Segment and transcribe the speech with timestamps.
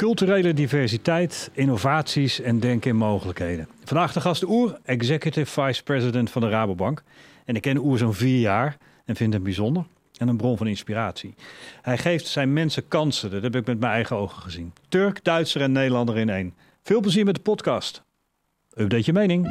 [0.00, 3.68] Culturele diversiteit, innovaties en denken in mogelijkheden.
[3.84, 7.02] Vandaag de gast Oer, Executive Vice President van de Rabobank.
[7.44, 9.84] En ik ken Oer zo'n vier jaar en vind hem bijzonder
[10.16, 11.34] en een bron van inspiratie.
[11.82, 14.72] Hij geeft zijn mensen kansen, dat heb ik met mijn eigen ogen gezien.
[14.88, 16.54] Turk, Duitser en Nederlander in één.
[16.82, 18.02] Veel plezier met de podcast.
[18.74, 19.46] Update je mening.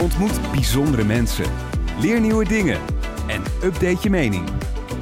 [0.00, 1.46] Ontmoet bijzondere mensen.
[2.00, 2.78] Leer nieuwe dingen.
[3.26, 4.57] En update je mening.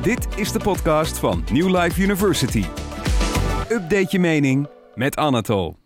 [0.07, 2.65] Dit is de podcast van New Life University.
[3.69, 5.77] Update je mening met Anatol.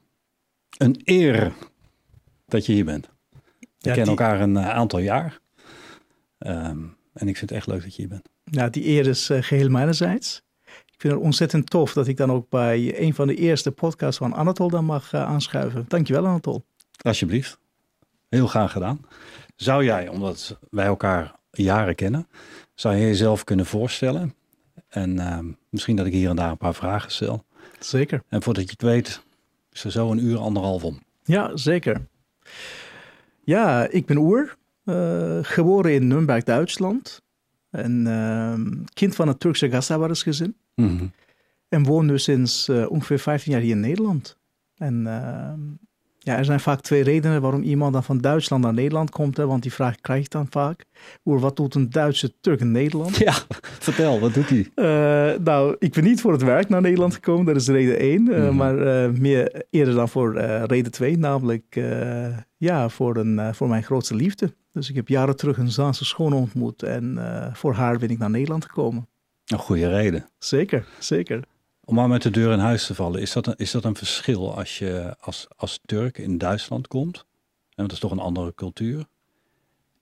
[0.79, 1.53] Een eer
[2.47, 3.07] dat je hier bent.
[3.31, 5.41] We Ja, kennen die- elkaar een eh, aantal jaar.
[6.39, 6.79] Ehm,
[7.13, 8.29] en ik vind het echt leuk dat je hier bent.
[8.45, 10.43] Nou, die eer is eh, geheel mijnerzijds.
[10.67, 14.19] Ik vind het ontzettend tof dat ik dan ook bij een van de eerste podcasts
[14.19, 15.85] van Anatol dan mag eh, aanschuiven.
[15.89, 16.65] Dankjewel Anatol.
[17.03, 17.59] Alsjeblieft.
[18.29, 19.01] Heel graag gedaan.
[19.57, 22.29] Zou jij, omdat wij elkaar jaren kennen,
[22.75, 24.35] zou je jezelf kunnen voorstellen?
[24.89, 27.45] En ehm, misschien dat ik hier en daar een paar vragen stel.
[27.79, 28.23] Zeker.
[28.29, 29.23] En voordat je het weet,
[29.73, 30.99] is er zo een uur, anderhalf om.
[31.25, 32.07] Ja, zeker.
[33.45, 37.23] Ja, ik ben Oer, eh, geboren in Nürnberg, Duitsland.
[37.71, 40.57] En ehm, kind van een Turkse Gazawaris-gezin.
[40.75, 41.07] Mhm.
[41.69, 44.37] En woon nu sinds eh, ongeveer 15 jaar hier in Nederland.
[44.77, 45.61] En ehm,
[46.23, 49.37] ja, er zijn vaak twee redenen waarom iemand dan van Duitsland naar Nederland komt.
[49.37, 50.85] Hè, want die vraag krijg ik dan vaak.
[51.25, 53.17] Oer, wat doet een Duitse Turk in Nederland?
[53.17, 53.33] Ja,
[53.89, 54.71] vertel, wat doet hij?
[54.75, 58.33] Eh, nou, ik ben niet voor het werk naar Nederland gekomen, dat is reden één.
[58.33, 58.57] eh, Mhm.
[58.57, 61.81] Maar eh, meer eerder dan voor reden twee, namelijk
[62.57, 64.55] ja, voor, een, voor mijn grootste liefde.
[64.73, 67.19] Dus ik heb jaren terug een Zaanse schoon ontmoet en
[67.53, 69.09] voor haar ben ik naar Nederland gekomen.
[69.47, 70.29] Een goede reden.
[70.39, 71.43] Zeker, zeker.
[71.91, 73.97] Om maar met de deur in huis te vallen, is dat een, is dat een
[73.97, 77.27] verschil als je als, als Turk in Duitsland komt?
[77.75, 79.07] En dat is toch een andere cultuur.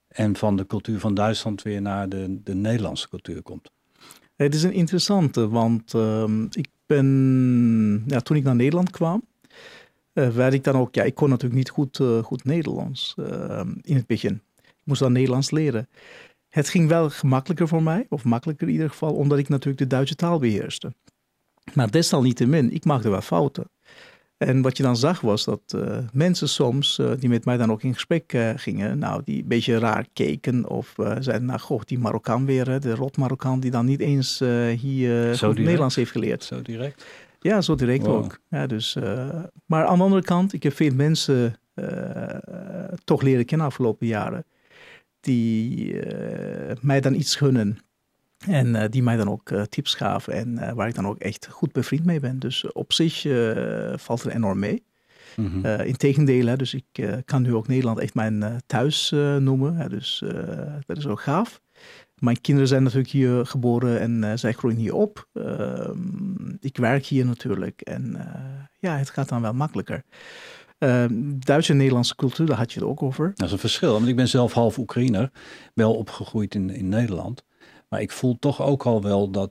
[0.09, 3.71] En van de cultuur van Duitsland weer naar de, de Nederlandse cultuur komt.
[4.37, 9.23] Het is een interessante, want ehm, ik ben, ja, toen ik naar Nederland kwam,
[10.13, 13.73] eh, werd ik dan ook, ja, ik kon natuurlijk niet goed, eh, goed Nederlands ehm,
[13.83, 14.43] in het begin.
[14.57, 15.89] Ik moest dan Nederlands leren.
[16.49, 19.87] Het ging wel gemakkelijker voor mij, of makkelijker in ieder geval, omdat ik natuurlijk de
[19.87, 20.93] Duitse taal beheerste.
[21.75, 23.71] Maar desalniettemin, ik maakte wel fouten.
[24.39, 27.73] En wat je dan zag was dat eh, mensen soms, eh, die met mij dan
[27.73, 31.81] ook in gesprek eh, gingen, nou, die een beetje raar keken of zeiden, nou goh,
[31.85, 34.39] die Marokkaan weer, hè, de rot Marokkaan, die dan niet eens
[34.81, 35.39] hier?
[35.55, 36.45] Nederlands heeft geleerd.
[36.45, 37.05] Zo direct.
[37.41, 38.25] Ja, zo direct Wow.
[38.25, 38.39] ook.
[38.49, 38.97] Ja, dus,
[39.67, 41.57] maar aan de andere kant, ik heb veel mensen
[43.05, 44.45] toch leren kennen afgelopen jaren,
[45.21, 45.95] die
[46.81, 47.79] mij dan iets gunnen.
[48.47, 51.19] En eh, die mij dan ook eh, tips gaven en eh, waar ik dan ook
[51.19, 52.39] echt goed bevriend mee ben.
[52.39, 53.27] Dus op zich
[53.97, 54.87] valt er enorm mee.
[55.37, 55.67] Mhm.
[55.67, 59.77] Uh, Integendeel, hè, dus ik kan nu ook Nederland echt mijn thuis noemen.
[59.77, 60.23] Hè, dus
[60.87, 61.61] dat is ook gaaf.
[62.19, 65.29] Mijn kinderen zijn natuurlijk hier geboren en zij groeien hier op.
[65.33, 68.17] Ehm, ik werk hier natuurlijk en
[68.79, 70.03] ja, het gaat dan wel makkelijker.
[70.79, 73.33] Ehm, Duitse en Nederlandse cultuur, daar had je het ook over.
[73.35, 75.31] Dat is een verschil, want ik ben zelf half Oekraïner,
[75.75, 77.45] wel opgegroeid in, in Nederland.
[77.89, 79.51] Maar ik voel toch ook al wel dat,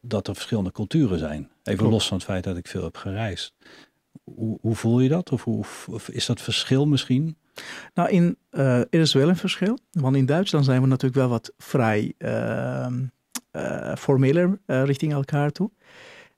[0.00, 1.50] dat er verschillende culturen zijn.
[1.62, 1.92] Even Klopt.
[1.92, 3.54] los van het feit dat ik veel heb gereisd.
[4.24, 5.32] Hoe, hoe voel je dat?
[5.32, 7.36] Of, hoe, of is dat verschil misschien?
[7.94, 9.78] Nou, in, eh, er is wel een verschil.
[9.90, 13.04] Want in Duitsland zijn we natuurlijk wel wat vrij ehm,
[13.50, 15.70] eh, formeler eh, richting elkaar toe.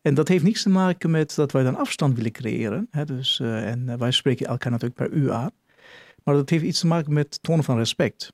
[0.03, 2.89] En dat heeft niets te maken met dat wij dan afstand willen creëren.
[2.91, 3.05] Hè?
[3.05, 5.51] Dus, en wij spreken elkaar natuurlijk per u aan.
[6.25, 8.33] Maar dat heeft iets te maken met tonen van respect.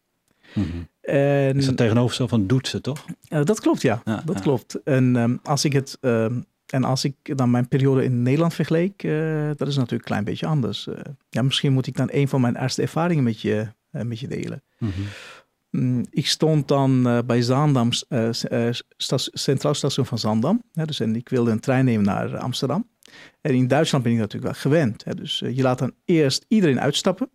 [1.01, 3.05] En, Is dat tegenovergesteld van doet ze toch?
[3.29, 4.03] eh, dat klopt, ja.
[4.05, 4.43] Ja, dat ja.
[4.43, 4.83] klopt.
[4.83, 5.99] En ehm, als ik het...
[6.01, 9.99] ehm, en als ik dan mijn periode in Nederland vergeleek, eh, dat is natuurlijk een
[10.01, 10.87] klein beetje anders.
[10.87, 10.95] Eh,
[11.29, 14.63] ja, misschien moet ik dan een van mijn eerste ervaringen met je, met je delen.
[15.71, 17.89] Mm, Ik stond dan bij Zaandam,
[19.33, 20.63] Centraal Station van Zaandam.
[20.73, 22.89] Hè, dus, en ik wilde een trein nemen naar Amsterdam.
[23.41, 25.05] En in Duitsland ben ik natuurlijk wel gewend.
[25.05, 27.31] Hè, dus je laat dan eerst iedereen uitstappen.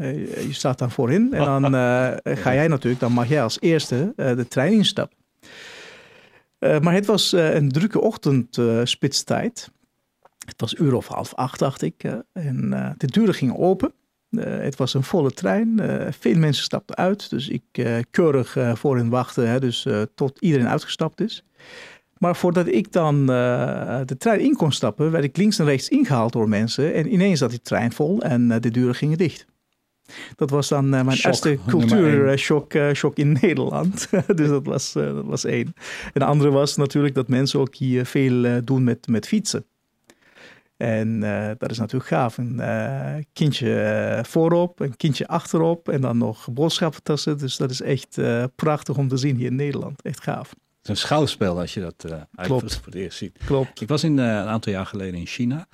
[0.00, 3.60] Eh, je staat dan voorin en dan eh, ga jij natuurlijk, dan mag jij als
[3.60, 5.18] eerste eh, de trein instappen.
[6.58, 9.70] Maar het was een drukke ochtendspitstijd.
[10.46, 12.04] het was uur of half acht, dacht ik.
[12.32, 13.92] en de deuren gingen open.
[14.36, 15.80] Het was een volle trein.
[16.20, 17.30] veel mensen stapten uit.
[17.30, 17.62] Dus ik
[18.10, 19.48] keurig eh, voorin wachten.
[19.48, 21.44] Hè, dus tot iedereen uitgestapt is.
[22.18, 26.32] Maar voordat ik dan de trein in kon stappen, werd ik links en rechts ingehaald
[26.32, 26.94] door mensen.
[26.94, 29.49] En ineens zat die trein vol en de deuren gingen dicht.
[30.36, 34.08] Dat was dan eh, mijn Shock, eerste cultuurshock eh, shock in Nederland.
[34.36, 35.74] dus dat was, eh, dat was één.
[36.04, 39.64] En de andere was natuurlijk dat mensen ook hier veel eh, doen met, met fietsen.
[40.80, 42.38] En eh, dat is natuurlijk gaaf.
[42.38, 47.38] Een eh, kindje eh, voorop, een kindje achterop en dan nog boodschappentassen.
[47.38, 50.02] Dus dat is echt eh, prachtig om te zien hier in Nederland.
[50.02, 50.54] Echt gaaf.
[50.82, 52.04] is een schouwspel als je dat
[52.36, 53.38] voor het eerst ziet.
[53.44, 53.80] Klopt.
[53.80, 55.66] Ik was in, een aantal jaar geleden in China.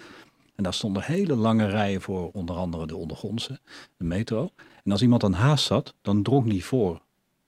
[0.56, 3.60] En daar stonden hele lange rijen voor onder andere de ondergrondse,
[3.96, 4.50] de metro.
[4.84, 7.00] En als iemand aan haast zat, dan drong die voor.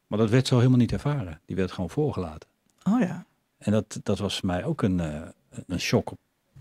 [0.07, 1.41] Maar dat werd zo helemaal niet ervaren.
[1.47, 2.49] Die werd gewoon voorgelaten.
[2.85, 3.27] Oh ja.
[3.59, 5.23] En dat, dat was voor mij ook een, uh,
[5.67, 6.13] een shock.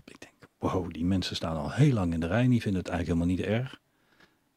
[0.04, 2.48] Ik denk, wow, die mensen staan al heel lang in de rij.
[2.48, 3.80] Die vinden het eigenlijk helemaal niet erg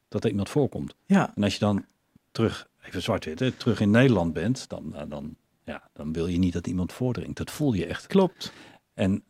[0.08, 0.96] dat er iemand voorkomt.
[1.06, 1.32] Ja.
[1.36, 1.86] En als je dan
[2.32, 6.68] terug, even zwart-wit, terug in Nederland bent, dan, dan, ja, dan wil je niet dat
[6.68, 7.38] iemand voordringt.
[7.38, 8.08] Dat voel je echt.
[8.08, 8.54] Klopt.
[8.94, 9.24] En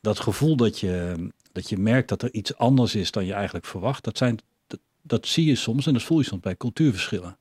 [0.00, 3.66] dat gevoel dat je, dat je merkt dat er iets anders is dan je eigenlijk
[3.66, 7.36] verwacht, dat, zijn, dat, dat zie je soms en dat voel je soms bij cultuurverschillen.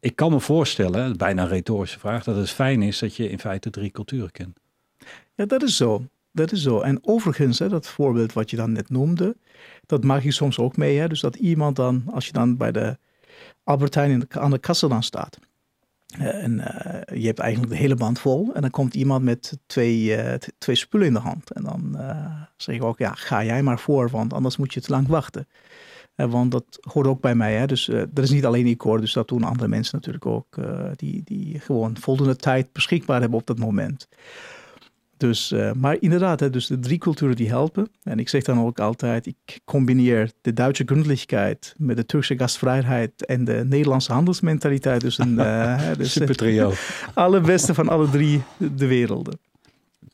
[0.00, 3.38] Ik kan me voorstellen, bijna een retorische vraag, dat het fijn is dat je in
[3.38, 4.58] feite drie culturen kent.
[5.34, 6.06] Ja, dat is zo.
[6.32, 6.80] Dat is zo.
[6.80, 9.36] En overigens, hè, dat voorbeeld wat je dan net noemde,
[9.86, 10.98] dat maak je soms ook mee.
[10.98, 11.08] Hè?
[11.08, 12.98] Dus dat iemand dan, als je dan bij de
[13.64, 15.38] Albertijn aan de kassa dan staat.
[16.20, 18.50] Uh, en uh, je hebt eigenlijk de hele band vol.
[18.54, 21.52] En dan komt iemand met twee, uh, twee spullen in de hand.
[21.52, 21.98] En dan
[22.56, 25.48] zeg ik ook, ja, ga jij maar voor, want anders moet je te lang wachten.
[26.14, 27.54] want dat hoort ook bij mij.
[27.54, 27.66] Hè?
[27.66, 30.56] Dus dat is niet alleen ik hoor, dus dat doen andere mensen natuurlijk ook.
[30.96, 34.08] die, die gewoon voldoende tijd beschikbaar hebben op dat moment.
[35.16, 37.88] Dus, uh, maar inderdaad, hè, dus de drie culturen die helpen.
[38.02, 43.26] En ik zeg dan ook altijd, ik combineer de Duitse gründlichkeit met de Turkse gastvrijheid
[43.26, 45.00] en de Nederlandse handelsmentaliteit.
[45.00, 46.72] Dus een uh, dus, super trio.
[47.14, 49.38] alle beste van alle drie de werelden.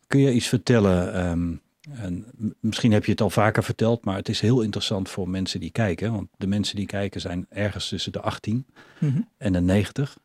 [0.06, 1.26] Kun je iets vertellen?
[1.30, 1.60] Um,
[1.90, 2.26] en
[2.60, 5.70] misschien heb je het al vaker verteld, maar het is heel interessant voor mensen die
[5.70, 6.12] kijken.
[6.12, 8.66] Want de mensen die kijken zijn ergens tussen de 18
[8.98, 9.28] mm -hmm.
[9.36, 10.18] en de 90.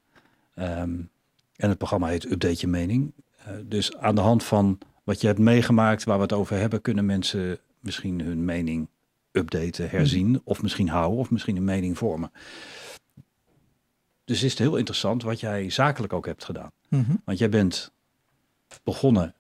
[0.56, 1.09] Um,
[1.56, 3.12] en het programma heet Update Je Mening.
[3.47, 6.81] Uh, dus aan de hand van wat je hebt meegemaakt, waar we het over hebben,
[6.81, 8.88] kunnen mensen misschien hun mening
[9.31, 10.41] updaten, herzien, mm.
[10.44, 12.31] of misschien houden, of misschien een mening vormen.
[14.25, 16.71] Dus is het heel interessant wat jij zakelijk ook hebt gedaan.
[16.89, 17.21] Mm -hmm.
[17.25, 17.91] Want jij bent
[18.83, 19.35] begonnen.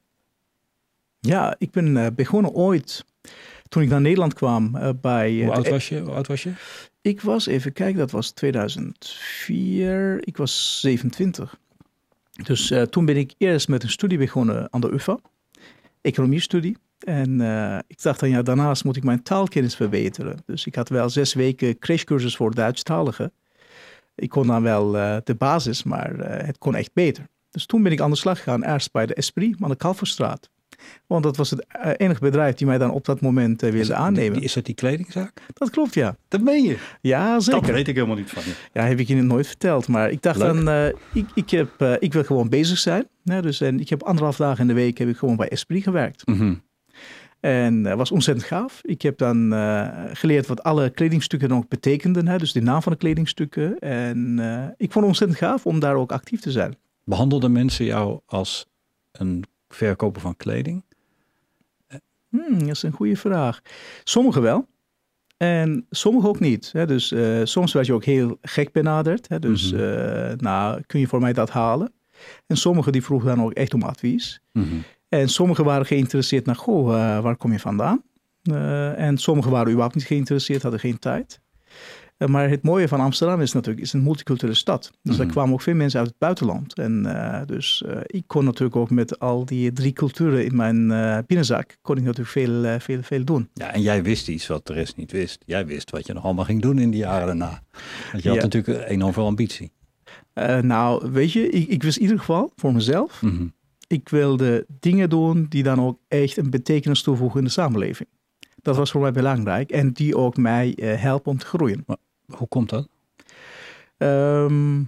[1.19, 3.05] Ja, ik ben uh, begonnen ooit
[3.69, 5.43] toen ik naar Nederland kwam uh, bij.
[5.43, 5.99] Hoe oud was je?
[5.99, 6.53] Hoe oud was je?
[7.01, 10.27] Ik was, even kijken, dat was 2004.
[10.27, 11.59] Ik was 27.
[12.43, 15.19] Dus uh, toen ben ik eerst met een studie begonnen aan de UvA,
[16.01, 16.77] economiestudie.
[16.99, 20.37] En uh, ik dacht dan, ja, daarnaast moet ik mijn taalkennis verbeteren.
[20.45, 23.31] Dus ik had wel zes weken crashcursus voor Duitsstaligen.
[24.15, 27.27] Ik kon dan wel uh, de basis, maar het kon echt beter.
[27.51, 30.49] Dus toen ben ik aan de slag gegaan, eerst bij de Esprit aan de Kalverstraat.
[31.07, 31.65] Want dat was het
[31.97, 34.41] enige bedrijf die mij dan op dat moment uh, wilde aannemen.
[34.41, 35.41] Is dat die kledingzaak?
[35.53, 36.15] Dat klopt, ja.
[36.27, 36.77] Dat meen je?
[37.01, 37.61] Ja, zeker.
[37.61, 38.53] Dat weet ik helemaal niet van je.
[38.73, 39.87] Ja, heb ik je nooit verteld.
[39.87, 40.53] Maar ik dacht Leuk.
[40.53, 43.07] dan, uh, ik, ik, heb, uh, ik wil gewoon bezig zijn.
[43.23, 45.83] Ja, dus, en ik heb anderhalf dagen in de week heb ik gewoon bij Esprit
[45.83, 46.27] gewerkt.
[46.27, 46.65] Mm -hmm.
[47.39, 48.79] En dat was ontzettend gaaf.
[48.83, 49.53] Ik heb dan
[50.13, 52.27] geleerd wat alle kledingstukken dan ook betekenden.
[52.27, 53.79] Hè, dus de naam van de kledingstukken.
[53.79, 54.39] En
[54.77, 56.75] ik vond het ontzettend gaaf om daar ook actief te zijn.
[57.03, 58.65] Behandelden mensen jou als
[59.11, 60.83] een verkoper van kleding?
[62.29, 63.61] Hmm, dat is een goede vraag.
[64.03, 64.67] Sommigen wel.
[65.37, 66.69] En sommigen ook niet.
[66.71, 66.85] Hè.
[66.85, 69.27] Dus uh, soms werd je ook heel gek benaderd.
[69.29, 69.39] Hè.
[69.39, 69.87] Dus, mm -hmm.
[69.87, 71.91] uh, nou, kun je voor mij dat halen?
[72.47, 74.41] En sommigen die vroegen dan ook echt om advies.
[74.51, 74.83] Mm -hmm.
[75.09, 78.01] En sommigen waren geïnteresseerd naar, goh, uh, waar kom je vandaan?
[78.95, 81.39] en sommigen waren überhaupt niet geïnteresseerd, hadden geen tijd.
[82.17, 84.81] Uh, maar het mooie van Amsterdam is natuurlijk, is een multiculturele stad.
[84.81, 85.17] Dus mm -hmm.
[85.17, 86.73] daar kwamen ook veel mensen uit het buitenland.
[86.73, 90.87] En uh, dus uh, ik kon natuurlijk ook met al die drie culturen in mijn
[91.27, 93.49] binnenzak, kon ik natuurlijk veel, veel, veel doen.
[93.53, 95.43] Ja, en jij wist iets wat de rest niet wist.
[95.45, 97.61] Jij wist wat je nog allemaal ging doen in die jaren daarna.
[98.11, 98.43] Want je had Ja.
[98.43, 99.71] natuurlijk enorm veel ambitie.
[100.61, 103.45] nou, weet je, ik, ik wist in ieder geval voor mezelf, Mhm.
[103.87, 108.09] ik wilde dingen doen die dan ook echt een betekenis toevoegen in de samenleving.
[108.61, 111.85] Dat was voor mij belangrijk en die ook mij eh, helpen om te groeien.
[112.35, 112.87] Hoe komt dat?
[113.97, 114.79] Ehm,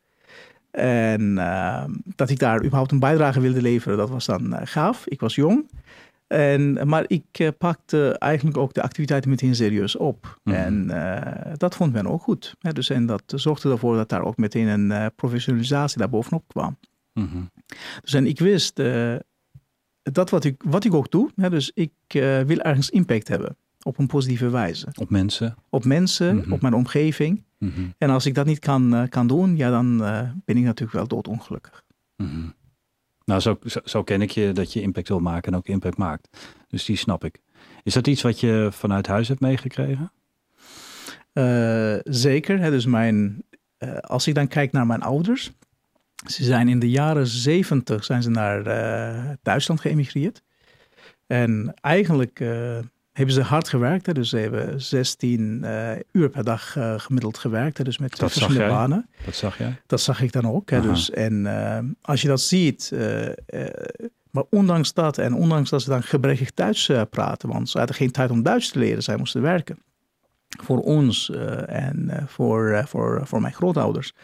[0.71, 1.85] En uh,
[2.17, 5.07] dat ik daar überhaupt een bijdrage wilde leveren, dat was dan uh, gaaf.
[5.07, 5.71] Ik was jong.
[6.27, 10.39] En, maar ik pakte eigenlijk ook de activiteiten meteen serieus op.
[10.43, 10.57] Mhm.
[10.57, 10.87] En
[11.57, 12.55] dat vond men ook goed.
[12.59, 12.73] Hè?
[12.73, 16.79] Dus, en dat zorgde ervoor dat daar ook meteen een professionalisatie daarbovenop kwam.
[17.13, 17.43] Mhm.
[18.03, 18.77] Dus en ik wist
[20.03, 21.93] dat wat ik, wat ik ook doe, hè, dus ik
[22.47, 24.87] wil ergens impact hebben op een positieve wijze.
[24.95, 25.57] Op mensen?
[25.69, 26.53] Op mensen, Mhm.
[26.53, 27.43] op mijn omgeving.
[27.59, 27.81] Mhm.
[27.99, 30.99] En als ik dat niet kan, eh, kan doen, ja, dan eh, ben ik natuurlijk
[30.99, 31.85] wel doodongelukkig.
[32.17, 32.49] Mhm.
[33.25, 35.97] Nou, zo, zo, zo ken ik je dat je impact wil maken en ook impact
[35.97, 36.29] maakt.
[36.69, 37.39] Dus die snap ik.
[37.83, 40.13] Is dat iets wat je vanuit huis hebt meegekregen?
[41.33, 42.59] Eh, zeker.
[42.59, 43.45] Hè, dus mijn,
[44.01, 45.53] als ik dan kijk naar mijn ouders.
[46.27, 48.63] Ze zijn in de jaren zeventig zijn ze naar
[49.43, 50.43] Duitsland geëmigreerd.
[51.27, 52.45] En eigenlijk
[53.15, 54.07] hebben ze hard gewerkt.
[54.07, 57.79] Hè, dus ze hebben 16 eh, uur per dag eh, gemiddeld gewerkt.
[57.79, 59.09] Hè, dus met Dat verschillende banen.
[59.25, 59.81] Dat zag jij?
[59.87, 60.71] Dat zag ik dan ook.
[60.71, 60.89] Hè, Aha.
[60.89, 62.93] dus, en eh, als je dat ziet,
[64.31, 68.11] maar ondanks dat en ondanks dat ze dan gebrekkig Duits praten, want ze hadden geen
[68.11, 69.79] tijd om Duits te leren, zij moesten werken.
[70.63, 71.31] Voor ons
[71.67, 74.15] en voor, voor, voor mijn grootouders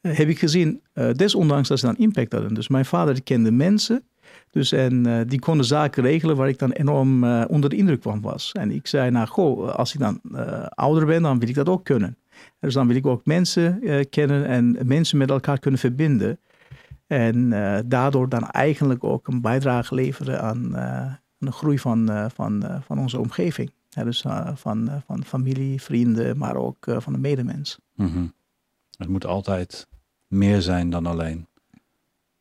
[0.00, 2.54] heb ik gezien, desondanks dat ze dan impact hadden.
[2.54, 4.04] Dus mijn vader kende mensen,
[4.52, 8.02] dus en eh, die konden zaken regelen waar ik dan enorm eh, onder de indruk
[8.02, 8.52] van was.
[8.52, 11.68] En ik zei, nou goh, als ik dan eh, ouder ben, dan wil ik dat
[11.68, 12.16] ook kunnen.
[12.60, 16.38] Dus dan wil ik ook mensen eh, kennen en mensen met elkaar kunnen verbinden.
[17.06, 22.10] En eh, daardoor dan eigenlijk ook een bijdrage leveren aan, eh, aan de groei van,
[22.10, 23.72] eh, van, eh, van onze omgeving.
[23.88, 27.78] Ja, dus eh, van, eh, van familie, vrienden, maar ook eh, van de medemens.
[27.94, 28.26] Mhm.
[28.96, 29.88] Het moet altijd
[30.26, 31.46] meer zijn dan alleen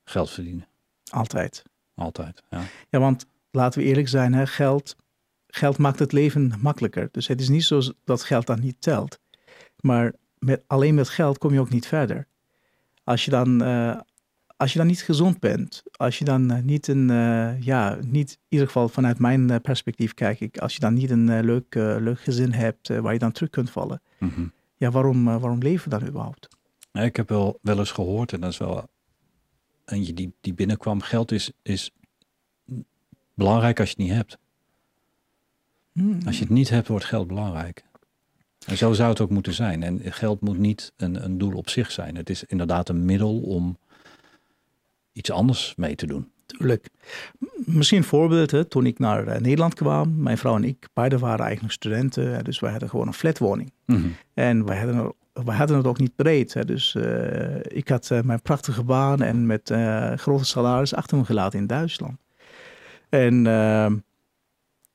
[0.03, 0.67] geld verdienen.
[1.09, 1.63] Altijd.
[2.01, 2.43] Altijd.
[2.49, 2.61] Ja.
[2.89, 4.95] Ja, want laten we eerlijk zijn, hè, geld,
[5.47, 7.09] geld maakt het leven makkelijker.
[7.11, 9.19] Dus het is niet zo dat geld dan niet telt.
[9.79, 12.27] Maar met, alleen met geld kom je ook niet verder.
[13.03, 13.99] Als je dan, eh,
[14.57, 18.31] als je dan niet gezond bent, als je dan eh, niet een, eh, ja, niet
[18.31, 22.19] in ieder geval vanuit mijn perspectief kijk ik, als je dan niet een leuk, leuk
[22.19, 24.45] gezin hebt waar je dan terug kunt vallen, Mhm.
[24.77, 26.47] ja, waarom, waarom leven we dan überhaupt?
[26.91, 28.89] Ik heb wel, wel eens gehoord, en dat is wel
[29.91, 31.01] eentje die, die binnenkwam.
[31.01, 31.91] Geld is, is
[33.33, 34.37] belangrijk als je het niet hebt.
[35.91, 36.19] Hmm.
[36.25, 37.83] Als je het niet hebt, wordt geld belangrijk.
[38.67, 39.83] En zo zou het ook moeten zijn.
[39.83, 42.15] En geld moet niet een, een doel op zich zijn.
[42.15, 43.77] Het is inderdaad een middel om
[45.13, 46.31] iets anders mee te doen.
[46.45, 46.89] Tuurlijk.
[47.65, 51.17] Misschien een voorbeeld, hè, toen ik naar eh, Nederland kwam, mijn vrouw en ik, beide
[51.19, 53.71] waren eigenlijk studenten, dus wij hadden gewoon een flatwoning.
[54.33, 56.53] En wij hadden, er- wij hadden het ook niet breed.
[56.53, 56.65] Hè.
[56.65, 61.25] Dus eh, ik had eh, mijn prachtige baan en met eh, grote salaris achter me
[61.25, 62.17] gelaten in Duitsland.
[63.09, 63.91] En, eh,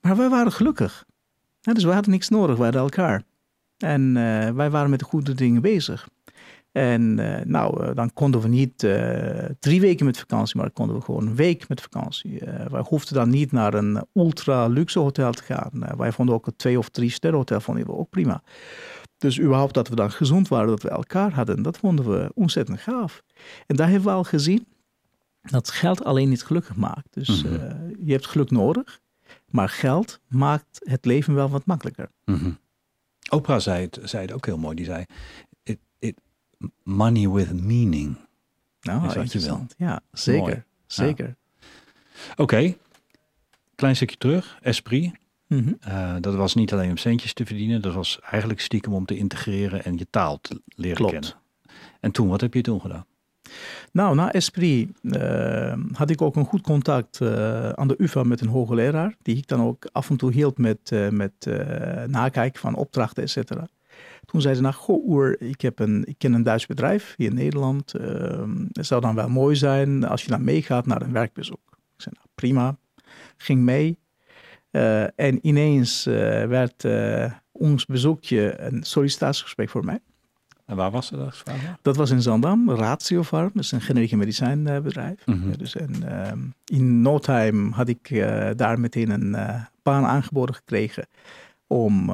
[0.00, 1.04] maar wij waren gelukkig.
[1.60, 3.22] Dus wij hadden niks nodig, wij hadden elkaar.
[3.76, 4.14] En
[4.54, 6.08] wij waren met de goede dingen bezig.
[6.72, 7.14] En
[7.50, 8.78] nou, dan konden we niet
[9.60, 12.42] drie weken met vakantie, maar konden we gewoon een week met vakantie.
[12.70, 15.70] Wij hoefden dan niet naar een ultra luxe hotel te gaan.
[15.96, 18.42] Wij vonden ook een twee of drie sterren hotel vonden we ook prima.
[19.18, 22.80] Dus überhaupt dat we dan gezond waren, dat we elkaar hadden, dat vonden we ontzettend
[22.80, 23.22] gaaf.
[23.66, 24.66] En daar hebben we al gezien
[25.40, 27.06] dat geld alleen niet gelukkig maakt.
[27.10, 27.54] Dus Mhm.
[27.54, 27.70] eh,
[28.04, 29.00] je hebt geluk nodig,
[29.50, 32.08] maar geld maakt het leven wel wat makkelijker.
[32.24, 32.50] Mhm.
[33.30, 34.76] Oprah zei het, zei het ook heel mooi.
[34.76, 35.04] Die zei,
[35.62, 36.20] it, it,
[36.82, 38.16] money with meaning.
[38.80, 39.58] Nou, Is wat je.
[39.76, 40.40] Ja, zeker.
[40.42, 40.62] Mooi.
[40.86, 41.36] Zeker.
[42.36, 42.74] Oké,
[43.74, 44.58] klein stukje terug.
[44.62, 45.12] Esprit.
[45.46, 45.72] Mhm.
[45.80, 47.82] Eh, dat was niet alleen om centjes te verdienen.
[47.82, 51.12] Dat was eigenlijk stiekem om te integreren en je taal te leren Klopt.
[51.12, 51.32] kennen.
[52.00, 53.06] En toen, wat heb je toen gedaan?
[53.92, 58.40] Nou, na Esprit eh, had ik ook een goed contact eh, aan de UvA met
[58.40, 59.16] een hoogleraar.
[59.22, 61.46] Die ik dan ook af en toe hield met, met
[62.06, 63.68] nakijken van opdrachten, et cetera.
[64.26, 67.28] Toen zei ze, nou, goh Oer, ik, heb een, ik ken een Duits bedrijf hier
[67.28, 67.94] in Nederland.
[67.94, 71.60] Eh, het zou dan wel mooi zijn als je dan meegaat naar een werkbezoek.
[71.68, 72.76] Ik zei, nou, prima.
[73.36, 73.98] Ging mee.
[74.76, 76.14] Eh, en ineens eh,
[76.44, 80.00] werd eh, ons bezoekje een sollicitatiegesprek voor mij.
[80.64, 81.42] En waar was dat?
[81.82, 85.26] Dat was in Zandam, Ratio Farm, dat is een generieke medicijnbedrijf.
[85.26, 85.52] Mhm.
[85.58, 88.24] Dus en, ehm, in no time had ik
[88.56, 89.36] daar meteen een
[89.82, 91.06] baan aangeboden gekregen
[91.66, 92.06] om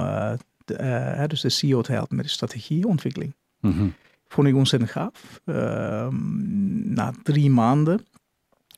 [0.65, 3.35] de, dus de CEO te helpen met de strategieontwikkeling.
[3.61, 3.87] Mhm.
[4.29, 5.41] Vond ik ontzettend gaaf.
[5.45, 8.07] Ehm, na drie maanden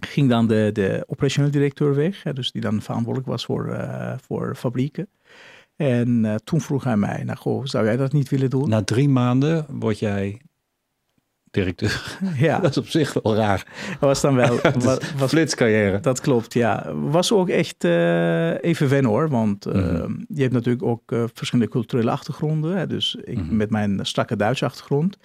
[0.07, 4.15] ging dan de, de operationeel directeur weg, hè, dus die dan verantwoordelijk was voor, eh,
[4.27, 5.09] voor fabrieken.
[5.77, 8.69] En eh, toen vroeg hij mij, nou goh, zou jij dat niet willen doen?
[8.69, 10.41] Na drie maanden word jij
[11.51, 12.19] directeur.
[12.37, 13.65] ja, Dat is op zich wel raar.
[13.91, 14.59] dat was dan wel...
[14.63, 16.01] wa- was, Flitscarrière.
[16.01, 16.93] Dat klopt, ja.
[16.95, 19.29] Was ook echt eh, even wennen hoor.
[19.29, 20.15] Want Mhm.
[20.29, 21.03] je hebt natuurlijk ook
[21.35, 22.77] verschillende culturele achtergronden.
[22.77, 22.87] Hè.
[22.87, 23.57] Dus ik Mhm.
[23.57, 25.17] met mijn strakke Duitse achtergrond.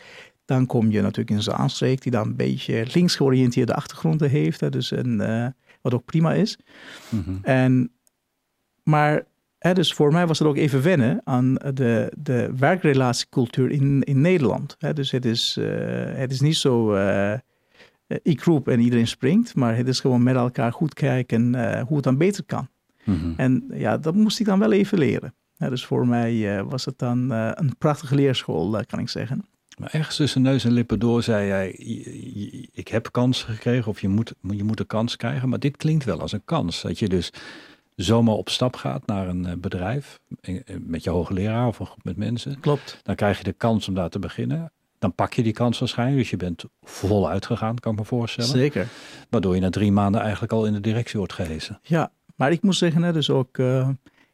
[0.50, 4.60] Dan kom je natuurlijk in Zaanstreek, die dan een beetje links georiënteerde achtergronden heeft.
[4.60, 4.70] Hè.
[4.70, 5.48] Dus een, eh,
[5.82, 6.58] wat ook prima is.
[7.10, 7.38] Mhm.
[7.42, 7.92] En,
[8.84, 9.26] maar
[9.60, 14.22] hè, dus voor mij was het ook even wennen aan de, de werkrelatiecultuur in, in
[14.22, 14.76] Nederland.
[14.80, 15.68] Hè, dus het is, eh,
[16.16, 17.34] het is niet zo, eh,
[18.22, 21.96] ik roep en iedereen springt, maar het is gewoon met elkaar goed kijken eh, hoe
[21.96, 22.68] het dan beter kan.
[23.04, 23.34] Mhm.
[23.38, 25.34] En ja, dat moest ik dan wel even leren.
[25.56, 29.46] Ja, dus voor mij was het dan een prachtige leerschool, kan ik zeggen.
[29.80, 33.88] Maar ergens tussen neus en lippen door zei jij, "Je- je- ik heb kansen gekregen
[33.92, 35.50] of je moet, je moet een kans krijgen.
[35.50, 36.82] Maar dit klinkt wel als een kans.
[36.82, 37.32] Dat je dus
[37.96, 42.18] zomaar op stap gaat naar een eh, bedrijf eh, eh, met je hoogleraar of met
[42.18, 42.60] mensen.
[42.60, 43.00] Klopt.
[43.04, 44.72] Dan krijg je de kans om daar te beginnen.
[45.00, 46.18] Dan pak je die kans waarschijnlijk.
[46.20, 48.50] Dus je bent voluit gegaan, kan ik me voorstellen.
[48.50, 48.88] Zeker.
[49.30, 51.80] Waardoor je na drie maanden eigenlijk al in de directie wordt gehezen.
[51.84, 53.58] Ja, maar ik moet zeggen, hè, dus ook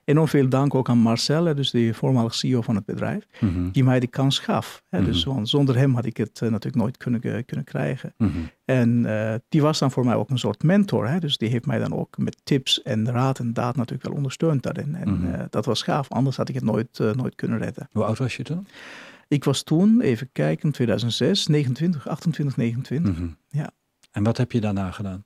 [0.06, 3.70] enorm veel dank ook aan Marcel, dus de voormalig CEO van het bedrijf, Mhm.
[3.72, 4.84] die mij die kans gaf.
[4.90, 5.36] Hè, dus, Mhm.
[5.36, 8.14] want zonder hem had ik het eh, natuurlijk nooit kunnen, kunnen krijgen.
[8.18, 8.32] Mhm.
[8.66, 11.08] En eh, die was dan voor mij ook een soort mentor.
[11.08, 11.20] Hè?
[11.20, 14.64] Dus die heeft mij dan ook met tips en raad en daad natuurlijk wel ondersteund
[14.64, 14.96] daarin.
[14.96, 17.88] En eh, dat was gaaf, anders had ik het nooit, nooit kunnen redden.
[17.92, 18.68] Hoe oud was je toen?
[19.28, 23.18] Ik was toen, even kijken, 2006, 29, 28, 29.
[23.18, 23.28] Mhm.
[23.50, 23.70] Ja.
[24.12, 25.24] En wat heb je daarna gedaan?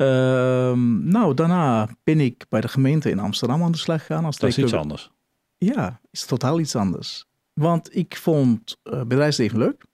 [0.00, 4.24] Ehm, nou, daarna ben ik bij de gemeente in Amsterdam aan de slag gegaan.
[4.24, 5.10] Als Dat is iets anders.
[5.58, 7.26] Ja, is totaal iets anders.
[7.52, 9.84] Want ik vond eh bedrijfsleven leuk.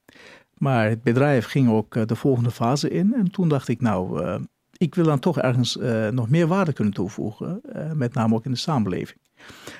[0.55, 3.15] Maar het bedrijf ging ook eh, de volgende fase in.
[3.15, 4.41] En toen dacht ik, nou, eh,
[4.77, 5.79] ik wil dan toch ergens
[6.11, 7.61] nog meer waarde kunnen toevoegen.
[7.95, 9.19] met name ook in de samenleving.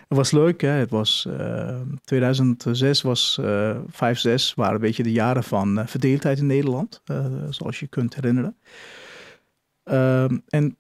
[0.09, 0.69] Het was leuk, hè?
[0.69, 6.39] Het was, eh, 2006 was, eh 5, 6 waren een beetje de jaren van verdeeldheid
[6.39, 7.03] in Nederland.
[7.51, 8.57] zoals je kunt herinneren.
[9.87, 10.77] Ehm, en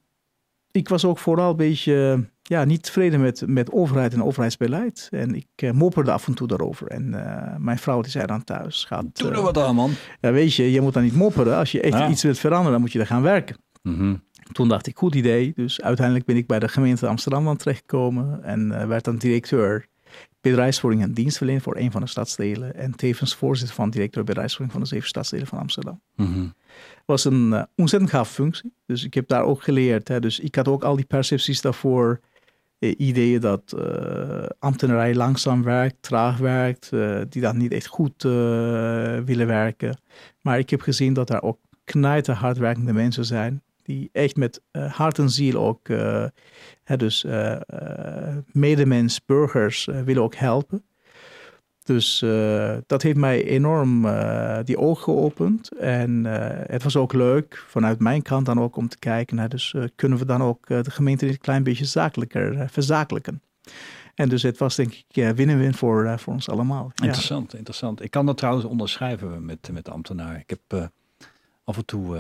[0.71, 5.09] ik was ook vooral een beetje ja, niet tevreden met, met overheid en overheidsbeleid.
[5.11, 6.87] En ik eh, mopperde af en toe daarover.
[6.87, 9.91] En eh, mijn vrouw die zei dan thuis, gaat, Doe er eh, wat aan, man.
[10.21, 11.57] ja, weet je, je moet dan niet mopperen.
[11.57, 12.09] Als je echt Ja.
[12.09, 13.57] iets wilt veranderen, dan moet je er gaan werken.
[13.83, 14.15] Mhm.
[14.53, 15.53] Toen dacht ik, goed idee.
[15.55, 18.45] Dus uiteindelijk ben ik bij de gemeente Amsterdam dan terechtgekomen.
[18.45, 19.87] En werd dan directeur
[20.41, 22.75] bedrijfsvoering en dienstverlening voor een van de stadsdelen.
[22.75, 26.01] En tevens voorzitter van directeur bedrijfsvoering van de zeven stadsdelen van Amsterdam.
[26.17, 26.47] Mhm.
[27.07, 28.73] was een eh, ontzettend gaaf functie.
[28.87, 30.09] Dus ik heb daar ook geleerd.
[30.09, 30.21] Hè.
[30.21, 32.21] Dus ik had ook al die percepties daarvoor.
[32.79, 36.91] eh, ideeën dat eh ambtenarij langzaam werkt, traag werkt.
[37.29, 38.23] die dan niet echt goed
[39.25, 40.01] willen werken.
[40.41, 43.63] Maar ik heb gezien dat daar ook knijter hardwerkende mensen zijn.
[43.87, 46.25] Die echt met eh, hart en ziel ook, eh,
[46.85, 47.57] hè, dus eh,
[48.53, 50.85] medemens, burgers willen ook helpen.
[51.83, 52.25] Dus
[52.87, 54.07] dat heeft mij enorm
[54.65, 55.73] die ogen geopend.
[55.79, 56.25] En
[56.71, 59.37] het was ook leuk vanuit mijn kant dan ook om te kijken.
[59.37, 63.43] Naar, dus kunnen we dan ook de gemeente een klein beetje zakelijker verzakelijken.
[64.15, 66.93] En dus het was denk ik win-win voor, voor ons allemaal.
[66.95, 68.03] Interessant, interessant.
[68.03, 70.37] Ik kan dat trouwens onderschrijven met, met de ambtenaar.
[70.37, 70.91] Ik heb
[71.65, 72.17] af en toe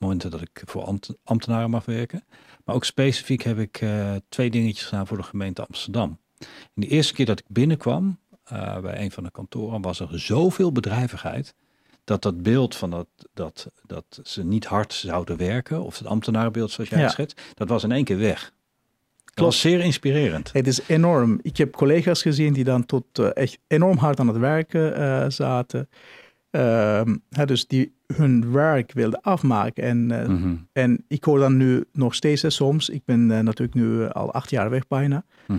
[0.00, 2.24] momenten dat ik voor ambt- ambtenaren mag werken.
[2.64, 6.18] Maar ook specifiek heb ik eh, twee dingetjes gedaan voor de gemeente Amsterdam.
[6.38, 10.20] En de eerste keer dat ik binnenkwam eh, bij een van de kantoren was er
[10.20, 11.54] zoveel bedrijvigheid.
[12.04, 16.70] Dat dat beeld van dat, dat, dat ze niet hard zouden werken, of het ambtenarenbeeld
[16.70, 17.04] zoals jij Ja.
[17.04, 18.52] het schetst, dat was in één keer weg.
[19.34, 20.52] Dat was zeer inspirerend.
[20.52, 21.38] Het is enorm.
[21.42, 25.88] Ik heb collega's gezien die dan tot eh, echt enorm hard aan het werken zaten.
[26.50, 29.84] Ehm, hè, dus die hun werk wilden afmaken.
[29.84, 32.88] En, eh, Mhm, en ik hoor dan nu nog steeds hè, soms.
[32.88, 35.24] Ik ben eh, natuurlijk nu eh, al acht jaar weg bijna.
[35.46, 35.58] mhm.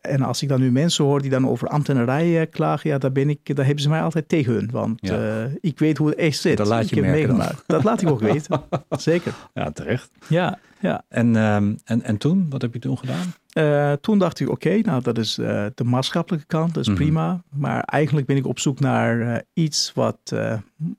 [0.00, 3.12] En als ik dan nu mensen hoor die dan over ambtenarij eh, klagen, ja, daar,
[3.12, 4.70] ben ik, daar hebben ze mij altijd tegen hun.
[4.72, 5.48] Want Ja.
[5.60, 6.56] ik weet hoe het echt zit.
[6.56, 7.62] Dat laat je ik merken meegemaakt.
[7.66, 8.62] Dat laat ik ook weten.
[8.90, 9.34] Zeker.
[9.54, 10.10] Ja, terecht.
[10.28, 11.04] Ja, ja.
[11.08, 13.26] En, ehm, en, en toen, wat heb je toen gedaan?
[13.52, 16.96] Eh, toen dacht ik, oké, nou dat is eh, de maatschappelijke kant, dat is Mhm.
[16.96, 17.42] prima.
[17.50, 20.32] Maar eigenlijk ben ik op zoek naar eh, iets wat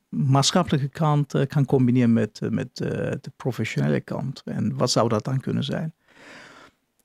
[0.10, 4.42] maatschappelijke kant kan combineren met, met de professionele kant.
[4.46, 5.94] En wat zou dat dan kunnen zijn?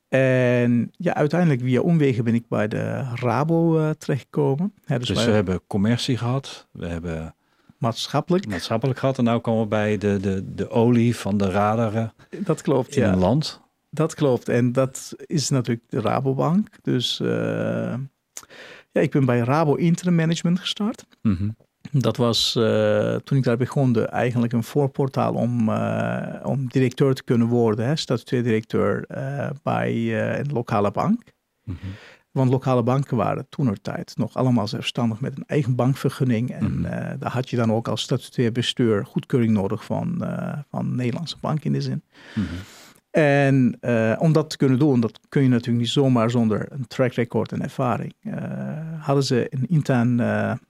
[0.09, 4.73] En ja, uiteindelijk via omwegen ben ik bij de Rabo terechtgekomen.
[4.87, 7.35] Dus Dus we hebben commercie gehad, we hebben
[7.79, 8.47] maatschappelijk.
[8.47, 12.63] maatschappelijk gehad en nu komen we bij de, de, de olie van de radaren Dat
[12.63, 13.13] klopt, in ja.
[13.13, 13.61] een land.
[13.95, 14.49] Dat klopt.
[14.49, 16.69] En dat is natuurlijk de Rabobank.
[16.83, 17.95] Dus eh,
[18.93, 21.07] ja, ik ben bij Rabo Interim Management gestart.
[21.23, 21.49] Mhm.
[21.91, 27.15] Dat was eh, toen ik daar begon de, eigenlijk een voorportaal om, eh, om directeur
[27.15, 29.07] te kunnen worden, hè, statutair directeur
[29.63, 31.23] bij een lokale bank.
[31.65, 31.77] Mhm.
[32.31, 36.51] Want lokale banken waren toenertijd nog allemaal zelfstandig met een eigen bankvergunning.
[36.51, 36.85] En Mhm.
[36.85, 40.25] eh, daar had je dan ook als statutair bestuur goedkeuring nodig van,
[40.71, 42.03] van Nederlandse bank in de zin.
[43.15, 46.87] En eh, om dat te kunnen doen, dat kun je natuurlijk niet zomaar zonder een
[46.87, 48.15] track record en ervaring.
[48.21, 48.35] Eh,
[48.99, 50.23] hadden ze een intern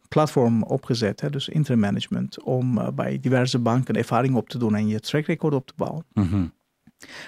[0.09, 4.89] platform opgezet, hè, dus intern management, om bij diverse banken ervaring op te doen en
[4.89, 6.05] je track record op te bouwen.
[6.13, 6.47] Mhm.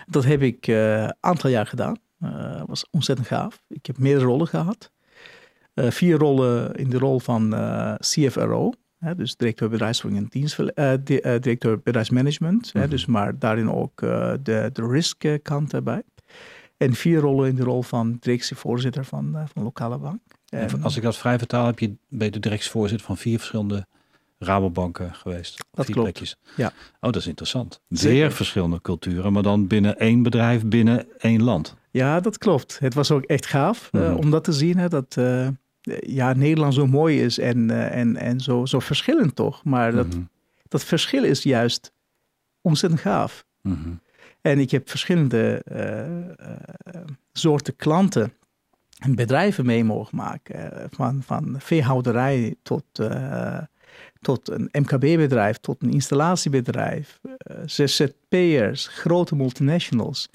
[0.07, 1.97] Dat heb ik een aantal jaar gedaan.
[2.19, 3.63] Dat was ontzettend gaaf.
[3.69, 4.93] Ik heb meerdere rollen gehad.
[5.75, 7.55] vier rollen in de rol van
[7.99, 8.73] CFRO,
[9.17, 12.75] dus directeur bedrijfsvoering en dienst, uh, directeur bedrijfsmanagement.
[12.75, 12.89] Mhm.
[12.89, 16.03] dus maar daarin ook uh, de, de risk kant erbij.
[16.77, 20.21] En vier rollen in de rol van directievoorzitter van, van lokale bank.
[20.49, 23.87] En, en als ik dat vrij vertaal, heb je bij de directievoorzitter van vier verschillende
[24.39, 25.65] Rabobanken geweest.
[25.71, 26.01] Dat klopt.
[26.03, 26.37] plekjes.
[26.57, 26.67] Ja.
[27.01, 27.81] Oh, dat is interessant.
[27.89, 28.17] Zeker.
[28.17, 31.75] Weer verschillende culturen, maar dan binnen één bedrijf, binnen één land.
[31.91, 32.79] Ja, dat klopt.
[32.79, 34.15] Het was ook echt gaaf Mhm.
[34.15, 34.79] om dat te zien.
[34.79, 35.17] Hè, dat
[36.01, 39.65] ja, Nederland zo mooi is en, en, en zo, zo verschillend toch.
[39.65, 40.23] Maar dat, Mhm.
[40.69, 41.93] dat verschil is juist
[42.61, 43.45] ontzettend gaaf.
[43.63, 43.91] Mhm.
[44.41, 46.09] En ik heb verschillende uh,
[46.97, 48.33] uh, soorten klanten
[48.99, 50.89] en bedrijven mee mogen maken.
[50.91, 53.59] Van, van veehouderij tot, uh,
[54.21, 57.21] tot een MKB-bedrijf, tot een installatiebedrijf,
[57.67, 60.29] ZZP'ers, grote multinationals.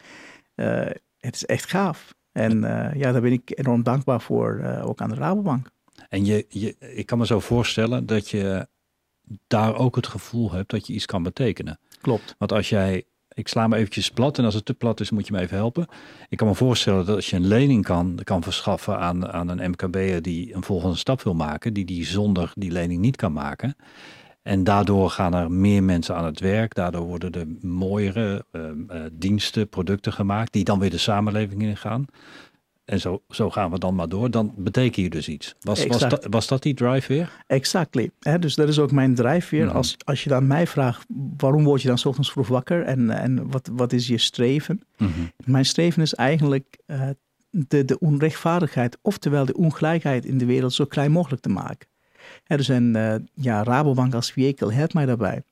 [1.19, 2.13] Het is echt gaaf.
[2.31, 5.69] En uh, ja, daar ben ik enorm dankbaar voor, uh, ook aan de Rabobank.
[6.09, 8.67] En je, je, ik kan me zo voorstellen dat je
[9.47, 11.79] daar ook het gevoel hebt dat je iets kan betekenen.
[12.01, 12.35] Klopt.
[12.37, 15.27] Want als jij, ik sla me eventjes plat en als het te plat is moet
[15.27, 15.87] je me even helpen.
[16.29, 19.69] Ik kan me voorstellen dat als je een lening kan, kan verschaffen aan, aan een
[19.69, 23.75] MKB'er die een volgende stap wil maken, die die zonder die lening niet kan maken.
[24.41, 26.75] En daardoor gaan er meer mensen aan het werk.
[26.75, 32.05] Daardoor worden er mooiere uh, uh, diensten, producten gemaakt, die dan weer de samenleving ingaan.
[32.85, 34.31] En zo, zo gaan we dan maar door.
[34.31, 35.55] Dan betekent je dus iets.
[35.59, 37.43] Was, was, dat, was dat die drive weer?
[37.47, 38.11] Exactly.
[38.19, 39.65] He, dus dat is ook mijn drive weer.
[39.65, 39.75] Mhm.
[39.75, 41.05] Als, als je dan mij vraagt,
[41.37, 42.83] waarom word je dan 's ochtends vroeg wakker?
[42.83, 44.81] En, en wat, wat is je streven?
[44.97, 45.09] Mhm.
[45.45, 47.09] Mijn streven is eigenlijk uh,
[47.49, 51.87] de, de onrechtvaardigheid, oftewel de ongelijkheid in de wereld zo klein mogelijk te maken.
[52.43, 55.43] He, dus en uh, ja, Rabobank als vehikel helpt mij daarbij.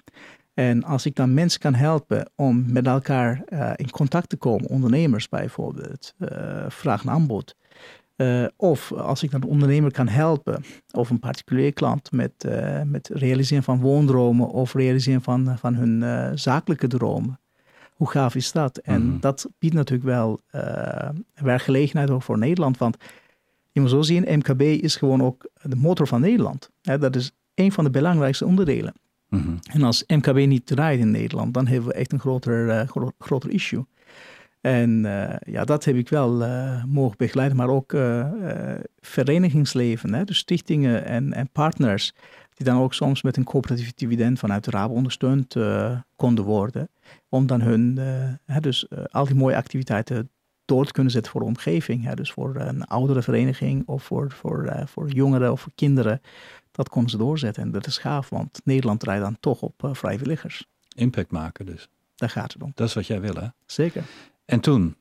[0.53, 4.69] En als ik dan mensen kan helpen om met elkaar uh, in contact te komen,
[4.69, 6.29] ondernemers bijvoorbeeld, uh,
[6.67, 7.55] vraag en aanbod.
[8.55, 12.45] Of als ik dan een ondernemer kan helpen, of een particulier klant met,
[12.86, 16.03] met realiseren van woondromen of realiseren van, van hun
[16.39, 17.39] zakelijke dromen.
[17.93, 18.77] Hoe gaaf is dat?
[18.77, 19.19] En Mhm.
[19.19, 20.39] dat biedt natuurlijk wel
[21.34, 22.77] werkgelegenheid ook voor Nederland.
[22.77, 22.97] Want
[23.71, 26.69] je moet zo zien, MKB is gewoon ook de motor van Nederland.
[26.82, 28.93] Dat is een van de belangrijkste onderdelen.
[29.29, 29.55] Mhm.
[29.71, 33.12] En als MKB niet draait in Nederland, dan hebben we echt een groter, uh, gro
[33.19, 33.86] groter issue.
[34.62, 37.97] En uh, ja, dat heb ik wel uh, mogen begeleiden, maar ook
[38.99, 40.23] verenigingsleven, hè?
[40.23, 42.13] dus stichtingen en, en, partners,
[42.53, 45.55] die dan ook soms met een coöperatief dividend vanuit de Rabo ondersteund
[46.15, 46.89] konden worden,
[47.29, 47.97] om dan hun,
[48.45, 50.29] hè, dus al die mooie activiteiten
[50.69, 52.03] door te kunnen zetten voor de omgeving.
[52.03, 52.15] Hè?
[52.15, 56.21] Dus voor een oudere vereniging of voor, voor, voor jongeren of voor kinderen
[56.71, 57.63] dat konden ze doorzetten.
[57.63, 60.65] En dat is gaaf, want Nederland draait dan toch op uh, vrijwilligers.
[60.95, 61.88] Impact maken dus.
[62.15, 62.71] Daar gaat het om.
[62.75, 63.47] Dat is wat jij wil, hè?
[63.65, 64.03] Zeker.
[64.45, 64.95] En toen?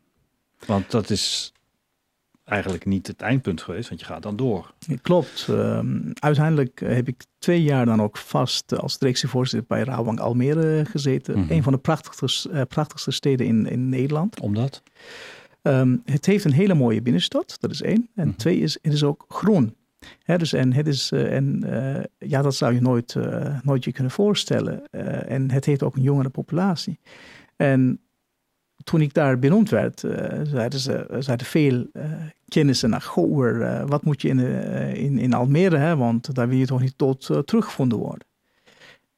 [0.67, 1.53] Want dat is
[2.45, 4.73] eigenlijk niet het eindpunt geweest, want je gaat dan door.
[5.03, 5.47] Klopt.
[5.51, 11.33] Um, uiteindelijk heb ik twee jaar dan ook vast als directievoorzitter bij Rabobank Almere gezeten.
[11.33, 11.43] Mhm.
[11.43, 11.57] Mm -hmm.
[11.57, 14.41] Een van de prachtigste, uh, prachtigste steden in, in Nederland.
[14.41, 14.83] Omdat?
[15.69, 17.95] Um, het heeft een hele mooie binnenstad, dat is één.
[17.95, 18.21] En Mhm.
[18.21, 18.37] mm -hmm.
[18.37, 19.77] twee is, het is ook groen.
[20.23, 23.85] He, dus en het is, uh, en uh, ja, dat zou je nooit, uh, nooit
[23.85, 24.91] je kunnen voorstellen.
[25.27, 26.99] En het heeft ook een jongere populatie.
[27.57, 28.01] En
[28.85, 30.01] toen ik daar benoemd werd,
[30.43, 31.87] zeiden, ze, zeiden veel
[32.49, 34.39] kennissen naar Goor, wat moet je in,
[34.95, 35.97] in, in Almere, hè?
[35.97, 38.27] want daar wil je toch niet tot teruggevonden worden.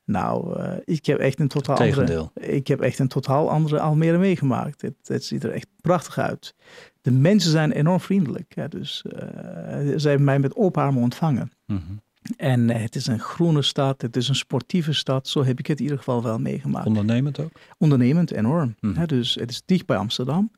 [0.04, 4.82] Nou, ik heb echt een totaal andere, ik heb echt een totaal andere Almere meegemaakt.
[4.82, 6.54] Het, het ziet er echt prachtig uit.
[7.00, 8.54] De mensen zijn enorm vriendelijk.
[8.54, 11.52] Ja, dus uh, ze hebben mij met open armen ontvangen.
[11.66, 12.00] Mm -hmm.
[12.36, 15.28] En uh, het is een groene stad, het is een sportieve stad.
[15.28, 16.86] Zo heb ik het in ieder geval wel meegemaakt.
[16.86, 17.50] Ondernemend ook?
[17.78, 18.76] Ondernemend, enorm.
[18.80, 20.50] Mm ja, dus het is dicht bij Amsterdam.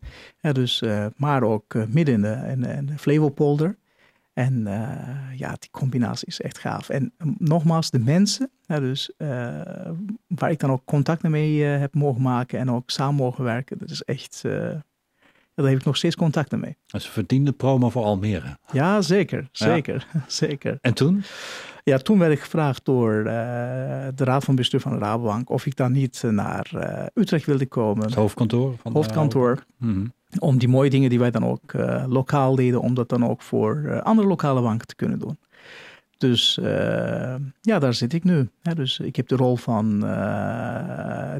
[0.53, 0.83] Dus,
[1.17, 3.77] maar ook midden in de, in, in de Flevopolder.
[4.33, 4.63] En
[5.37, 6.89] ja, die combinatie is echt gaaf.
[6.89, 9.11] En um, nogmaals, de mensen, dus,
[10.27, 13.91] waar ik dan ook contacten mee heb mogen maken en ook samen mogen werken, dat
[13.91, 14.45] is echt
[15.55, 16.77] daar heb ik nog steeds contacten mee.
[16.87, 18.59] Dat is een verdiende promo voor Almere.
[18.73, 19.49] Ja, zeker.
[19.53, 20.07] Zeker.
[20.13, 20.25] Ja.
[20.47, 20.79] zeker.
[20.81, 21.23] En toen?
[21.85, 25.77] Ja, toen werd ik gevraagd door de Raad van Bestuur van de Rabobank of ik
[25.77, 26.71] dan niet naar
[27.15, 28.05] Utrecht wilde komen.
[28.05, 28.77] Het hoofdkantoor?
[28.83, 29.65] Van hoofdkantoor.
[29.79, 30.13] Mm -hmm.
[30.39, 33.43] Om die mooie dingen die wij dan ook uh, lokaal deden, om dat dan ook
[33.43, 35.39] voor andere lokale banken te kunnen doen.
[36.19, 36.55] Dus
[37.61, 38.49] ja, daar zit ik nu.
[38.75, 40.01] Dus ik heb de rol van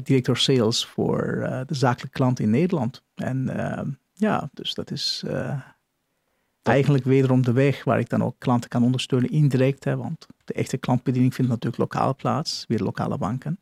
[0.03, 3.03] directeur sales voor de zakelijke klant in Nederland.
[3.15, 3.51] En
[4.13, 5.23] ja, dus dat is,
[6.61, 9.83] eigenlijk wederom de weg waar ik dan ook klanten kan ondersteunen indirect.
[9.83, 13.59] Hè, want de echte klantbediening vindt natuurlijk lokaal plaats, weer lokale banken.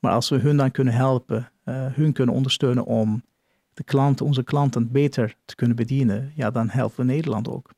[0.00, 3.22] Maar als we hun dan kunnen helpen, hun kunnen ondersteunen om
[3.74, 7.70] de klanten, onze klanten beter te kunnen bedienen, ja, dan helpen we Nederland ook.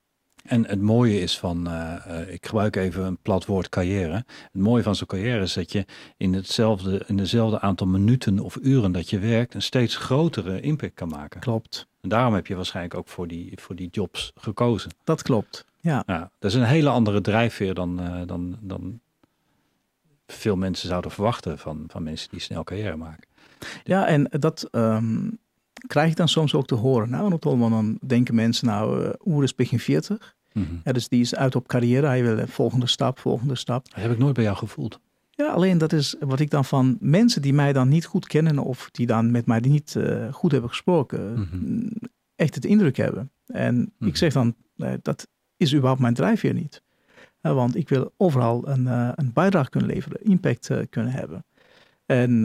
[0.46, 1.94] En het mooie is van, uh,
[2.28, 4.14] ik gebruik even een plat woord carrière.
[4.52, 8.58] Het mooie van zo'n carrière is dat je in hetzelfde, in dezelfde aantal minuten of
[8.62, 11.40] uren dat je werkt, een steeds grotere impact kan maken.
[11.40, 11.86] Klopt.
[12.00, 14.90] En daarom heb je waarschijnlijk ook voor die, voor die jobs gekozen.
[15.04, 16.02] Dat klopt, ja.
[16.06, 19.00] ja dat is een hele andere drijfveer dan, uh, dan, dan
[20.26, 23.28] veel mensen zouden verwachten van, van mensen die snel carrière maken.
[23.84, 25.38] Ja, en dat um,
[25.86, 27.10] krijg ik dan soms ook te horen.
[27.10, 30.34] Nou, dan denken mensen, nou, uh, Oer is begin 40.
[30.52, 30.80] Mm -hmm.
[30.84, 32.06] ja, dus die is uit op carrière.
[32.06, 33.90] Hij wil volgende stap, volgende stap.
[33.90, 35.00] Dat heb ik nooit bij jou gevoeld.
[35.30, 38.58] Ja, alleen dat is wat ik dan van mensen die mij dan niet goed kennen
[38.58, 41.92] of die dan met mij niet uh, goed hebben gesproken, mm -hmm.
[42.36, 43.30] echt het indruk hebben.
[43.46, 44.06] En mm -hmm.
[44.06, 44.16] ik mhm.
[44.16, 46.82] zeg dan, uh, dat is überhaupt mijn drijfveer niet.
[47.42, 48.86] Uh, want ik wil overal een,
[49.18, 51.44] een bijdrage kunnen leveren, impact kunnen hebben.
[52.06, 52.44] En,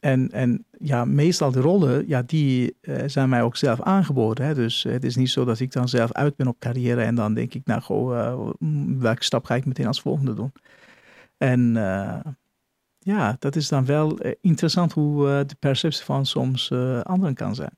[0.00, 4.46] en, en ja, meestal de rollen, ja, die zijn mij ook zelf aangeboden.
[4.46, 4.54] Hè?
[4.54, 7.34] Dus het is niet zo dat ik dan zelf uit ben op carrière en dan
[7.34, 8.50] denk ik, nou, goh,
[8.98, 10.52] welke stap ga ik meteen als volgende doen.
[11.36, 11.72] En
[12.98, 17.76] ja, dat is dan wel interessant hoe de perceptie van soms anderen kan zijn.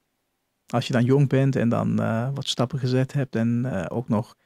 [0.67, 1.97] Als je dan jong bent en dan
[2.35, 4.37] wat stappen gezet hebt en ook nog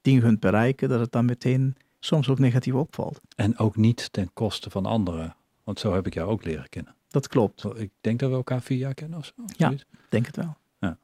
[0.00, 3.20] dingen kunt bereiken, dat het dan meteen soms ook negatief opvalt.
[3.36, 5.36] En ook niet ten koste van anderen.
[5.64, 6.96] Want zo heb ik jou ook leren kennen.
[7.18, 7.64] Dat klopt.
[7.74, 9.32] Ik denk dat we elkaar vier jaar kennen of zo.
[9.56, 9.72] Ja,
[10.08, 10.56] denk het wel.
[10.78, 10.98] Ja,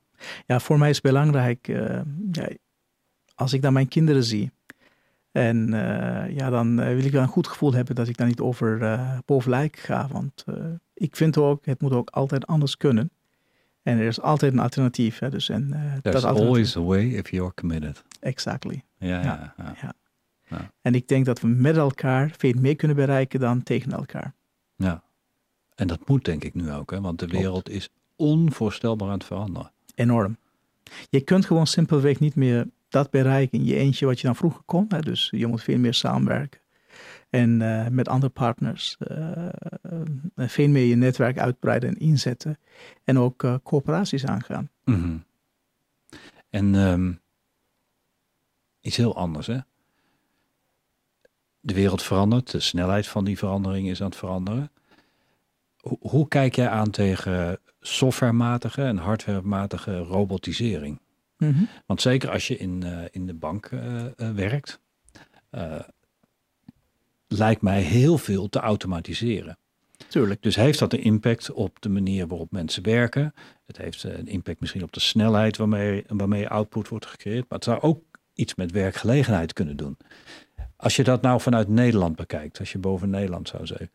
[0.47, 1.67] ja voor mij is het belangrijk,
[2.33, 2.49] ja,
[3.35, 4.53] als ik dan mijn kinderen zie,
[5.33, 8.27] en uh, ja, dan uh, wil ik wel een goed gevoel hebben dat ik dan
[8.27, 10.09] niet over uh, bovenlijk ga.
[10.11, 10.45] Want
[10.95, 13.11] ik vind ook, het moet ook altijd anders kunnen.
[13.83, 15.19] En er is altijd een alternatief.
[15.19, 18.03] Hè, dus, en, There's always a way if you're committed.
[18.21, 18.85] Exactly.
[18.99, 19.75] Ja, ja, ja.
[19.81, 19.95] ja.
[20.47, 20.71] ja.
[20.83, 24.35] En ik denk dat we met elkaar veel meer kunnen bereiken dan tegen elkaar.
[24.77, 25.04] Ja.
[25.75, 27.01] En dat moet denk ik nu ook, hè?
[27.01, 29.73] want de wereld is onvoorstelbaar aan het veranderen.
[29.95, 30.37] Enorm.
[31.11, 34.63] Je kunt gewoon simpelweg niet meer dat bereiken in je eentje wat je dan vroeger
[34.65, 34.85] kon.
[34.89, 35.01] Hè?
[35.01, 36.61] Dus je moet veel meer samenwerken.
[37.31, 39.49] En uh, met andere partners uh,
[40.37, 42.59] veel meer je netwerk uitbreiden en inzetten.
[43.05, 44.71] En ook coöperaties aangaan.
[44.85, 45.25] Mm -hmm.
[46.51, 47.21] En um,
[48.81, 49.59] iets heel anders, hè?
[51.61, 54.71] De wereld verandert, de snelheid van die verandering is aan het veranderen.
[55.85, 61.01] Hoe, hoe kijk jij aan tegen softwarematige en hardwarematige robotisering?
[61.39, 61.69] Mm -hmm.
[61.87, 64.81] Want zeker als je in, uh, in de bank uh, uh, werkt,
[67.29, 69.59] lijkt mij heel veel te automatiseren.
[70.09, 70.43] Tuurlijk.
[70.43, 73.35] Dus heeft dat een impact op de manier waarop mensen werken?
[73.67, 77.49] Het heeft een impact misschien op de snelheid waarmee, waarmee output wordt gecreëerd.
[77.49, 78.03] Maar het zou ook
[78.35, 79.97] iets met werkgelegenheid kunnen doen.
[80.77, 83.91] Als je dat nou vanuit Nederland bekijkt, als je boven Nederland zou zeggen.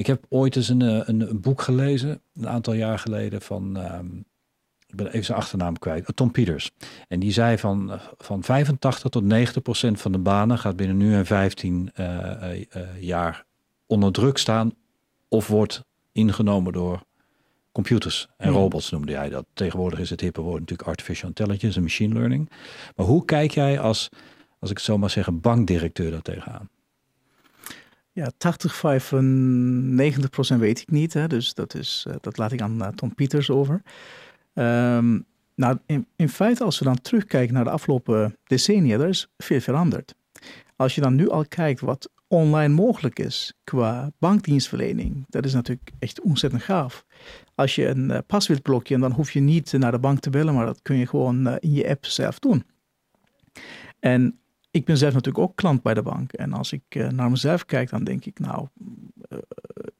[0.00, 4.24] Ik heb ooit eens een, een, een boek gelezen, een aantal jaar geleden, van um,
[4.86, 6.70] ik ben even zijn achternaam kwijt, Tom Peters.
[7.08, 11.14] En die zei van, van 85 tot 90 procent van de banen gaat binnen nu
[11.14, 12.06] en 15 uh,
[12.52, 13.44] uh, jaar
[13.86, 14.72] onder druk staan
[15.28, 17.02] of wordt ingenomen door
[17.72, 19.46] computers en robots noemde jij dat.
[19.52, 22.50] Tegenwoordig is het hippe woord natuurlijk artificial intelligence en machine learning.
[22.96, 24.08] Maar hoe kijk jij als,
[24.58, 26.68] als ik zo maar zeggen, bankdirecteur daar tegenaan?
[28.12, 31.12] Ja, 80, 95 procent weet ik niet.
[31.12, 31.26] Hè?
[31.26, 33.82] Dus dat, is, dat laat ik aan Tom Peters over.
[34.54, 39.28] Um, nou, in, in, feite, als we dan terugkijken naar de afgelopen decennia, er is
[39.38, 40.14] veel veranderd.
[40.76, 45.90] Als je dan nu al kijkt wat online mogelijk is qua bankdienstverlening, dat is natuurlijk
[45.98, 47.04] echt ontzettend gaaf.
[47.54, 50.30] Als je een uh, pas wilt blokken, dan hoef je niet naar de bank te
[50.30, 52.64] bellen, maar dat kun je gewoon in je app zelf doen.
[53.98, 54.39] En
[54.70, 56.32] ik ben zelf natuurlijk ook klant bij de bank.
[56.32, 58.66] En als ik uh, naar mezelf kijk, dan denk ik, nou,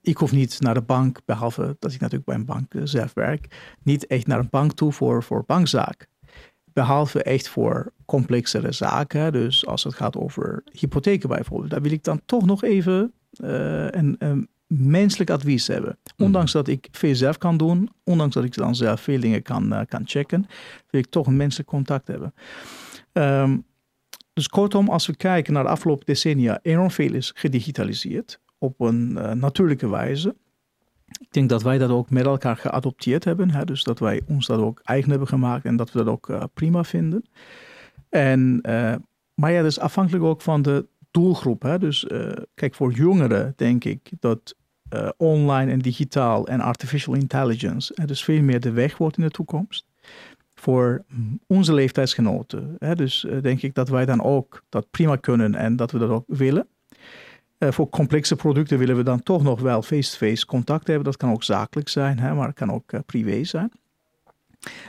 [0.02, 3.74] ik hoef niet naar de bank, behalve dat ik natuurlijk bij een bank zelf werk,
[3.82, 6.08] niet echt naar een bank toe voor, voor bankzaak.
[6.72, 9.32] Behalve echt voor complexere zaken.
[9.32, 14.16] Dus als het gaat over hypotheken bijvoorbeeld, daar wil ik dan toch nog even een,
[14.18, 15.98] een, menselijk advies hebben.
[16.16, 19.86] Ondanks dat ik veel zelf kan doen, ondanks dat ik dan zelf veel dingen kan,
[19.88, 20.46] kan checken,
[20.90, 22.34] wil ik toch een menselijk contact hebben.
[23.12, 23.64] Um,
[24.32, 29.10] dus kortom, als we kijken naar de afgelopen decennia, enorm veel is gedigitaliseerd op een
[29.10, 30.36] uh, natuurlijke wijze.
[31.20, 33.50] Ik denk dat wij dat ook met elkaar geadopteerd hebben.
[33.50, 33.64] Hè?
[33.64, 36.44] Dus dat wij ons dat ook eigen hebben gemaakt en dat we dat ook uh,
[36.54, 37.24] prima vinden.
[38.08, 38.94] En, uh,
[39.34, 41.62] maar ja, dat is afhankelijk ook van de doelgroep.
[41.62, 41.78] Hè?
[41.78, 42.06] Dus
[42.54, 44.54] kijk, voor jongeren denk ik dat
[45.16, 49.89] online en digitaal en artificial intelligence dus veel meer de weg wordt in de toekomst.
[50.60, 51.04] Voor
[51.46, 52.76] onze leeftijdsgenoten.
[52.78, 52.94] Hè?
[52.94, 56.10] Dus uh, denk ik dat wij dan ook dat prima kunnen en dat we dat
[56.10, 56.66] ook willen.
[57.58, 61.04] Uh, voor complexe producten willen we dan toch nog wel face-to-face contact hebben.
[61.04, 62.34] Dat kan ook zakelijk zijn, hè?
[62.34, 63.72] maar het kan ook uh, privé zijn.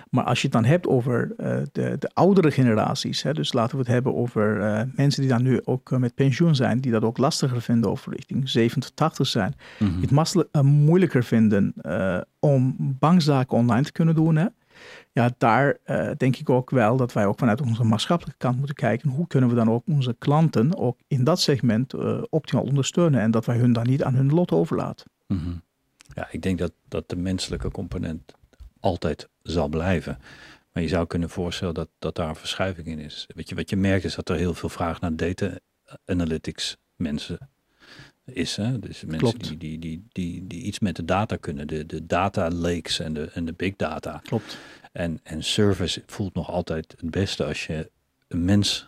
[0.10, 1.34] Maar als je het dan hebt over
[1.72, 4.58] de, de, oudere generaties, hè, dus laten we het hebben over
[4.96, 8.50] mensen die dan nu ook met pensioen zijn, die dat ook lastiger vinden of richting
[8.50, 10.28] 70, 80 zijn, mm -hmm.
[10.42, 11.74] het moeilijker vinden
[12.40, 14.52] om bankzaken online te kunnen doen.
[15.12, 15.78] Ja, daar
[16.18, 19.50] denk ik ook wel dat wij ook vanuit onze maatschappelijke kant moeten kijken, hoe kunnen
[19.50, 21.94] we dan ook onze klanten ook in dat segment
[22.30, 25.06] optimaal ondersteunen en dat wij hun dan niet aan hun lot overlaten.
[25.28, 25.62] -hmm.
[26.14, 28.34] Ja, ik denk dat, dat de menselijke component
[28.80, 30.18] altijd zal blijven.
[30.74, 33.28] Maar je zou kunnen voorstellen dat, dat daar een verschuiving in is.
[33.36, 35.60] Weet je, wat je merkt is dat er heel veel vraag naar data
[36.06, 37.51] analytics mensen
[38.34, 38.56] is.
[38.56, 38.80] Hè?
[38.80, 41.68] Dus mensen die, die, die, die, die iets met de data kunnen.
[41.68, 44.22] De, de data lakes en de, en de big data.
[44.24, 44.58] Klopt.
[44.92, 47.92] En, en service voelt nog altijd het beste als je
[48.28, 48.88] een mens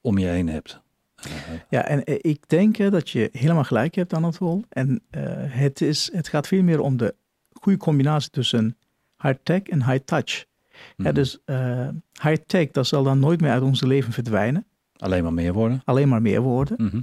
[0.00, 0.80] om je heen hebt.
[1.68, 4.64] Ja, en ik denk dat je helemaal gelijk hebt aan het rol.
[4.68, 7.14] En uh, het, is, het gaat veel meer om de
[7.52, 8.76] goede combinatie tussen
[9.22, 10.44] high-tech en high-touch.
[10.96, 11.14] Mhm.
[11.14, 11.88] dus uh,
[12.22, 14.66] high-tech, dat zal dan nooit meer uit ons leven verdwijnen.
[14.96, 15.82] Alleen maar meer worden.
[15.84, 16.76] Alleen maar meer worden.
[16.84, 17.00] Mhm.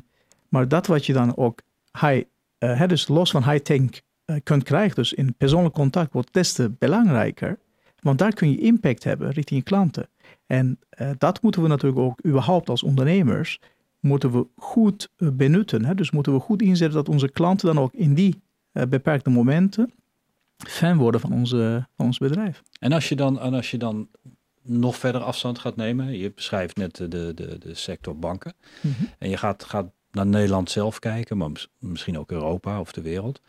[0.50, 1.62] Maar dat wat je dan ook
[2.00, 2.24] high,
[2.60, 6.72] uh, dus los van high-tech uh, kunt krijgen, dus in persoonlijk contact, wordt des te
[6.80, 7.60] belangrijker.
[8.00, 10.08] Want daar kun je impact hebben richting je klanten.
[10.46, 10.80] En
[11.18, 13.60] dat moeten we natuurlijk ook überhaupt als ondernemers,
[14.00, 15.86] moeten we goed benutten.
[15.86, 15.96] Hè?
[15.96, 19.92] Dus moeten we goed inzetten dat onze klanten dan ook in die beperkte momenten
[20.58, 22.64] fan worden van, onze, van ons bedrijf.
[22.80, 24.08] En als je dan, en als je dan
[24.62, 29.04] nog verder afstand gaat nemen, je beschrijft net de, de, de sector banken, Mhm.
[29.18, 31.50] en je gaat, gaat naar Nederland zelf kijken, maar
[31.80, 33.42] misschien ook Europa of de wereld.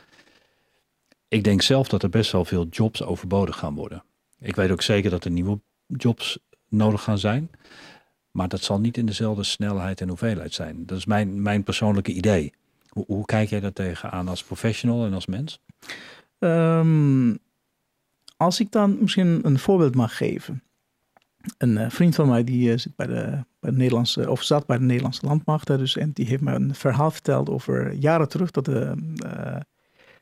[1.28, 4.04] Ik denk zelf dat er best wel veel jobs overbodig gaan worden.
[4.38, 7.50] Ik weet ook zeker dat er nieuwe jobs nodig gaan zijn.
[8.30, 10.86] Maar dat zal niet in dezelfde snelheid en hoeveelheid zijn.
[10.86, 12.52] Dat is mijn, mijn persoonlijke idee.
[12.88, 15.60] Hoe, hoe kijk jij daar tegenaan als professional en als mens?
[16.38, 17.38] Um,
[18.36, 20.62] als ik dan misschien een voorbeeld mag geven.
[21.58, 24.66] Een uh, vriend van mij die uh, zit bij de, bij de Nederlandse, of zat
[24.66, 25.66] bij de Nederlandse landmacht.
[25.66, 29.56] Dus, en die heeft me een verhaal verteld over jaren terug dat, de, uh,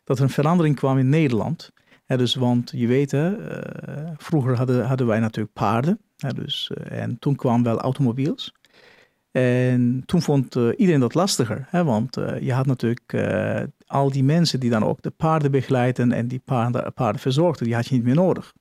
[0.04, 1.72] dat er een verandering kwam in Nederland.
[2.06, 3.16] Dus, want je weet,
[4.16, 6.00] vroeger hadden, hadden wij natuurlijk paarden.
[6.34, 8.52] Dus, en toen kwamen wel automobiels.
[9.30, 11.84] En toen vond iedereen dat lastiger, hè?
[11.84, 13.28] want je had natuurlijk
[13.86, 17.74] al die mensen die dan ook de paarden begeleiden en die paarden, paarden verzorgden, die
[17.74, 18.52] had je niet meer nodig.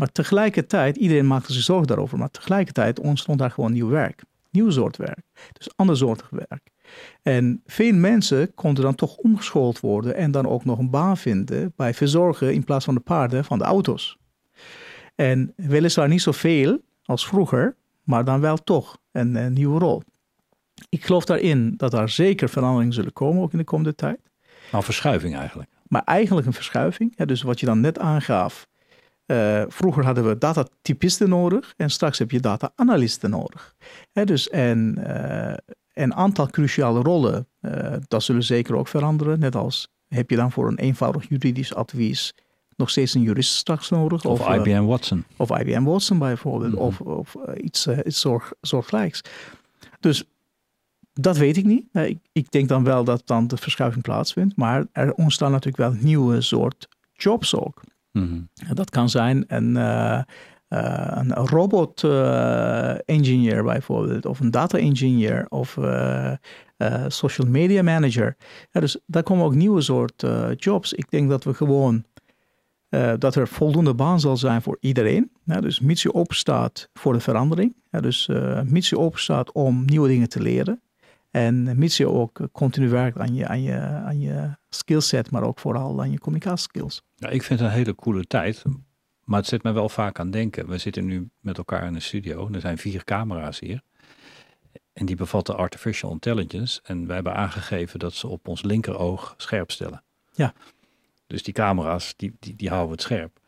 [0.00, 4.22] Maar tegelijkertijd, iedereen maakte zich zorgen daarover, maar tegelijkertijd ontstond daar gewoon nieuw werk.
[4.50, 6.70] Nieuw soort werk, dus ander soort werk.
[7.22, 11.72] En veel mensen konden dan toch omgeschoold worden en dan ook nog een baan vinden
[11.76, 14.18] bij verzorgen in plaats van de paarden van de auto's.
[15.14, 20.02] En weliswaar niet zoveel als vroeger, maar dan wel toch een, een, nieuwe rol.
[20.88, 24.20] Ik geloof daarin dat er zeker veranderingen zullen komen, ook in de komende tijd.
[24.72, 25.70] Nou, verschuiving eigenlijk.
[25.86, 27.16] Maar eigenlijk een verschuiving.
[27.16, 28.68] Dus wat je dan net aangaf.
[29.30, 33.74] Uh, vroeger hadden we datatypisten nodig en straks heb je data-analysten nodig.
[34.12, 35.54] Hè, dus en uh,
[35.92, 39.38] een aantal cruciale rollen, uh, dat zullen zeker ook veranderen.
[39.38, 42.34] Net als heb je dan voor een eenvoudig juridisch advies
[42.76, 44.24] nog steeds een jurist straks nodig.
[44.24, 45.24] Of, of IBM Watson.
[45.36, 46.86] Of IBM Watson bijvoorbeeld, mm -hmm.
[46.86, 49.20] of, of iets, iets zorg, soortgelijks.
[50.00, 50.24] Dus
[51.12, 51.84] dat weet ik niet.
[51.92, 56.02] Ik, ik, denk dan wel dat dan de verschuiving plaatsvindt, maar er ontstaan natuurlijk wel
[56.02, 57.82] nieuwe soort jobs ook.
[58.12, 58.48] -hmm.
[58.74, 59.74] Dat kan zijn een,
[61.28, 62.04] een robot
[63.04, 65.78] engineer bijvoorbeeld, of een data engineer, of
[67.08, 68.36] social media manager.
[68.70, 70.92] Ja, dus daar komen ook nieuwe soort jobs.
[70.92, 72.04] Ik denk dat we gewoon
[72.90, 75.30] uh, dat er voldoende baan zal zijn voor iedereen.
[75.44, 77.74] Ja, dus mits je openstaat voor de verandering.
[77.90, 80.82] Ja, dus uh, mits je openstaat om nieuwe dingen te leren.
[81.30, 85.58] En mits je ook continu werkt aan je, aan je, aan je skillset, maar ook
[85.58, 87.02] vooral aan je communicatieskills.
[87.20, 88.62] Ja, ik vind het een hele coole tijd.
[89.24, 90.68] Maar het zet me wel vaak aan denken.
[90.68, 92.48] We zitten nu met elkaar in een studio.
[92.52, 93.82] Er zijn vier camera's hier.
[94.92, 96.80] En die bevatten artificial intelligence.
[96.82, 100.02] En wij hebben aangegeven dat ze op ons linkeroog scherp stellen.
[100.32, 100.54] Ja.
[101.26, 103.40] Dus die camera's, die, die, die houden het scherp.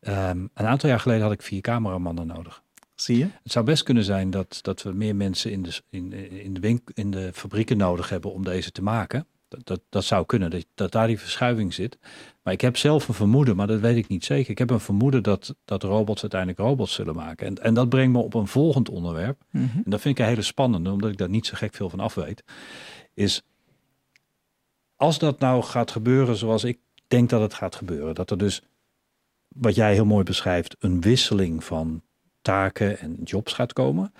[0.00, 2.62] Um, een aantal jaar geleden had ik vier cameramannen nodig.
[2.94, 3.28] Zie je?
[3.42, 6.80] Het zou best kunnen zijn dat, dat we meer mensen in de, in, in, de
[6.94, 9.26] in de fabrieken nodig hebben om deze te maken.
[9.52, 11.98] Dat, dat, dat zou kunnen, dat, dat daar die verschuiving zit.
[12.42, 14.50] Maar ik heb zelf een vermoeden, maar dat weet ik niet zeker.
[14.50, 17.46] Ik heb een vermoeden dat, dat robots uiteindelijk robots zullen maken.
[17.46, 19.42] En, en dat brengt me op een volgend onderwerp.
[19.50, 19.82] Mm -hmm.
[19.84, 22.00] En dat vind ik een hele spannende, omdat ik daar niet zo gek veel van
[22.00, 22.44] af weet.
[23.14, 23.42] Is
[24.96, 28.14] als dat nou gaat gebeuren zoals ik denk dat het gaat gebeuren.
[28.14, 28.62] Dat er dus
[29.48, 32.02] wat jij heel mooi beschrijft, een wisseling van
[32.42, 34.14] taken en jobs gaat komen.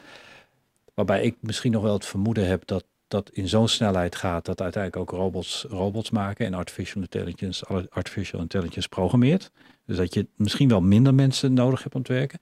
[0.95, 4.61] Waarbij ik misschien nog wel het vermoeden heb dat dat in zo'n snelheid gaat dat
[4.61, 9.51] uiteindelijk ook robots, robots maken en artificial intelligence, artificial intelligence programmeert.
[9.87, 12.39] Dus dat je misschien wel minder mensen nodig hebt om te werken.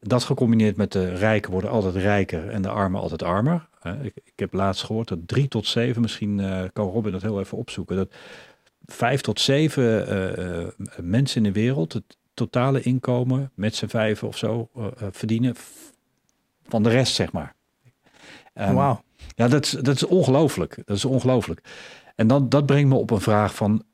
[0.00, 3.68] Dat gecombineerd met de rijken worden altijd rijker en de armen altijd armer.
[4.02, 7.40] Ik, ik heb laatst gehoord dat drie tot zeven, misschien uh, kan Robin dat heel
[7.40, 8.14] even opzoeken, dat
[8.86, 10.66] vijf tot zeven uh, uh,
[11.00, 14.70] mensen in de wereld het totale inkomen met z'n vijven of zo
[15.10, 15.54] verdienen
[16.66, 17.54] van de rest, zeg maar.
[18.54, 19.02] Um, Wauw.
[19.34, 20.82] Ja, dat is, dat is ongelooflijk.
[20.84, 21.60] Dat is ongelooflijk.
[22.14, 23.84] En dan, dat brengt me op een vraag van...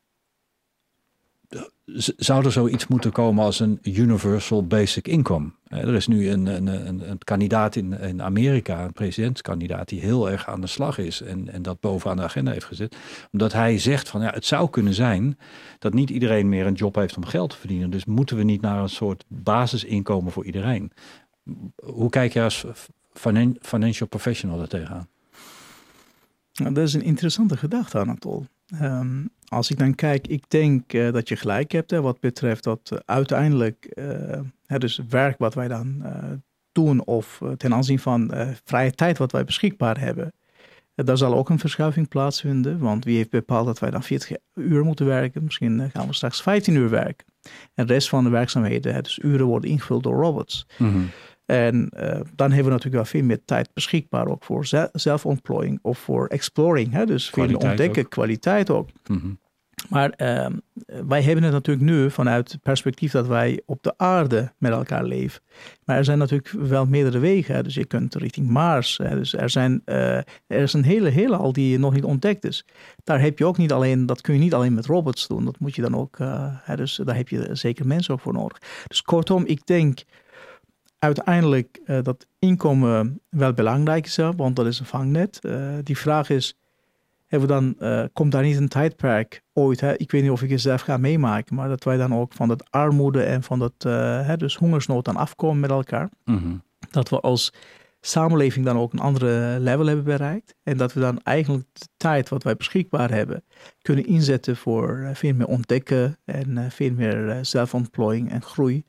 [2.17, 5.51] Zou er zoiets moeten komen als een universal basic income?
[5.69, 10.31] Er is nu een, een, een, een kandidaat in, in Amerika, een presidentskandidaat, die heel
[10.31, 12.97] erg aan de slag is en, en dat bovenaan de agenda heeft gezet.
[13.33, 15.39] Omdat hij zegt van ja, het zou kunnen zijn
[15.79, 17.91] dat niet iedereen meer een job heeft om geld te verdienen.
[17.91, 20.93] Dus moeten we niet naar een soort basisinkomen voor iedereen?
[21.85, 22.67] Hoe kijk je als
[23.61, 25.09] financial professional er tegenaan?
[26.61, 28.47] Nou, dat is een interessante gedachte, Anatol.
[28.83, 32.65] Um, als ik dan kijk, ik denk uh, dat je gelijk hebt hè, wat betreft
[32.65, 34.01] dat uh, uiteindelijk
[34.67, 36.05] het dus werk wat wij dan
[36.73, 38.33] doen of ten aanzien van
[38.65, 40.33] vrije tijd wat wij beschikbaar hebben,
[40.95, 42.79] daar zal ook een verschuiving plaatsvinden.
[42.79, 45.45] Want wie heeft bepaald dat wij dan 40 uur moeten werken?
[45.45, 47.27] Misschien gaan we straks 15 uur werken.
[47.75, 50.67] En de rest van de werkzaamheden, dus uren, worden ingevuld door robots.
[50.79, 51.11] Mm.
[51.51, 55.99] En uh, dan hebben we natuurlijk wel veel meer tijd beschikbaar ook voor zelfontplooiing of
[55.99, 56.93] voor exploring.
[56.93, 57.07] Hè?
[57.07, 58.89] Dus veel ontdekken, kwaliteit ook.
[59.07, 59.39] Mm -hmm.
[59.89, 60.47] Maar uh,
[61.07, 65.05] wij hebben het natuurlijk nu vanuit het perspectief dat wij op de aarde met elkaar
[65.05, 65.43] leven.
[65.85, 67.55] Maar er zijn natuurlijk wel meerdere wegen.
[67.55, 67.63] Hè?
[67.63, 68.99] Dus je kunt richting Mars.
[68.99, 69.15] Hè?
[69.15, 72.65] Dus er, zijn, uh, er is een hele heelal die nog niet ontdekt is.
[73.05, 75.45] Daar heb je ook niet alleen, dat kun je niet alleen met robots doen.
[75.45, 76.77] Dat moet je dan ook, uh, hè?
[76.77, 78.59] dus daar heb je zeker mensen ook voor nodig.
[78.87, 80.03] Dus kortom, ik denk
[81.01, 85.39] uiteindelijk uh, dat inkomen wel belangrijk is, want dat is een vangnet.
[85.43, 86.57] Uh, die vraag is,
[87.27, 89.97] hebben we dan, uh, komt daar niet een tijdperk ooit, hè?
[89.97, 92.49] ik weet niet of ik het zelf ga meemaken, maar dat wij dan ook van
[92.49, 93.75] dat armoede en van dat
[94.27, 96.11] hè, dus hongersnood dan afkomen met elkaar.
[96.25, 96.63] Mm -hmm.
[96.91, 97.53] Dat we als
[98.01, 100.55] samenleving dan ook een andere level hebben bereikt.
[100.63, 103.45] En dat we dan eigenlijk de tijd wat wij beschikbaar hebben
[103.83, 108.85] kunnen inzetten voor veel meer ontdekken en veel meer zelfontplooiing en groei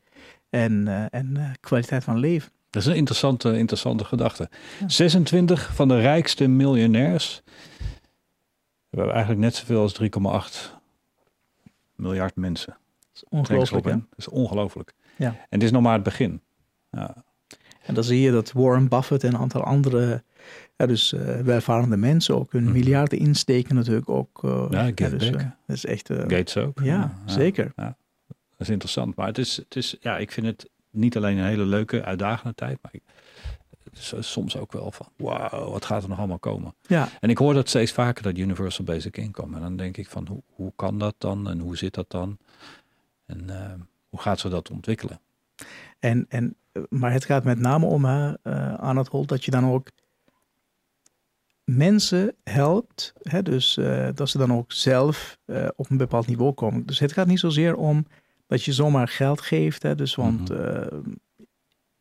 [0.52, 2.52] en, uh, en uh, kwaliteit van leven.
[2.70, 4.48] Dat is een interessante, interessante gedachte.
[4.80, 4.88] Ja.
[4.88, 7.42] 26 van de rijkste miljonairs
[8.92, 10.00] we hebben eigenlijk net zoveel als
[10.70, 10.80] 3,8
[11.94, 12.76] miljard mensen.
[13.12, 13.84] Dat is ongelooflijk.
[13.84, 14.94] Dat is ongelooflijk.
[15.16, 15.28] Ja.
[15.28, 16.40] En het is nog maar het begin.
[16.90, 17.24] Ja.
[17.82, 20.22] En dan zie je dat Warren Buffett en een aantal andere
[20.76, 22.72] ja, dus, uh, welvarende mensen ook hun mm.
[22.72, 24.42] miljarden insteken natuurlijk ook.
[24.44, 26.06] Uh, ja, dus, uh, dat is echt...
[26.08, 26.80] Gates ook.
[26.82, 27.72] Ja, ja zeker.
[27.76, 27.96] Ja
[28.62, 29.16] is interessant.
[29.16, 32.54] Maar het is, het is, ja, ik vind het niet alleen een hele leuke, uitdagende
[32.54, 33.02] tijd, maar ik,
[34.20, 36.74] soms ook wel van, wauw, wat gaat er nog allemaal komen?
[36.86, 37.08] Ja.
[37.20, 39.56] En ik hoor dat steeds vaker, dat Universal Basic Income.
[39.56, 42.38] En dan denk ik van, hoe, hoe kan dat dan en hoe zit dat dan?
[43.26, 43.72] En uh,
[44.08, 45.20] hoe gaat ze dat ontwikkelen?
[45.98, 46.56] En, en,
[46.88, 49.88] maar het gaat met name om hè, uh, aan het hol dat je dan ook
[51.64, 55.38] mensen helpt, hè, dus uh, dat ze dan ook zelf
[55.76, 56.86] op een bepaald niveau komen.
[56.86, 58.06] Dus het gaat niet zozeer om
[58.52, 59.82] dat je zomaar geld geeft.
[59.82, 59.94] Hè?
[59.94, 61.18] Dus want mm -hmm.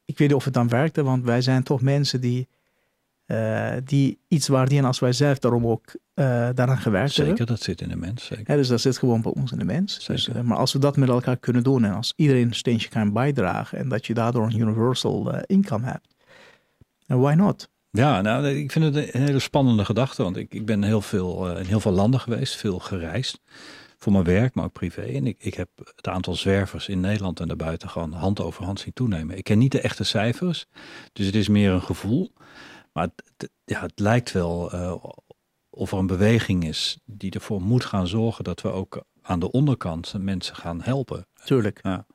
[0.06, 2.47] ik weet niet of het dan werkte, want wij zijn toch mensen die,
[3.28, 5.95] uh, die iets waarderen als wij zelf daarom ook uh,
[6.54, 7.38] daaraan gewerkt zeker, hebben.
[7.38, 8.26] Zeker, dat zit in de mens.
[8.26, 8.56] Zeker.
[8.56, 10.06] Dus dat zit gewoon bij ons in de mens.
[10.06, 13.14] Dus, maar als we dat met elkaar kunnen doen en als iedereen een steentje kan
[13.14, 16.16] bijdragen en dat je daardoor een universal income hebt,
[17.06, 17.70] why not?
[17.91, 21.58] Ja, nou, ik vind het een hele spannende gedachte, want ik, ik ben heel veel,
[21.58, 23.41] in heel veel landen geweest, veel gereisd
[24.02, 25.02] voor mijn werk, maar ook privé.
[25.02, 28.80] En ik, ik heb het aantal zwervers in Nederland en daarbuiten gewoon hand over hand
[28.80, 29.38] zien toenemen.
[29.38, 30.66] Ik ken niet de echte cijfers,
[31.14, 32.32] dus het is meer een gevoel.
[32.93, 35.04] Maar het, ja, het lijkt wel uh,
[35.70, 39.52] of er een beweging is die ervoor moet gaan zorgen dat we ook aan de
[39.52, 41.28] onderkant mensen gaan helpen.
[41.43, 41.80] Tuurlijk.
[41.84, 42.06] Ja.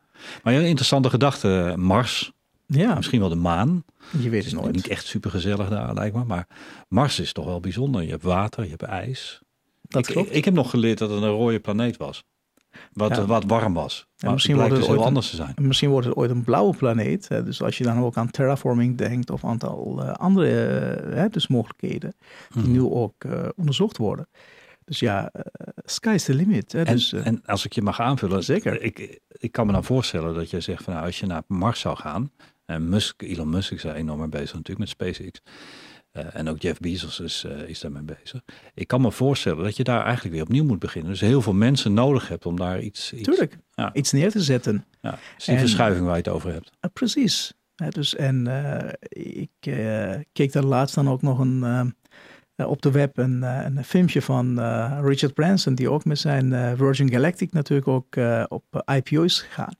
[0.42, 2.32] Maar een interessante gedachte, Mars.
[2.66, 2.94] Ja.
[2.94, 3.84] Misschien wel de maan.
[4.18, 4.74] Je weet het, nooit.
[4.74, 6.24] Niet echt super gezellig daar, lijkt me.
[6.24, 6.46] Maar
[6.88, 8.02] Mars is toch wel bijzonder.
[8.02, 9.40] Je hebt water, je hebt ijs.
[9.88, 10.34] Dat ik, klopt.
[10.34, 12.24] Ik, heb nog geleerd dat het een rode planeet was.
[12.92, 13.26] Wat, Ja.
[13.26, 14.06] wat warm was.
[14.22, 15.54] Maar misschien misschien wordt het het dus heel ooit anders te zijn.
[15.68, 17.28] Misschien wordt het ooit een blauwe planeet.
[17.28, 17.42] Hè?
[17.42, 21.28] Dus als je dan ook aan terraforming denkt of een aantal eh, andere eh, hè,
[21.28, 22.14] dus mogelijkheden
[22.52, 22.72] die Mhm.
[22.72, 24.28] nu ook eh, onderzocht worden.
[24.84, 25.42] Dus ja, uh,
[25.84, 26.72] sky's the limit.
[26.72, 26.82] Hè?
[26.82, 28.82] En, dus, en als ik je mag aanvullen, Zeker.
[28.82, 31.80] Ik, ik kan me dan voorstellen dat je zegt van nou, als je naar Mars
[31.80, 32.30] zou gaan,
[32.66, 35.42] en Musk, Elon Musk is daar enorm mee bezig natuurlijk met SpaceX.
[36.16, 38.40] En ook Jeff Bezos is, is daarmee bezig.
[38.74, 41.10] Ik kan me voorstellen dat je daar eigenlijk weer opnieuw moet beginnen.
[41.10, 43.94] Dus heel veel mensen nodig hebt om daar iets, iets, Tuurlijk, ja.
[43.94, 44.84] iets neer te zetten.
[45.00, 46.70] Ja, is die verschuiving waar je het over hebt.
[46.92, 47.52] precies.
[47.88, 48.46] dus, en
[49.08, 49.50] ik
[50.32, 51.92] keek daar laatst dan ook nog een
[52.56, 54.60] uh, op de web een, een filmpje van
[55.04, 58.16] Richard Branson, die ook met zijn Virgin Galactic natuurlijk ook
[58.48, 59.74] op IPO is gegaan.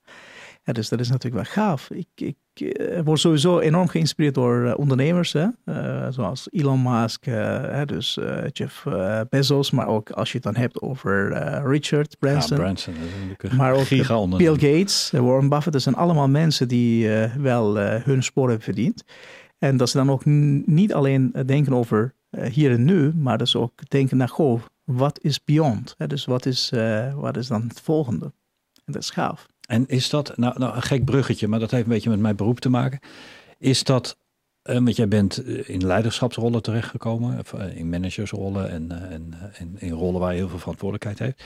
[0.67, 1.91] Ja, dus dat is natuurlijk wel gaaf.
[1.91, 2.37] Ik, ik
[3.05, 5.47] word sowieso enorm geïnspireerd door ondernemers, hè?
[6.11, 7.25] zoals Elon Musk,
[7.87, 8.19] dus
[8.53, 8.87] Jeff
[9.29, 11.29] Bezos, maar ook als je het dan hebt over
[11.69, 12.57] Richard Branson.
[12.57, 12.95] Ja, Branson
[13.57, 13.89] maar ook
[14.37, 17.09] Bill Gates, Warren Buffett, dat zijn allemaal mensen die
[17.39, 19.05] wel hun sporen hebben verdiend.
[19.59, 20.25] En dat ze dan ook
[20.65, 25.19] niet alleen denken over eh, hier en nu, maar dus ook denken naar, goh, wat
[25.23, 25.95] is beyond?
[26.07, 26.73] dus wat is,
[27.15, 28.33] wat is dan het volgende?
[28.85, 29.47] En dat is gaaf.
[29.67, 32.37] En is dat, nou, nou een gek bruggetje, maar dat heeft een beetje met mijn
[32.37, 33.01] beroep te maken.
[33.59, 34.19] Is dat,
[34.65, 37.45] uh, want jij bent in leiderschapsrollen terechtgekomen,
[37.75, 39.11] in managersrollen en,
[39.55, 41.45] en, in rollen waar je heel veel verantwoordelijkheid heeft,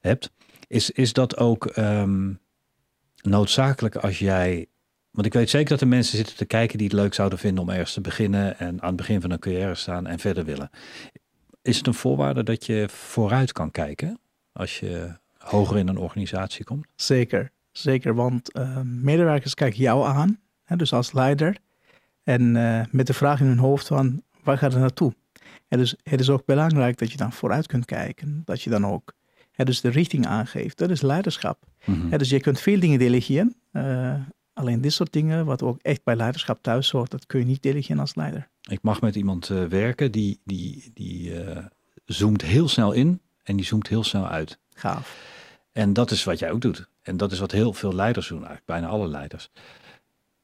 [0.00, 0.30] hebt.
[0.66, 2.40] Is, is dat ook um,
[3.22, 4.68] noodzakelijk als jij
[5.10, 7.64] want ik weet zeker dat er mensen zitten te kijken die het leuk zouden vinden
[7.64, 10.70] om ergens te beginnen en aan het begin van een carrière staan en verder willen.
[11.62, 14.20] Is het een voorwaarde dat je vooruit kan kijken
[14.52, 15.18] als je
[15.50, 16.86] hoger in een organisatie komt?
[16.94, 18.14] Zeker, zeker.
[18.14, 21.56] Want uh, medewerkers kijken jou aan, hè, dus als leider,
[22.22, 25.14] en uh, met de vraag in hun hoofd van waar gaat het naartoe?
[25.68, 28.86] En dus het is ook belangrijk dat je dan vooruit kunt kijken, dat je dan
[28.86, 29.14] ook
[29.52, 30.78] hè, dus de richting aangeeft.
[30.78, 31.64] Dat is leiderschap.
[31.84, 32.18] Mm -hmm.
[32.18, 33.56] dus je kunt veel dingen delegeren.
[33.72, 34.14] Uh,
[34.52, 37.62] Alleen dit soort dingen, wat ook echt bij leiderschap thuis hoort, dat kun je niet
[37.62, 38.48] delegeren als leider.
[38.70, 41.32] Ik mag met iemand werken die, die, die
[42.04, 44.58] zoomt heel snel in en die zoomt heel snel uit.
[44.74, 45.39] Gaaf.
[45.72, 46.88] En dat is wat jij ook doet.
[47.02, 49.50] En dat is wat heel veel leiders doen, eigenlijk bijna alle leiders.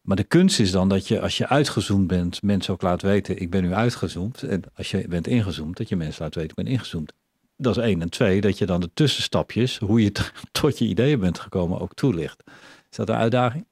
[0.00, 3.40] Maar de kunst is dan dat je als je uitgezoomd bent, mensen ook laat weten,
[3.40, 4.42] ik ben nu uitgezoomd.
[4.42, 7.12] En als je bent ingezoomd, dat je mensen laat weten, ik ben ingezoomd.
[7.56, 8.02] Dat is één.
[8.02, 10.12] En twee, dat je dan de tussenstapjes, hoe je
[10.52, 12.42] tot je ideeën bent gekomen, ook toelicht.
[12.90, 13.66] Is dat een uitdaging?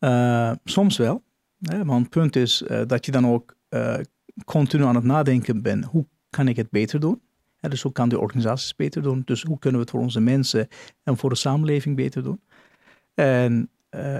[0.00, 1.22] Uh, soms wel.
[1.60, 3.98] Hè, want het punt is uh, dat je dan ook uh,
[4.44, 5.84] continu aan het nadenken bent.
[5.84, 7.20] Hoe kan ik het beter doen?
[7.62, 9.22] Ja, dus hoe kan de organisaties beter doen?
[9.24, 10.68] Dus hoe kunnen we het voor onze mensen
[11.02, 12.40] en voor de samenleving beter doen?
[13.14, 13.70] En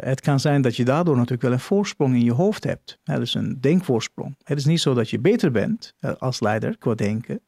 [0.00, 2.98] het kan zijn dat je daardoor natuurlijk wel een voorsprong in je hoofd hebt.
[3.04, 4.36] Ja, dus een denkvoorsprong.
[4.42, 7.40] Het is niet zo dat je beter bent als leider qua denken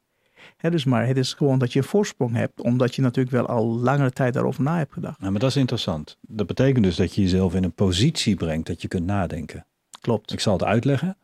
[0.57, 3.65] dus maar het is gewoon dat je een voorsprong hebt, omdat je natuurlijk wel al
[3.65, 5.21] langere tijd daarover na hebt gedacht.
[5.21, 6.17] Ja, maar dat is interessant.
[6.21, 9.65] Dat betekent dus dat je jezelf in een positie brengt dat je kunt nadenken.
[10.01, 10.33] Klopt.
[10.33, 11.17] Ik zal het uitleggen.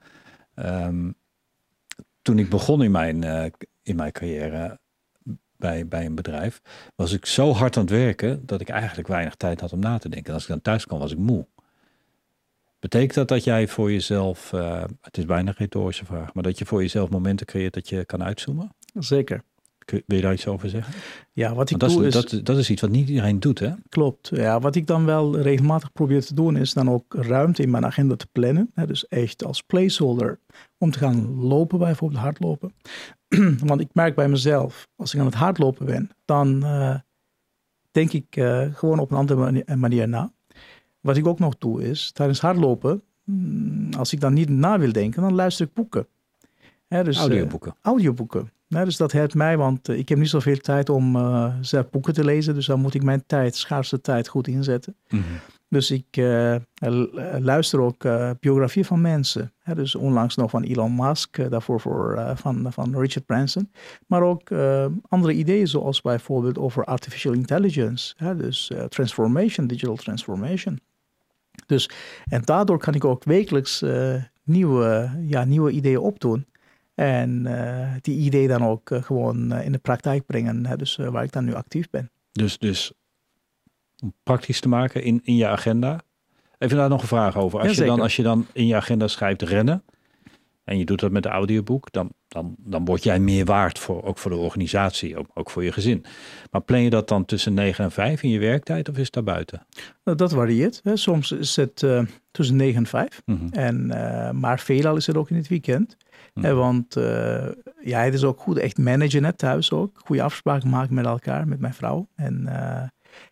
[0.56, 1.16] Um,
[2.22, 3.46] toen ik begon in mijn, uh,
[3.84, 4.80] in mijn carrière
[5.58, 6.62] bij, bij een bedrijf,
[6.96, 9.98] was ik zo hard aan het werken dat ik eigenlijk weinig tijd had om na
[9.98, 10.34] te denken.
[10.34, 11.48] als ik dan thuis kwam, was ik moe.
[12.80, 16.58] Betekent dat dat jij voor jezelf, uh, het is bijna een retorische vraag, maar dat
[16.58, 18.76] je voor jezelf momenten creëert dat je kan uitzoomen?
[18.94, 19.44] Zeker.
[19.92, 20.94] Wil je daar iets over zeggen?
[21.32, 22.30] Ja, wat ik dat doe is, is...
[22.30, 23.72] Dat, dat is iets wat niet iedereen doet, hè?
[23.90, 24.30] Klopt.
[24.34, 27.86] Ja, wat ik dan wel regelmatig probeer te doen, is dan ook ruimte in mijn
[27.86, 28.72] agenda te plannen.
[28.74, 30.40] Hè, dus echt als placeholder
[30.78, 32.74] om te gaan lopen, bijvoorbeeld hardlopen.
[33.70, 36.96] Want ik merk bij mezelf, als ik aan het hardlopen ben, dan uh,
[37.92, 40.32] denk ik uh, gewoon op een andere manier na.
[41.00, 44.92] Wat ik ook nog doe is, tijdens hardlopen, mm, als ik dan niet na wil
[44.92, 46.08] denken, dan luister ik boeken.
[46.88, 47.74] Hè, dus, audioboeken.
[47.78, 48.52] Uh, audioboeken.
[48.72, 51.90] Nou, dus dat helpt mij, want uh, ik heb niet zoveel tijd om uh, zelf
[51.90, 52.54] boeken te lezen.
[52.54, 54.96] Dus dan moet ik mijn tijd, schaarse tijd, goed inzetten.
[55.10, 55.40] Mm -hmm.
[55.70, 56.06] Dus ik
[57.40, 58.06] luister ook
[58.40, 59.54] biografieën van mensen.
[59.60, 63.72] Hè, dus onlangs nog van Elon Musk, daarvoor voor, van, van Richard Branson.
[64.08, 64.52] Maar ook
[65.08, 68.14] andere ideeën, zoals bijvoorbeeld over artificial intelligence.
[68.18, 70.80] Hè, dus transformation, digital transformation.
[71.66, 71.90] Dus,
[72.26, 73.84] en daardoor kan ik ook wekelijks
[74.44, 76.46] nieuwe, ja, nieuwe ideeën opdoen.
[76.96, 80.96] En uh, die idee dan ook uh, gewoon uh, in de praktijk brengen, hè, dus
[80.96, 82.12] waar ik dan nu actief ben.
[82.32, 82.94] Dus, dus
[84.04, 86.00] om praktisch te maken in, in je agenda.
[86.58, 87.60] Even daar nog een vraag over.
[87.60, 89.84] Als, ja, je dan, als je dan in je agenda schrijft rennen
[90.64, 94.04] en je doet dat met de audioboek, dan, dan, dan word jij meer waard voor,
[94.04, 96.06] ook voor de organisatie, ook, ook voor je gezin.
[96.52, 99.14] Maar plan je dat dan tussen 9 en 5 in je werktijd of is het
[99.14, 99.66] daarbuiten?
[100.04, 100.80] Nou, dat varieert.
[100.84, 100.96] Hè.
[100.96, 101.86] Soms is het
[102.32, 103.22] tussen 9 en 5.
[103.26, 103.50] Mm -hmm.
[103.52, 103.88] en,
[104.40, 105.98] maar veelal is het ook in het weekend.
[106.34, 106.54] Mm.
[106.54, 107.48] want uh,
[107.84, 110.02] ja, het is ook goed echt managen net thuis ook.
[110.06, 112.08] Goede afspraken maken met elkaar, met mijn vrouw.
[112.16, 112.48] En,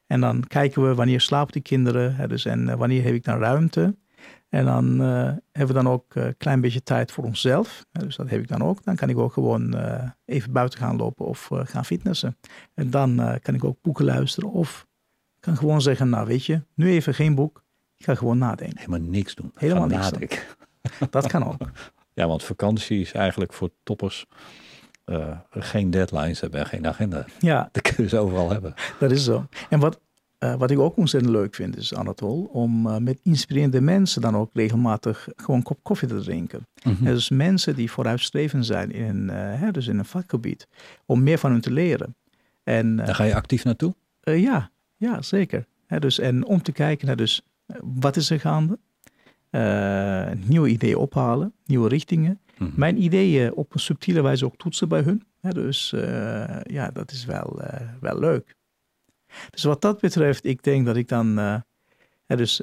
[0.07, 2.15] en dan kijken we wanneer slapen die kinderen.
[2.15, 3.95] Hè, dus, en wanneer heb ik dan ruimte.
[4.49, 4.99] En dan
[5.51, 7.85] hebben we dan ook een klein beetje tijd voor onszelf.
[7.91, 8.83] dus dat heb ik dan ook.
[8.83, 9.75] Dan kan ik ook gewoon
[10.25, 12.37] even buiten gaan lopen of gaan fitnessen.
[12.73, 14.51] En dan kan ik ook boeken luisteren.
[14.51, 14.87] Of
[15.39, 17.63] kan gewoon zeggen, nou weet je, nu even geen boek.
[17.97, 18.77] Ik ga gewoon nadenken.
[18.77, 19.51] Helemaal niks doen.
[19.55, 20.29] Helemaal niks doen.
[21.09, 21.57] Dat kan ook.
[22.13, 24.25] Ja, want vakantie is eigenlijk voor toppers
[25.49, 27.25] geen deadlines hebben en geen agenda.
[27.39, 27.69] Ja.
[27.71, 28.73] Dat kun je ze overal hebben.
[28.99, 29.47] Dat is zo.
[29.69, 29.99] En wat,
[30.39, 34.35] uh, wat ik ook ontzettend leuk vind is, Anatol, om uh, met inspirerende mensen dan
[34.35, 36.67] ook regelmatig gewoon een kop koffie te drinken.
[36.83, 37.05] Mm -hmm.
[37.05, 40.67] Dus mensen die vooruitstrevend zijn in, hè, dus in een vakgebied,
[41.05, 42.15] om meer van hun te leren.
[42.63, 43.95] En, Daar ga je actief naartoe?
[44.21, 45.65] ja, ja, zeker.
[45.85, 47.41] Hè, dus, en om te kijken naar dus,
[47.83, 48.79] wat is er gaande?
[50.45, 52.39] nieuwe ideeën ophalen, nieuwe richtingen.
[52.57, 52.73] Mm -hmm.
[52.75, 55.23] Mijn ideeën op een subtiele wijze ook toetsen bij hun.
[55.41, 55.89] Hè, dus
[56.63, 57.61] ja, dat is wel,
[57.99, 58.57] wel leuk.
[59.49, 61.37] Dus wat dat betreft, ik denk dat ik dan.
[62.25, 62.61] Hè, dus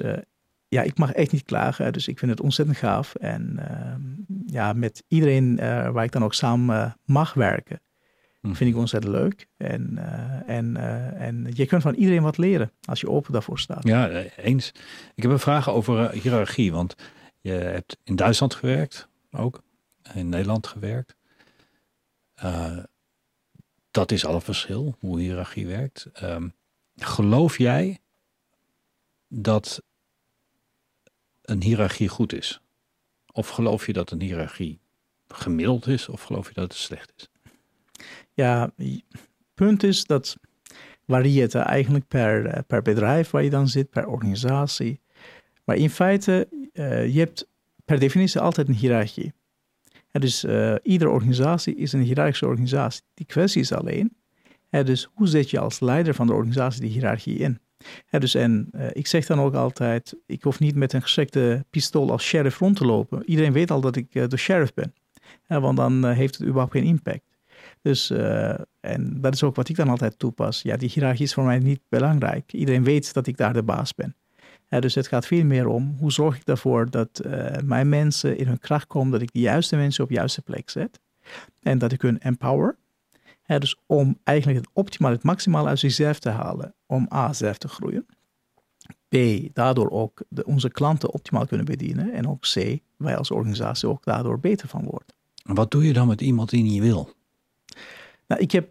[0.67, 1.93] ja, ik mag echt niet klagen.
[1.93, 3.15] Dus ik vind het ontzettend gaaf.
[3.15, 4.01] En ehm,
[4.45, 5.55] ja, met iedereen
[5.91, 7.81] waar ik dan ook samen mag werken,
[8.41, 8.55] mm.
[8.55, 9.47] vind ik ontzettend leuk.
[9.57, 9.97] En,
[10.45, 10.77] en,
[11.17, 13.87] en je kunt van iedereen wat leren als je open daarvoor staat.
[13.87, 14.71] Ja, eens.
[15.15, 16.71] Ik heb een vraag over hiërarchie.
[16.71, 16.95] Want
[17.41, 19.63] je hebt in Duitsland gewerkt ook
[20.13, 21.15] in Nederland gewerkt.
[23.91, 26.09] Dat is al een verschil, hoe hiërarchie werkt.
[26.23, 26.53] Um,
[26.97, 27.99] geloof jij
[29.27, 29.83] dat
[31.41, 32.61] een hiërarchie goed is?
[33.31, 34.79] Of geloof je dat een hiërarchie
[35.27, 36.09] gemiddeld is?
[36.09, 37.29] Of geloof je dat het slecht is?
[38.33, 38.71] Ja,
[39.53, 40.37] punt is dat
[41.07, 45.01] varieert eigenlijk per, per bedrijf waar je dan zit, per organisatie.
[45.63, 47.47] Maar in feite, uh, je hebt
[47.85, 49.33] per definitie altijd een hiërarchie.
[50.11, 53.03] Dus uh, iedere organisatie is een hiërarchische organisatie.
[53.13, 54.17] Die kwestie is alleen,
[54.69, 57.59] dus hoe zet je als leider van de organisatie die hiërarchie in?
[58.09, 62.11] Dus en uh, ik zeg dan ook altijd, ik hoef niet met een geschikte pistool
[62.11, 63.23] als sheriff rond te lopen.
[63.25, 64.93] Iedereen weet al dat ik uh, de sheriff ben,
[65.47, 67.23] want dan heeft het überhaupt geen impact.
[67.81, 68.09] Dus,
[68.79, 70.61] en dat is ook wat ik dan altijd toepas.
[70.61, 72.53] Ja, die hiërarchie is voor mij niet belangrijk.
[72.53, 74.15] Iedereen weet dat ik daar de baas ben.
[74.69, 77.21] Dus het gaat veel meer om hoe zorg ik ervoor dat
[77.63, 80.69] mijn mensen in hun kracht komen, dat ik de juiste mensen op de juiste plek
[80.69, 80.99] zet
[81.61, 82.75] en dat ik hun empower.
[83.47, 87.67] Dus om eigenlijk het optimaal, het maximaal uit zichzelf te halen, om A, zelf te
[87.67, 88.05] groeien.
[89.09, 89.15] B,
[89.53, 92.13] daardoor ook de, onze klanten optimaal kunnen bedienen.
[92.13, 95.15] En ook C, wij als organisatie ook daardoor beter van worden.
[95.43, 97.13] Wat doe je dan met iemand die niet wil?
[98.27, 98.69] Nou, ik heb,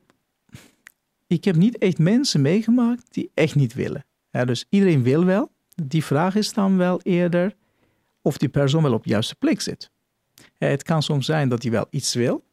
[1.26, 4.04] ik heb niet echt mensen meegemaakt die echt niet willen.
[4.30, 5.50] Dus iedereen wil wel,
[5.84, 7.54] die vraag is dan wel eerder
[8.22, 9.90] of die persoon wel op de juiste plek zit.
[10.58, 12.44] Het kan soms zijn dat hij wel iets wil,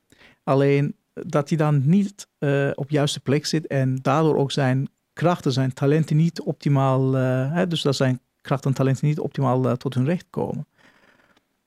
[0.44, 4.88] alleen dat hij dan niet uh, op de juiste plek zit en daardoor ook zijn
[5.14, 9.66] krachten, zijn talenten niet optimaal, uh, hè, dus dat zijn krachten en talenten niet optimaal
[9.66, 10.68] uh, tot hun recht komen.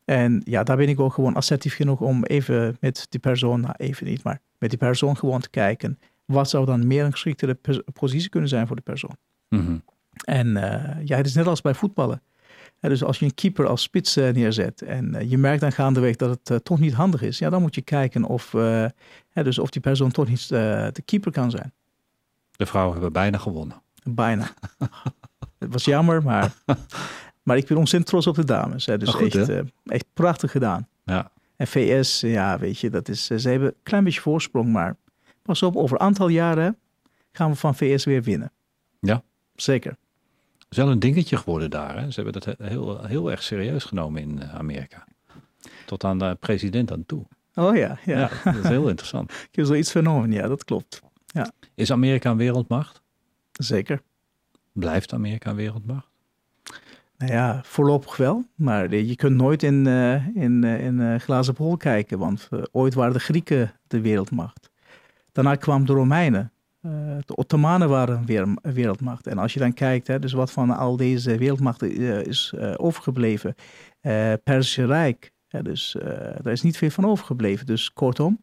[0.04, 3.74] En ja, daar ben ik ook gewoon assertief genoeg om even met die persoon, nou
[3.76, 7.58] even niet, maar met die persoon gewoon te kijken, wat zou dan meer een geschiktere
[7.92, 9.16] positie kunnen zijn voor de persoon.
[9.48, 9.82] Mm -hmm.
[10.24, 10.48] En
[11.04, 12.22] ja, het is net als bij voetballen.
[12.80, 16.16] Dus als je een keeper als spits uh, neerzet en uh, je merkt dan gaandeweg
[16.16, 18.54] dat het toch niet handig is, ja, dan moet je kijken of,
[19.32, 21.72] dus of die persoon toch niet de keeper kan zijn.
[22.56, 23.82] De vrouwen hebben bijna gewonnen.
[24.04, 24.48] Bijna.
[25.58, 26.54] het was jammer, maar,
[27.42, 28.84] maar ik ben ontzettend trots op de dames.
[28.84, 30.88] Dus goed, echt, echt prachtig gedaan.
[31.04, 31.30] Ja.
[31.56, 34.96] En VS, ja, weet je, dat is, ze hebben een klein beetje voorsprong, maar
[35.42, 36.78] pas op, over een aantal jaren
[37.32, 38.52] gaan we van VS weer winnen.
[39.00, 39.22] Ja.
[39.54, 39.96] Zeker.
[40.68, 41.98] Is wel een dingetje geworden daar.
[41.98, 42.10] Hè?
[42.10, 45.06] Ze hebben dat heel, heel erg serieus genomen in Amerika.
[45.86, 47.26] Tot aan de president aan toe.
[47.54, 48.18] Oh ja, ja.
[48.18, 49.30] ja dat is heel interessant.
[49.50, 51.02] Ik heb zoiets vernomen, ja, dat klopt.
[51.26, 51.50] Ja.
[51.74, 53.02] Is Amerika een wereldmacht?
[53.52, 54.02] Zeker.
[54.72, 56.08] Blijft Amerika een wereldmacht?
[57.18, 58.44] Nou ja, voorlopig wel.
[58.54, 62.18] Maar je kunt nooit in, uh, in, uh, in glazen bol kijken.
[62.18, 64.70] Want ooit waren de Grieken de wereldmacht.
[65.32, 66.52] Daarna kwamen de Romeinen.
[67.26, 69.26] De Ottomanen waren weer een wereldmacht.
[69.26, 72.74] En als je dan kijkt, hè, dus wat van al deze wereldmachten uh, is uh,
[72.76, 73.54] overgebleven.
[74.44, 75.96] Persische Rijk, hè, dus
[76.42, 77.66] daar is niet veel van overgebleven.
[77.66, 78.40] Dus kortom,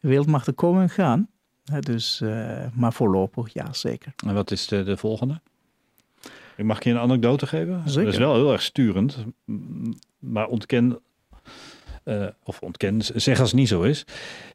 [0.00, 1.28] wereldmachten komen en gaan.
[1.64, 2.22] Hè, dus,
[2.74, 4.12] maar voorlopig, ja, zeker.
[4.26, 5.40] En wat is de, de volgende?
[6.56, 7.82] Ik mag je een anekdote geven?
[7.84, 8.04] Zeker.
[8.04, 9.24] Dat is wel heel erg sturend.
[10.18, 10.98] Maar ontken
[12.08, 14.04] uh, of ontken, zeg als het niet zo is.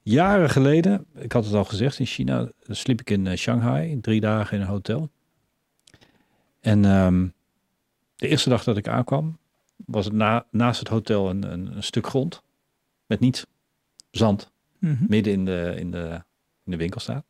[0.04, 4.20] Jaren geleden, ik had het al gezegd, in China sliep ik in uh, Shanghai, drie
[4.20, 5.10] dagen in een hotel.
[6.60, 7.34] En um,
[8.16, 9.38] de eerste dag dat ik aankwam,
[9.76, 12.42] was het na, naast het hotel een, een, een, stuk grond
[13.06, 13.46] met niets,
[14.12, 14.92] zand, Mhm.
[14.92, 15.08] mm -hmm.
[15.10, 16.24] midden in de, in, de,
[16.66, 17.26] in de winkel staat.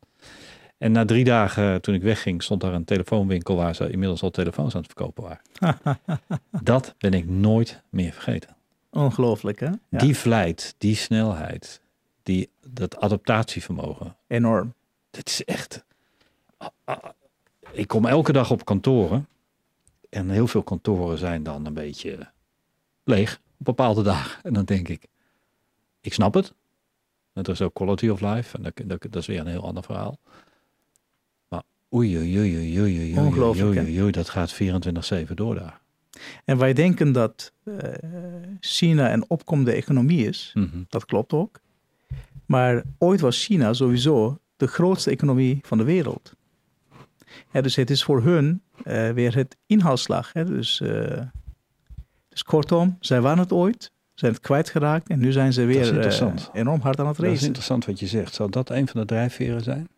[0.78, 4.30] En na drie dagen, toen ik wegging, stond daar een telefoonwinkel waar ze inmiddels al
[4.30, 5.80] telefoons aan het verkopen waren.
[6.62, 8.56] dat ben ik nooit meer vergeten.
[8.92, 9.70] Ongelooflijk, hè?
[9.88, 9.98] Ja.
[9.98, 11.80] Die vlijt, die snelheid,
[12.22, 14.16] die, dat adaptatievermogen.
[14.26, 14.74] Enorm.
[15.10, 15.84] Dit is echt.
[17.70, 19.26] Ik kom elke dag op kantoren.
[20.10, 22.30] En heel veel kantoren zijn dan een beetje
[23.04, 24.42] leeg op bepaalde dagen.
[24.42, 25.06] En dan denk ik,
[26.00, 26.54] ik snap het.
[27.32, 28.56] Er is ook quality of life.
[28.56, 30.18] En dat, dat, dat is weer een heel ander verhaal.
[31.48, 31.62] Maar
[31.94, 34.54] oei, oei, oei, oei, oei, oei, Ongelooflijk, oei, oei, oei, dat gaat
[35.30, 35.80] 24-7 door daar.
[36.44, 37.74] En wij denken dat eh,
[38.60, 40.50] China een opkomende economie is.
[40.54, 40.82] Mhm.
[40.88, 41.60] Dat klopt ook.
[42.46, 46.32] Maar ooit was China sowieso de grootste economie van de wereld.
[47.52, 50.32] Ja, dus het is voor hun eh, weer het inhaalslag.
[50.32, 50.44] Hè?
[50.44, 51.20] Dus, eh,
[52.28, 55.86] dus kortom, zij waren het ooit, zijn het kwijtgeraakt en nu zijn ze weer
[56.52, 57.46] enorm hard aan het Dat is racen.
[57.46, 58.34] interessant wat je zegt.
[58.34, 59.88] Zou dat een van de drijfveren zijn?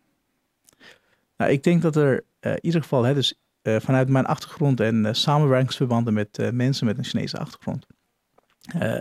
[1.37, 5.05] Nou, ik denk dat er in ieder geval, hè, dus eh, vanuit mijn achtergrond en
[5.05, 7.85] eh, samenwerkingsverbanden met eh, mensen met een Chinese achtergrond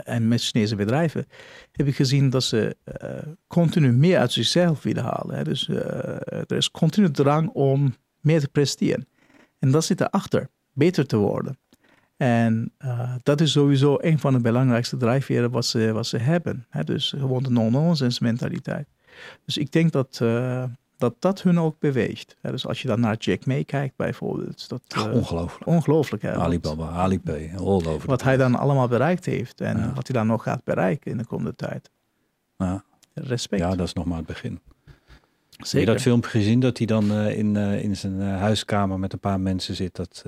[0.04, 1.26] en met Chinese bedrijven,
[1.72, 2.76] heb ik gezien dat ze
[3.46, 5.36] continu meer uit zichzelf willen halen.
[5.36, 5.44] Hè.
[5.44, 9.08] Dus er is continu drang om meer te presteren.
[9.58, 11.58] En dat zit erachter, beter te worden.
[12.16, 12.72] En
[13.22, 16.66] dat is sowieso een van de belangrijkste drijfveren wat ze, wat ze hebben.
[16.68, 16.84] Hè.
[16.84, 18.88] Dus gewoon de non-nonsense mentaliteit.
[19.44, 20.20] Dus ik denk dat,
[21.04, 22.36] dat dat hun ook beweegt.
[22.42, 24.68] Dus als je dan naar Jack May kijkt bijvoorbeeld.
[24.68, 25.66] Dat, eh, Ongelooflijk.
[25.66, 26.22] ongelooflijk.
[26.22, 28.08] Hè, Alibaba, Alipay, all over.
[28.08, 29.92] wat hij dan allemaal bereikt heeft en Ja.
[29.94, 31.90] wat hij dan nog gaat bereiken in de komende tijd.
[32.58, 32.84] Ja,
[33.14, 33.62] Respect.
[33.62, 34.60] ja, dat is nog maar het begin.
[35.56, 39.12] Heb je dat filmpje gezien dat hij dan eh, in, eh, in zijn huiskamer met
[39.12, 39.94] een paar mensen zit?
[39.96, 40.24] Dat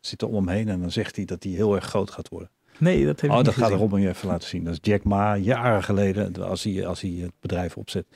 [0.00, 2.28] zit er om hem heen en dan zegt hij dat hij heel erg groot gaat
[2.28, 2.50] worden.
[2.80, 3.70] Nee, dat Oh, dat gaat.
[3.70, 4.64] Robin je even laten zien.
[4.64, 8.06] Dat is Jack Ma, jaren geleden, als hij, als hij het bedrijf opzet.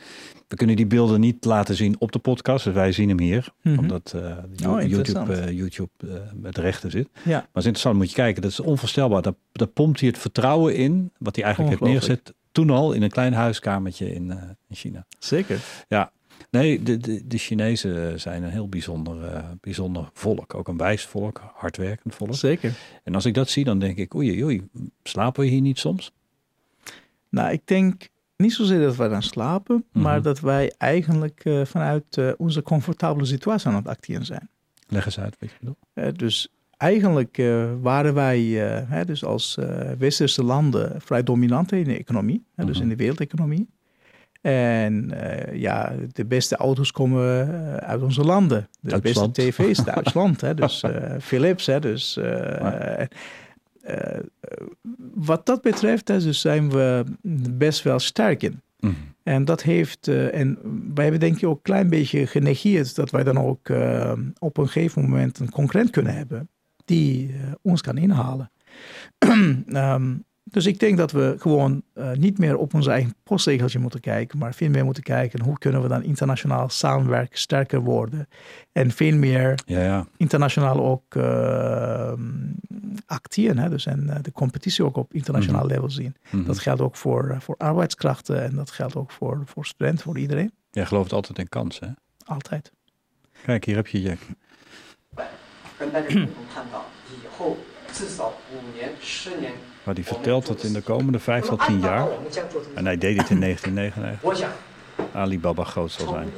[0.48, 3.48] We kunnen die beelden niet laten zien op de podcast, dus wij zien hem hier.
[3.62, 3.78] Mhm.
[3.78, 4.82] Omdat eh, Oh.
[4.82, 7.08] YouTube, eh, YouTube eh, met rechten zit.
[7.12, 8.42] Ja, Maar het is interessant, moet je kijken.
[8.42, 9.22] Dat is onvoorstelbaar.
[9.22, 12.34] Daar, daar pompt hij het vertrouwen in, wat hij eigenlijk heeft neergezet.
[12.52, 14.30] Toen al in een klein huiskamertje in,
[14.68, 15.06] in China.
[15.18, 15.58] zeker.
[16.60, 20.54] Nee, de, de, de Chinezen zijn een heel bijzonder, eh, bijzonder volk.
[20.54, 22.34] Ook een wijs volk, hardwerkend volk.
[22.34, 22.72] Zeker.
[23.02, 24.68] En als ik dat zie, dan denk ik, oei, oei,
[25.02, 26.12] slapen we hier niet soms?
[27.28, 30.02] Nou, ik denk niet zozeer dat wij dan slapen, Mhm.
[30.04, 34.48] maar dat wij eigenlijk eh, vanuit eh, onze comfortabele situatie aan het acteren zijn.
[34.88, 35.78] Leg eens uit wat je bedoelt.
[35.92, 38.38] Eh, dus eigenlijk eh, waren wij
[38.76, 42.82] eh, hè, dus als eh, westerse landen vrij dominant in de economie, hè, dus Mhm.
[42.82, 43.68] in de wereldeconomie.
[44.44, 48.68] En eh, ja, de beste auto's komen eh, uit onze landen.
[48.80, 49.32] De Duitsland.
[49.32, 50.40] beste tv's, Duitsland.
[50.46, 51.66] hè, dus eh, Philips.
[51.66, 53.08] Hè, dus, Ja.
[55.14, 57.04] wat dat betreft hè, dus zijn we
[57.50, 58.60] best wel sterk in.
[59.22, 60.58] En dat heeft, en
[60.94, 63.68] wij hebben denk ik ook een klein beetje genegeerd dat wij dan ook
[64.38, 66.48] op een gegeven moment een concurrent kunnen hebben
[66.84, 68.50] die ons kan inhalen.
[69.68, 70.14] Ehm,
[70.53, 74.37] dus ik denk dat we gewoon eh, niet meer op ons eigen postregeltje moeten kijken,
[74.37, 78.27] maar veel meer moeten kijken hoe kunnen we dan internationaal samenwerken, sterker worden
[78.71, 80.07] en veel meer Ja, ja.
[80.17, 82.13] internationaal ook eh,
[83.05, 83.57] acteren.
[83.57, 83.69] Hè?
[83.69, 86.15] Dus en eh, de competitie ook op internationaal level zien.
[86.29, 86.43] Mhm.
[86.45, 90.17] Dat geldt ook voor, eh, voor arbeidskrachten en dat geldt ook voor, voor studenten, voor
[90.17, 90.51] iedereen.
[90.71, 91.93] Jij gelooft altijd in kansen, hè?
[92.33, 92.71] Altijd.
[93.45, 94.19] Kijk, hier heb je Jack.
[95.79, 97.55] 跟大家共同探讨以后
[97.93, 99.53] 至少五年、十年。
[99.84, 102.08] Maar die vertelt dat in de komende 5 tot 10 jaar,
[102.74, 104.48] en hij deed dit in 1999,
[105.12, 106.32] Alibaba groot zal zijn.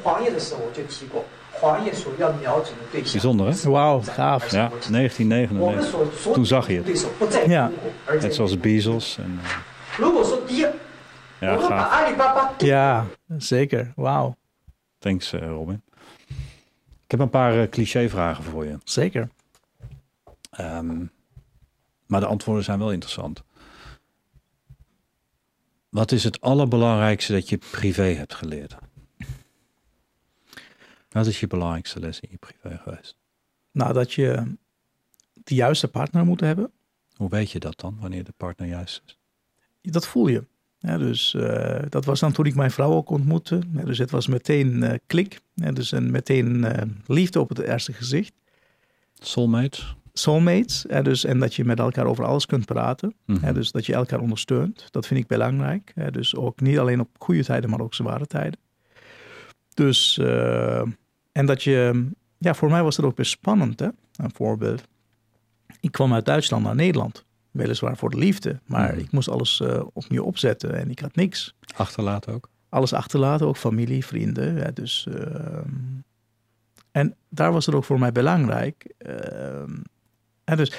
[2.90, 3.70] Bijzonder, hè?
[3.70, 4.50] Wauw, gaaf.
[4.50, 6.32] Ja, 1999.
[6.32, 7.06] Toen zag je het.
[7.46, 7.70] Ja.
[8.20, 9.18] Net zoals Bezos.
[9.18, 9.50] En, eh,
[11.38, 12.60] ja, gaaf.
[12.60, 13.06] ja,
[13.38, 13.92] zeker.
[13.96, 14.36] Wauw.
[14.98, 15.82] Thanks, eh, Robin.
[17.04, 18.78] Ik heb een paar eh, clichévragen cliché-vragen voor je.
[18.84, 19.28] Zeker.
[20.60, 21.10] Um,
[22.06, 23.42] maar de antwoorden zijn wel interessant.
[25.88, 28.76] Wat is het allerbelangrijkste dat je privé hebt geleerd?
[31.08, 33.16] Wat is je belangrijkste les in je privé geweest?
[33.70, 34.56] Nou, dat je
[35.32, 36.70] de juiste partner moet hebben,
[37.14, 39.18] Hoe weet je dat dan, wanneer de partner juist is?
[39.92, 40.44] dat voel je.
[40.78, 43.60] Ja, dus eh, dat was dan toen ik mijn vrouw ook ontmoette.
[43.72, 45.40] Ja, dus het was meteen eh, klik.
[45.54, 48.32] Ja, dus en meteen eh, liefde op het eerste gezicht.
[49.14, 49.82] Soulmate?
[50.18, 50.84] Soulmates.
[50.88, 53.14] Ja, dus, en dat je met elkaar over alles kunt praten.
[53.26, 53.44] Mhm.
[53.46, 54.86] Ja, dus dat je elkaar ondersteunt.
[54.90, 55.92] Dat vind ik belangrijk.
[55.94, 58.60] Ja, dus ook niet alleen op goede tijden, maar ook zware tijden.
[59.74, 60.80] Dus, eh,
[61.32, 62.08] en dat je,
[62.38, 63.80] ja, voor mij was het ook best spannend.
[63.80, 63.86] Hè?
[64.16, 64.82] Een voorbeeld.
[65.80, 67.24] Ik kwam uit Duitsland naar Nederland.
[67.50, 68.98] Weliswaar voor de liefde, maar Mhm.
[69.00, 71.54] ik moest alles eh, opnieuw opzetten en ik had niks.
[71.76, 72.48] Achterlaten ook?
[72.68, 74.74] Alles achterlaten, ook familie, vrienden.
[74.74, 75.68] Dus, ehm,
[76.90, 78.92] en daar was het ook voor mij belangrijk.
[80.46, 80.72] En dus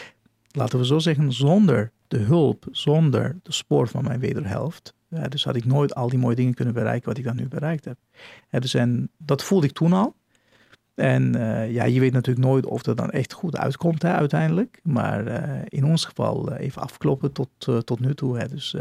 [0.51, 5.43] laten we zo zeggen, zonder de hulp, zonder de spoor van mijn wederhelft, ja, dus
[5.43, 7.97] had ik nooit al die mooie dingen kunnen bereiken wat ik dan nu bereikt heb.
[8.49, 10.15] Dus en dat voelde ik toen al.
[10.95, 14.80] En eh, ja, je weet natuurlijk nooit of dat dan echt goed uitkomt hè, uiteindelijk.
[14.84, 18.38] Maar eh, in ons geval eh, even afkloppen tot, tot nu toe.
[18.38, 18.47] Hè.
[18.47, 18.72] Dus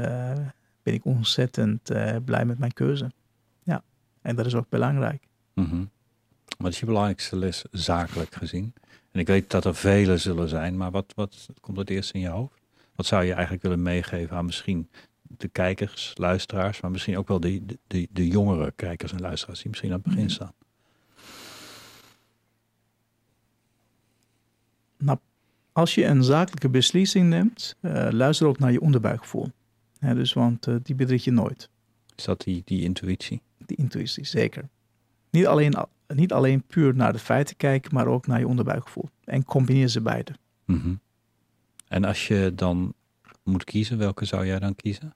[0.82, 1.90] ben ik ontzettend
[2.24, 3.10] blij met mijn keuze.
[3.62, 3.82] Ja,
[4.22, 5.26] en dat is ook belangrijk.
[5.54, 5.84] Mhm.
[6.56, 8.74] Wat is je belangrijkste les zakelijk gezien?
[9.12, 12.20] En ik weet dat er vele zullen zijn, maar wat, wat komt het eerst in
[12.20, 12.60] je hoofd?
[12.94, 14.88] Wat zou je eigenlijk willen meegeven aan misschien
[15.22, 19.68] de kijkers, luisteraars, maar misschien ook wel de, de, de jongere kijkers en luisteraars die
[19.68, 20.32] misschien aan het begin Mhm.
[20.32, 20.52] staan?
[24.98, 25.18] Nou,
[25.72, 29.50] als je een zakelijke beslissing neemt, eh, luister ook naar je onderbuikgevoel.
[30.00, 31.68] Dus, want eh, die bedrieg je nooit.
[32.16, 33.42] Is dat die, die intuïtie?
[33.66, 34.68] Die intuïtie, zeker.
[35.36, 35.74] Niet alleen,
[36.14, 39.08] niet alleen puur naar de feiten kijken, maar ook naar je onderbuikgevoel.
[39.24, 40.32] En combineer ze beide.
[40.64, 40.94] Mhm.
[41.88, 42.94] En als je dan
[43.42, 45.14] moet kiezen, welke zou jij dan kiezen?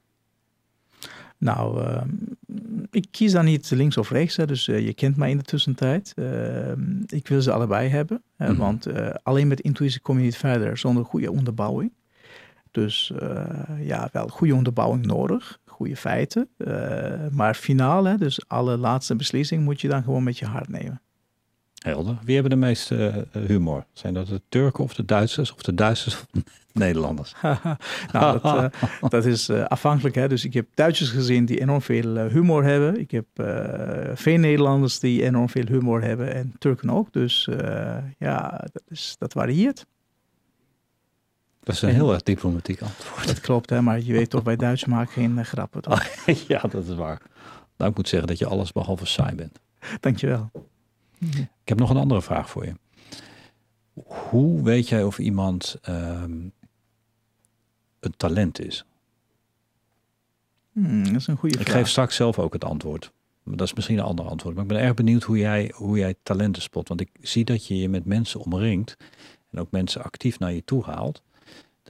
[1.38, 2.02] Nou, eh,
[2.90, 5.42] ik kies dan niet links of rechts, hè, dus eh, je kent mij in de
[5.42, 6.12] tussentijd.
[6.16, 6.72] Eh,
[7.06, 8.58] ik wil ze allebei hebben, hè, Mhm.
[8.58, 11.92] want eh, alleen met intuïtie kom je niet verder zonder goede onderbouwing.
[12.70, 16.48] Dus eh, ja, wel goede onderbouwing nodig, goede feiten.
[16.56, 20.68] eh, maar finaal, hè, dus alle laatste beslissing moet je dan gewoon met je hart
[20.68, 21.00] nemen.
[21.74, 22.18] Helder.
[22.24, 23.84] Wie hebben de meeste eh, humor?
[23.92, 26.42] Zijn dat de Turken of de Duitsers of de Duitsers of de
[26.84, 27.34] Nederlanders?
[28.12, 30.14] nou, dat, eh, dat is afhankelijk.
[30.14, 30.28] Hè?
[30.28, 33.00] Dus ik heb Duitsers gezien die enorm veel humor hebben.
[33.00, 33.26] Ik heb
[34.14, 36.34] veel Nederlanders die enorm veel humor hebben.
[36.34, 37.12] En Turken ook.
[37.12, 37.48] Dus
[38.18, 39.86] ja, dat, is, dat varieert.
[41.74, 43.26] Dat is een En- heel erg diplomatiek antwoord.
[43.26, 43.82] Dat klopt, hè?
[43.82, 45.82] maar je weet toch, wij Duitsers maken geen eh, grappen.
[45.82, 46.04] Toch?
[46.48, 47.22] ja, dat is waar.
[47.76, 49.58] Nou, ik moet zeggen dat je alles behalve saai bent.
[50.00, 50.50] Dankjewel.
[51.62, 52.72] Ik heb nog een andere vraag voor je.
[54.04, 56.32] Hoe weet jij of iemand ehm,
[58.00, 58.84] een talent is?
[60.72, 61.76] Hmm, dat is een goede Ik vraag.
[61.76, 63.12] geef straks zelf ook het antwoord.
[63.42, 64.54] Maar dat is misschien een ander antwoord.
[64.54, 66.88] Maar ik ben erg benieuwd hoe jij, hoe jij talenten spot.
[66.88, 68.96] Want ik zie dat je je met mensen omringt.
[69.50, 71.22] En ook mensen actief naar je toe haalt.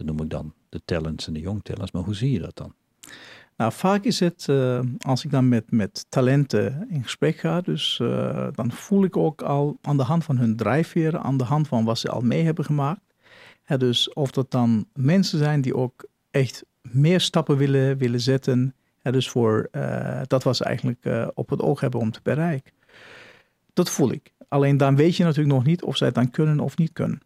[0.01, 1.91] Dat noem ik dan de talents en de young talents.
[1.91, 2.75] Maar hoe zie je dat dan?
[3.57, 7.99] Nou, vaak is het, eh, als ik dan met, met talenten in gesprek ga, dus
[8.01, 11.69] eh, dan voel ik ook al aan de hand van hun drijfveren, aan de hand
[11.69, 13.15] van wat ze al mee hebben gemaakt.
[13.77, 19.29] Dus of dat dan mensen zijn die ook echt meer stappen willen, willen zetten, dus
[19.29, 22.73] voor eh, dat ze eigenlijk op het oog hebben om te bereiken.
[23.73, 24.33] Dat voel ik.
[24.49, 27.21] Alleen dan weet je natuurlijk nog niet of zij het dan kunnen of niet kunnen.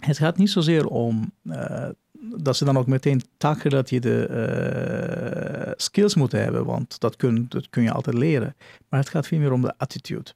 [0.00, 1.88] Het gaat niet zozeer om eh,
[2.36, 7.82] dat ze dan ook meteen taakgerelateerde eh skills moeten hebben, want dat kun, dat kun
[7.82, 8.56] je altijd leren.
[8.88, 10.30] Maar het gaat veel meer om de attitude.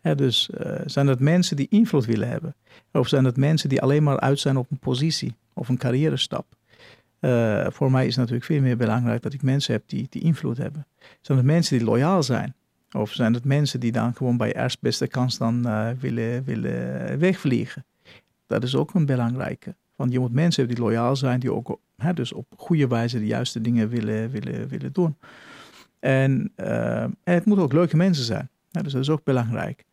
[0.00, 2.54] Dus eh, zijn het mensen die invloed willen hebben?
[2.92, 6.16] Of zijn het mensen die alleen maar uit zijn op een positie of een carrière
[6.16, 6.46] stap?
[7.68, 10.56] Voor mij is het natuurlijk veel meer belangrijk dat ik mensen heb die, die invloed
[10.56, 10.86] hebben.
[11.20, 12.54] Zijn het mensen die loyaal zijn?
[12.92, 15.62] Of zijn het mensen die dan gewoon bij eerst beste kans dan
[15.98, 17.84] willen, willen wegvliegen?
[18.52, 19.74] Dat is ook een belangrijke.
[19.96, 23.18] Want je moet mensen hebben die loyaal zijn, die ook hè, dus op goede wijze
[23.18, 25.16] de juiste dingen willen, willen, willen doen.
[25.98, 28.48] En, eh, het moet ook leuke mensen zijn.
[28.70, 29.84] Dus dat is ook belangrijk.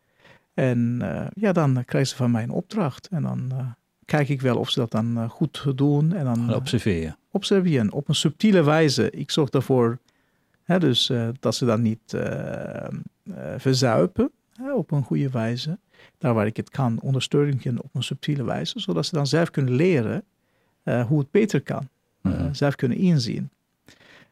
[0.54, 3.08] En eh, ja, dan krijgen ze van mij een opdracht.
[3.08, 3.66] En dan eh,
[4.04, 6.12] kijk ik wel of ze dat dan goed doen.
[6.12, 6.54] En dan je.
[7.30, 9.10] observeren op een subtiele wijze.
[9.10, 9.98] Ik zorg ervoor
[10.62, 12.16] hè, dus, dat ze dan niet
[13.56, 15.78] verzuipen hè, op een goede wijze.
[16.18, 19.74] Daar waar ik het kan, ondersteunen op een subtiele wijze, zodat ze dan zelf kunnen
[19.74, 20.24] leren
[20.82, 21.88] eh, hoe het beter kan.
[22.22, 22.52] eh, Mhm.
[22.54, 23.50] zelf kunnen inzien.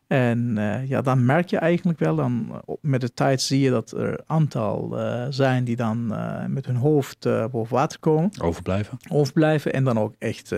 [0.09, 3.61] En eh, ja, dan merk je eigenlijk wel, dan, eh, op- met de tijd zie
[3.61, 6.07] je dat er aantal eh, zijn die dan
[6.53, 8.99] met hun hoofd boven water komen Overblijven.
[9.09, 10.53] overblijven en dan ook echt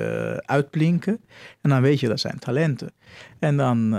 [0.44, 1.20] uitblinken.
[1.60, 2.92] En dan weet je, dat zijn talenten.
[3.38, 3.94] En dan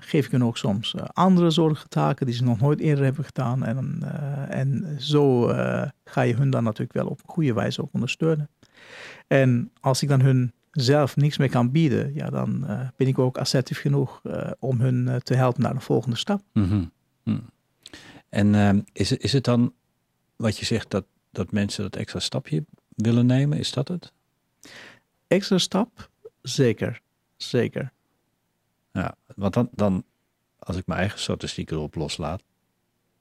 [0.00, 3.64] geef ik hen ook soms andere zorgtaken die ze nog nooit eerder hebben gedaan.
[3.64, 4.02] En,
[4.48, 5.46] en zo
[6.04, 8.48] ga je hun dan natuurlijk wel op een goede wijze ook ondersteunen.
[9.26, 13.18] En als ik dan hun zelf niks meer kan bieden, ja, dan eh, ben ik
[13.18, 16.42] ook assertief genoeg eh, om hun eh, te helpen naar de volgende stap.
[16.52, 16.84] Mhm.
[17.22, 17.40] Mhm.
[18.28, 19.74] En ehm, is, het, is het dan
[20.36, 23.58] wat je zegt dat, dat mensen dat extra stapje willen nemen?
[23.58, 24.12] Is dat het?
[25.26, 26.10] Extra stap?
[26.42, 27.00] Zeker,
[27.36, 27.92] zeker.
[28.92, 30.04] Ja, want dan, dan,
[30.58, 32.42] als ik mijn eigen statistieken erop loslaat,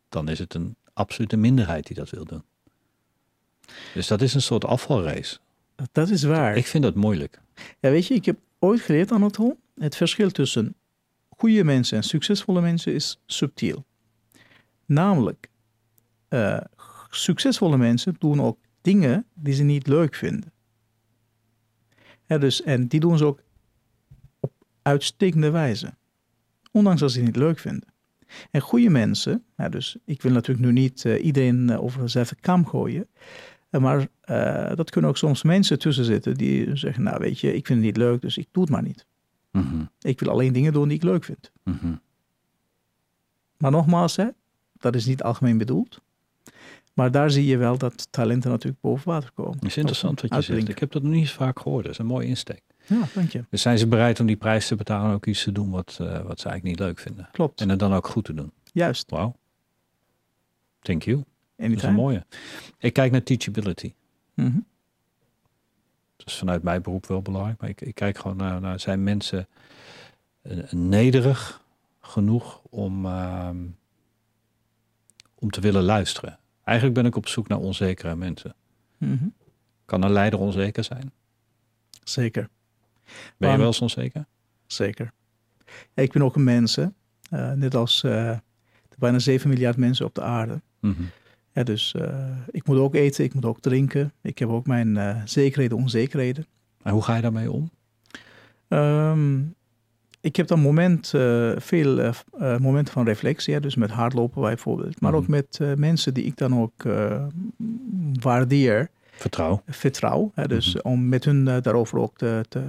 [0.09, 2.43] dan is het een absolute minderheid die dat wil doen.
[3.93, 5.39] Dus dat is een soort afvalrace.
[5.91, 6.57] Dat is waar.
[6.57, 7.41] Ik vind dat moeilijk.
[7.79, 9.59] Ja, weet je, ik heb ooit geleerd aan het hol.
[9.75, 10.75] Het verschil tussen
[11.29, 13.85] goede mensen en succesvolle mensen is subtiel.
[14.85, 15.49] Namelijk,
[16.27, 16.61] eh,
[17.09, 20.53] succesvolle mensen doen ook dingen die ze niet leuk vinden.
[22.25, 23.43] Ja, dus, en die doen ze ook
[24.39, 24.51] op
[24.81, 25.93] uitstekende wijze.
[26.71, 27.93] Ondanks dat ze het niet leuk vinden.
[28.51, 32.35] En goede mensen, ja, dus ik wil natuurlijk nu niet eh, iedereen eh, over dezelfde
[32.35, 33.07] kam gooien.
[33.79, 37.65] Maar eh, dat kunnen ook soms mensen tussen zitten die zeggen, nou weet je, ik
[37.65, 39.05] vind het niet leuk, dus ik doe het maar niet.
[39.51, 41.51] Mhm, Ik wil alleen dingen doen die ik leuk vind.
[41.63, 41.93] mhm.
[43.57, 44.27] Maar nogmaals, hè,
[44.73, 46.01] dat is niet algemeen bedoeld.
[46.93, 49.53] Maar daar zie je wel dat talenten natuurlijk boven water komen.
[49.53, 50.69] Dat is interessant wat je zegt.
[50.69, 51.83] Ik heb dat nog niet eens vaak gehoord.
[51.83, 52.61] Dat is een mooie insteek.
[52.87, 53.43] Ja, dank je.
[53.49, 55.97] Dus zijn ze bereid om die prijs te betalen en ook iets te doen wat,
[56.01, 57.29] eh, wat ze eigenlijk niet leuk vinden.
[57.31, 57.61] Klopt.
[57.61, 58.51] En het dan ook goed te doen.
[58.73, 59.09] Juist.
[59.09, 59.35] Wauw.
[60.79, 61.23] Thank you.
[61.57, 62.25] Dat is een mooie.
[62.79, 63.93] Ik kijk naar teachability.
[64.33, 64.59] Mhm.
[66.15, 67.61] Dat is vanuit mijn beroep wel belangrijk.
[67.61, 69.47] Maar ik, ik kijk gewoon naar, naar zijn mensen
[70.41, 71.63] eh, nederig
[72.01, 73.57] genoeg om, ehm,
[75.35, 76.39] om te willen luisteren.
[76.63, 78.55] Eigenlijk ben ik op zoek naar onzekere mensen.
[78.97, 79.27] Mhm.
[79.85, 81.11] Kan een leider onzeker zijn?
[82.03, 82.49] Zeker.
[83.37, 84.25] Ben je wel eens onzeker?
[84.67, 85.11] Zeker.
[85.93, 86.85] Ja, ik ben ook een mens, hè.
[87.29, 88.41] Eh, net als de
[88.97, 90.61] bijna 7 miljard mensen op de aarde.
[90.79, 91.03] Mhm.
[91.55, 94.11] Ja, dus eh, ik moet ook eten, ik moet ook drinken.
[94.21, 96.45] Ik heb ook mijn eh, zekerheden, onzekerheden.
[96.83, 97.69] En hoe ga je daarmee om?
[98.67, 99.39] Ehm,
[100.21, 102.13] ik heb dan moment, eh, veel
[102.59, 105.01] momenten van reflectie, hè, dus met hardlopen bijvoorbeeld.
[105.01, 105.31] Maar ook Mhm.
[105.31, 106.83] met mensen die ik dan ook
[108.21, 109.61] waardeer, Vertrouw.
[109.67, 110.31] vertrouw.
[110.47, 110.87] Dus Mhm.
[110.87, 112.61] om met hun daarover ook te, te,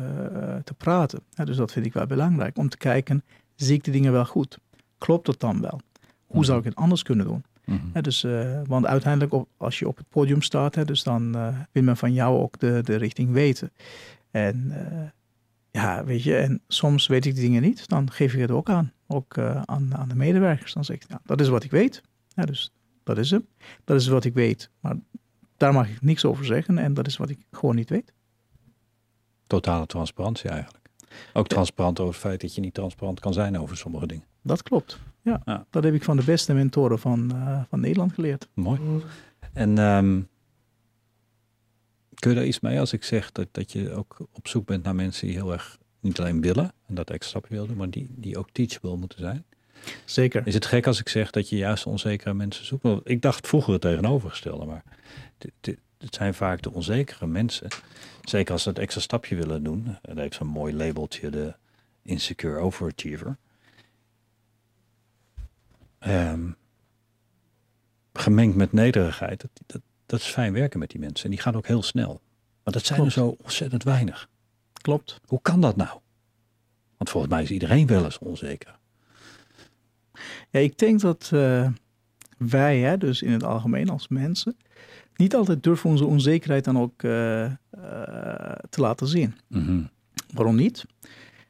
[0.65, 1.21] te praten.
[1.45, 2.59] Dus dat vind ik wel belangrijk.
[2.59, 3.25] Om te kijken,
[3.55, 4.59] zie ik de dingen wel goed?
[4.99, 5.81] Klopt het dan wel?
[6.27, 7.45] Hoe zou ik het anders kunnen doen?
[7.67, 8.01] Mhm.
[8.01, 11.59] Dus, eh, want uiteindelijk, op, als je op het podium staat, hè, dus dan eh,
[11.73, 13.73] wil men van jou ook de, de richting weten.
[14.31, 15.09] En eh,
[15.71, 18.71] ja, weet je, en soms weet ik die dingen niet, dan geef ik het ook
[18.71, 18.93] aan.
[19.07, 20.73] Ook aan, aan de medewerkers.
[20.73, 22.03] Dan zeg ik, ja, dat is wat ik weet.
[22.29, 23.47] Ja, dus dat is hem.
[23.85, 24.71] Dat is wat ik weet.
[24.81, 24.97] Maar
[25.57, 28.13] daar mag ik niks over zeggen en dat is wat ik gewoon niet weet.
[29.47, 30.91] Totale transparantie eigenlijk.
[31.33, 34.25] Ook transparant over het feit dat je niet transparant kan zijn over sommige dingen.
[34.43, 34.99] Dat klopt.
[35.27, 35.67] Ja, Ja.
[35.71, 38.49] dat heb ik van de beste mentoren van, eh, van Nederland geleerd.
[38.55, 38.81] Mooi.
[39.53, 40.21] En ehm,
[42.15, 44.83] kun je daar iets mee als ik zeg dat, dat je ook op zoek bent
[44.85, 47.91] naar mensen die heel erg niet alleen willen en dat extra stapje willen doen, maar
[47.91, 49.45] die, die ook teachable moeten zijn?
[50.05, 50.47] Zeker.
[50.47, 52.83] Is het gek als ik zeg dat je juist onzekere mensen zoekt?
[52.83, 54.83] Want ik dacht vroeger het tegenovergestelde, maar
[55.61, 57.69] dit- het zijn vaak de onzekere mensen.
[58.23, 59.87] Zeker als ze het extra stapje willen doen.
[59.87, 61.55] En dat heeft zo'n mooi labeltje, de
[62.03, 63.37] insecure overachiever.
[66.07, 66.51] Ehm,
[68.13, 71.25] gemengd met nederigheid, dat, dat, dat is fijn werken met die mensen.
[71.25, 72.21] En die gaan ook heel snel.
[72.65, 74.29] Maar dat zijn er zo ontzettend weinig.
[74.73, 75.21] Klopt.
[75.25, 75.99] Hoe kan dat nou?
[76.97, 78.79] Want volgens mij is iedereen wel eens onzeker.
[80.51, 81.69] Ja, ik denk dat eh,
[82.39, 84.57] wij, hè, dus in het algemeen als mensen,
[85.17, 87.53] niet altijd durven onze onzekerheid dan ook eh, eh,
[88.71, 89.35] te laten zien.
[89.47, 89.83] Mhm.
[90.35, 90.87] Waarom niet?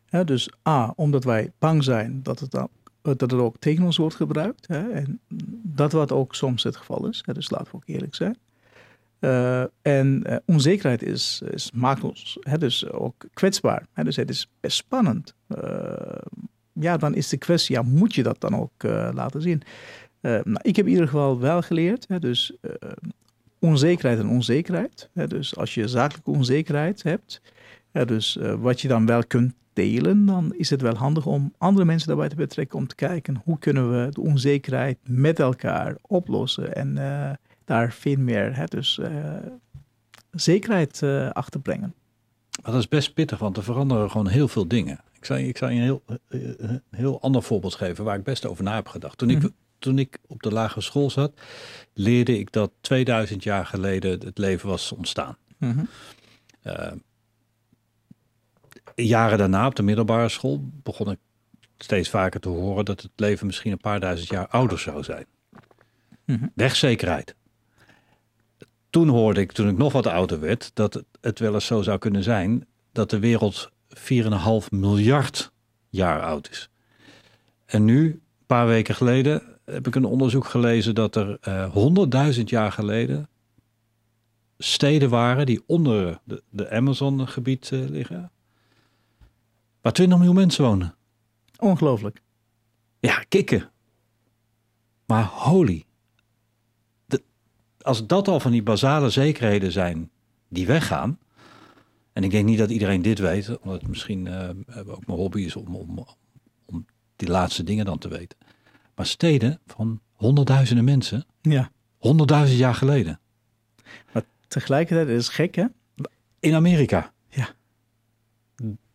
[0.07, 2.69] Ja, dus A, omdat wij bang zijn dat het, dan,
[3.15, 4.67] dat het ook tegen ons wordt gebruikt.
[4.67, 5.21] Hè, en
[5.63, 7.23] dat wat ook soms het geval is.
[7.27, 8.37] Hè, dus laten we ook eerlijk zijn.
[9.19, 13.87] Eh, en eh, onzekerheid is, is, maakt ons hè, dus ook kwetsbaar.
[13.93, 15.35] Hè, dus het is best spannend.
[15.49, 16.21] Eh,
[16.73, 18.83] ja, dan is de kwestie, ja, moet je dat dan ook
[19.13, 19.63] laten zien?
[20.21, 22.53] Nou, ik heb in ieder geval wel geleerd, hè, dus
[23.59, 25.09] onzekerheid en onzekerheid.
[25.13, 27.41] Dus als je zakelijke onzekerheid hebt,
[27.93, 32.09] dus wat je dan wel kunt delen, dan is het wel handig om andere mensen
[32.09, 36.99] daarbij te betrekken om te kijken hoe kunnen we de onzekerheid met elkaar oplossen en
[36.99, 37.31] eh,
[37.65, 39.35] daar veel meer hè, dus, eh,
[40.31, 41.95] zekerheid eh, achter brengen.
[42.63, 45.01] Maar dat is best pittig, want er veranderen gewoon heel veel dingen.
[45.13, 48.25] Ik zal, je- ik zal je een heel, een heel ander voorbeeld geven waar ik
[48.25, 49.19] best over na heb gedacht.
[49.19, 49.45] Toen, Mhm.
[49.47, 51.33] ik, toen ik op de lagere school zat,
[51.93, 55.37] leerde ik dat 2000 jaar geleden het leven was ontstaan.
[56.63, 56.93] Eh,
[59.05, 61.19] jaren daarna op de middelbare school begon ik
[61.79, 65.27] steeds vaker te horen dat het leven misschien een paar duizend jaar ouder zou zijn.
[66.25, 66.47] Mhm.
[66.55, 67.35] Wegzekerheid.
[68.91, 71.99] Toen hoorde ik, toen ik nog wat ouder werd, dat het, wel eens zo zou
[71.99, 75.53] kunnen zijn dat de wereld 4,5 miljard
[75.89, 76.69] jaar oud is.
[77.65, 82.43] En nu, een paar weken geleden, heb ik een onderzoek gelezen dat er eh 100.000
[82.45, 83.29] jaar geleden
[84.59, 88.31] steden waren die onder de, de Amazon-gebied eh, liggen,
[89.87, 90.95] waar 20 miljoen mensen wonen.
[91.59, 92.23] Ongelooflijk.
[93.01, 93.71] Ja, kikken.
[95.05, 95.85] Maar holy.
[97.05, 97.23] De-
[97.81, 100.11] als dat al van die basale zekerheden zijn
[100.49, 101.19] die weggaan.
[102.13, 104.49] En ik denk niet dat iedereen dit weet, omdat het misschien eh,
[104.89, 106.07] ook mijn hobby is om, om,
[106.65, 108.39] om die laatste dingen dan te weten.
[108.95, 111.71] Maar steden van honderdduizenden mensen, Ja.
[111.97, 113.21] honderdduizend jaar geleden.
[114.49, 115.65] Tegelijkertijd is het gek, hè?
[116.41, 117.13] In Amerika.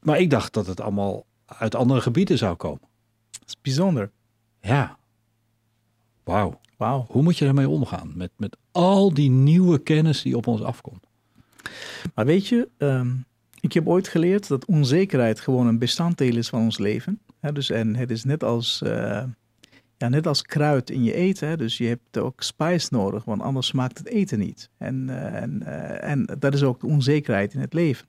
[0.02, 2.88] Maar ik dacht dat het allemaal uit andere gebieden zou komen.
[3.32, 4.12] Dat is bijzonder.
[4.62, 4.98] Ja.
[6.24, 6.60] Wauw.
[6.78, 7.06] Wauw.
[7.10, 8.12] Hoe moet je daarmee omgaan?
[8.16, 11.06] Met, met al die nieuwe kennis die op ons afkomt.
[12.16, 13.12] Maar weet je, ehm,
[13.60, 17.22] ik heb ooit geleerd dat onzekerheid gewoon een bestanddeel is van ons leven.
[17.54, 19.24] Dus, en het is net als, eh,
[20.02, 21.48] ja, net als kruid in je eten.
[21.48, 24.70] Hè, dus je hebt ook spice nodig, want anders smaakt het eten niet.
[24.78, 28.06] En, uh, en, uh, en dat is ook de onzekerheid in het leven.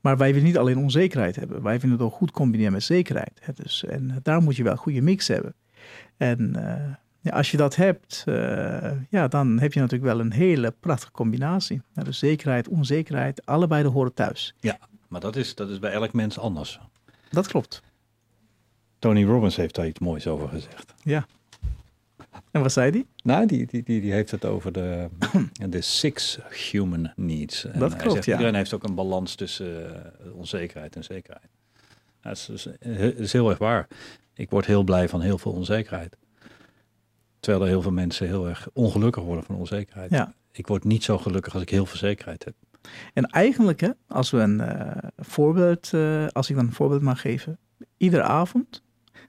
[0.00, 1.62] Maar wij willen niet alleen onzekerheid hebben.
[1.62, 3.40] Wij vinden het ook goed combineren met zekerheid.
[3.40, 5.54] Hè, dus, en daar moet je wel een goede mix hebben.
[6.16, 6.52] En
[7.20, 8.22] ja, als je dat hebt,
[9.10, 11.82] ja, dan heb je natuurlijk wel een hele prachtige combinatie.
[11.92, 14.54] dus zekerheid, onzekerheid, allebei de horen thuis.
[14.60, 16.80] Ja, maar dat is, dat is bij elk mens anders.
[17.30, 17.82] Dat klopt.
[19.06, 20.94] Tony Robbins heeft daar iets moois over gezegd.
[21.02, 21.26] Ja.
[22.50, 23.06] En wat zei die?
[23.22, 25.08] Nou, die, die, die, die heeft het over de,
[25.68, 26.38] de six
[26.70, 27.64] human needs.
[27.64, 28.32] En dat klopt, zegt, ja.
[28.32, 31.48] Iedereen heeft ook een balans tussen uh, onzekerheid en zekerheid.
[32.20, 33.88] Dat is, dat is heel erg waar.
[34.34, 36.16] Ik word heel blij van heel veel onzekerheid.
[37.40, 40.10] Terwijl er heel veel mensen heel erg ongelukkig worden van onzekerheid.
[40.10, 40.34] Ja.
[40.52, 42.54] Ik word niet zo gelukkig als ik heel veel zekerheid heb.
[43.12, 47.20] En eigenlijk, hè, als we een uh, voorbeeld, uh, als ik dan een voorbeeld mag
[47.20, 47.58] geven.
[47.96, 48.84] Iedere avond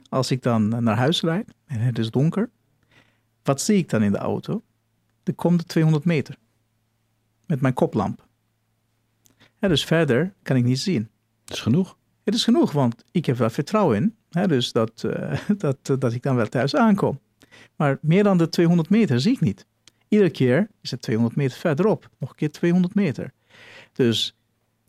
[0.10, 2.50] als ik dan naar huis rijd en het is donker,
[3.44, 4.64] wat zie ik dan in de auto?
[5.24, 6.38] De komende 200 meter.
[7.46, 8.26] Met mijn koplamp.
[9.60, 11.10] Ja, dus verder kan ik niet zien.
[11.44, 11.98] Het is genoeg.
[12.24, 14.16] Het is genoeg, want ik heb wel vertrouwen in.
[14.30, 17.20] Hè, dus dat, uh, dat, dat ik dan wel thuis aankom.
[17.76, 19.66] Maar meer dan de 200 meter zie ik niet.
[20.08, 22.10] Iedere keer is het 200 meter verderop.
[22.18, 23.32] Nog een keer 200 meter.
[23.94, 24.37] Dus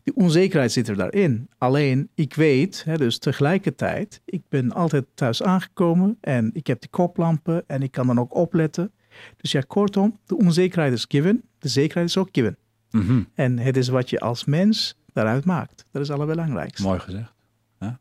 [0.09, 1.49] die onzekerheid zit er daarin.
[1.57, 6.89] Alleen ik weet, hè, dus tegelijkertijd, ik ben altijd thuis aangekomen en ik heb die
[6.89, 8.91] koplampen en ik kan dan ook opletten.
[9.37, 12.57] Dus ja, kortom, de onzekerheid is given, de zekerheid is ook given.
[12.91, 13.27] Mm -hmm.
[13.33, 15.85] En het is wat je als mens daaruit maakt.
[15.91, 16.83] Dat is het allerbelangrijkste.
[16.83, 17.33] Mooi gezegd.
[17.79, 17.99] Ja?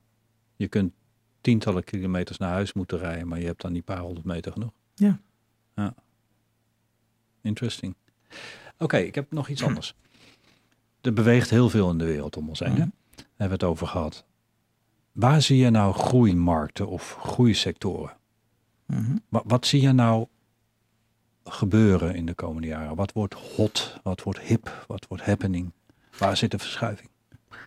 [0.57, 0.93] Je kunt
[1.41, 4.73] tientallen kilometers naar huis moeten rijden, maar je hebt dan die paar honderd meter genoeg.
[4.95, 5.21] Ja.
[5.77, 5.95] ja.
[7.43, 7.95] Interesting.
[8.75, 9.95] Oké, okay, ik heb nog iets anders
[11.01, 12.71] er beweegt heel veel in de wereld om ons heen.
[12.71, 12.77] Hè?
[12.77, 14.25] Daar hebben we het over gehad.
[15.13, 18.17] Waar zie je nou groeimarkten of groeisectoren?
[18.87, 20.27] Mm wat, wat, zie je nou
[21.45, 22.97] gebeuren in de komende jaren?
[22.97, 24.01] Wat wordt hot?
[24.03, 24.85] Wat wordt hip?
[24.87, 25.73] Wat wordt happening?
[26.19, 27.09] Waar zit de verschuiving?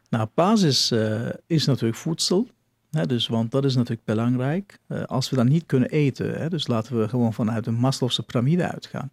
[0.09, 2.47] Nou, basis uh, is natuurlijk voedsel.
[2.91, 4.79] Hè, dus, want dat is natuurlijk belangrijk.
[4.87, 8.23] Uh, als we dan niet kunnen eten, hè, dus laten we gewoon vanuit de Maslow'se
[8.23, 9.11] piramide uitgaan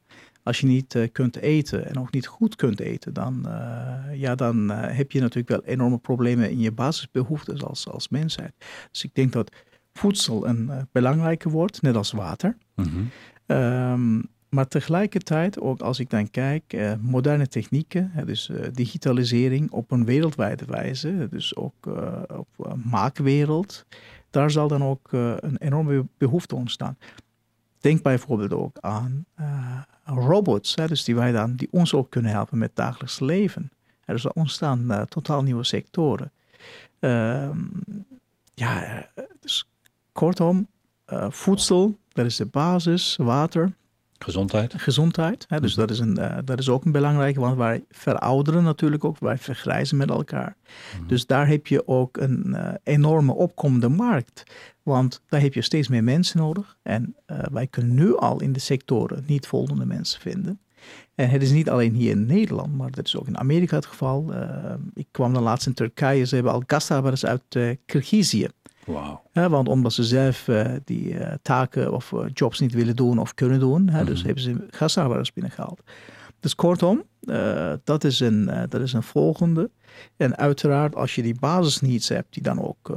[0.48, 4.34] als je niet uh, kunt eten en ook niet goed kunt eten, dan, uh, ja,
[4.34, 8.52] dan uh, heb je natuurlijk wel enorme problemen in je basisbehoeftes als, als mensheid.
[8.90, 9.52] Dus ik denk dat
[9.92, 12.56] voedsel een belangrijke wordt, net als water.
[12.74, 13.10] Mm -hmm.
[13.56, 20.64] um, maar tegelijkertijd, ook als ik dan kijk, moderne technieken, dus digitalisering op een wereldwijde
[20.64, 21.86] wijze, dus ook
[22.36, 23.86] op maakwereld,
[24.30, 26.98] daar zal dan ook een enorme behoefte ontstaan.
[27.80, 29.24] Denk bijvoorbeeld ook aan
[30.14, 33.70] robots, dus die wij dan, die ons ook kunnen helpen met dagelijks leven.
[34.04, 36.32] Dus er ontstaan uh, totaal nieuwe sectoren.
[37.00, 37.50] Uh,
[38.54, 39.06] ja,
[39.40, 39.70] dus
[40.12, 40.66] kortom,
[41.12, 43.72] uh, voedsel, dat is de basis, water.
[44.18, 44.74] Gezondheid.
[44.76, 48.62] Gezondheid, hè, dus dat, is een, uh, dat is ook een belangrijke, want wij verouderen
[48.62, 50.56] natuurlijk ook, wij vergrijzen met elkaar.
[51.00, 51.08] Mm.
[51.08, 54.42] Dus daar heb je ook een enorme opkomende markt.
[54.82, 56.76] Want daar heb je steeds meer mensen nodig.
[56.82, 60.60] En uh, wij kunnen nu al in de sectoren niet voldoende mensen vinden.
[61.14, 63.86] En het is niet alleen hier in Nederland, maar dat is ook in Amerika het
[63.86, 64.32] geval.
[64.94, 67.76] Ik kwam dan laatst in Turkije, ze hebben al gastarbeiders uit uh,
[68.88, 69.50] Wow.
[69.50, 70.48] want omdat ze zelf
[70.84, 74.04] die taken of jobs niet willen doen of kunnen doen, mm -hmm.
[74.04, 75.82] dus hebben ze gastarbeiders binnengehaald.
[76.40, 77.02] Dus kortom,
[77.84, 79.70] dat, is een, dat is een volgende.
[80.16, 82.88] En uiteraard, als je die basisneeds hebt, die dan ook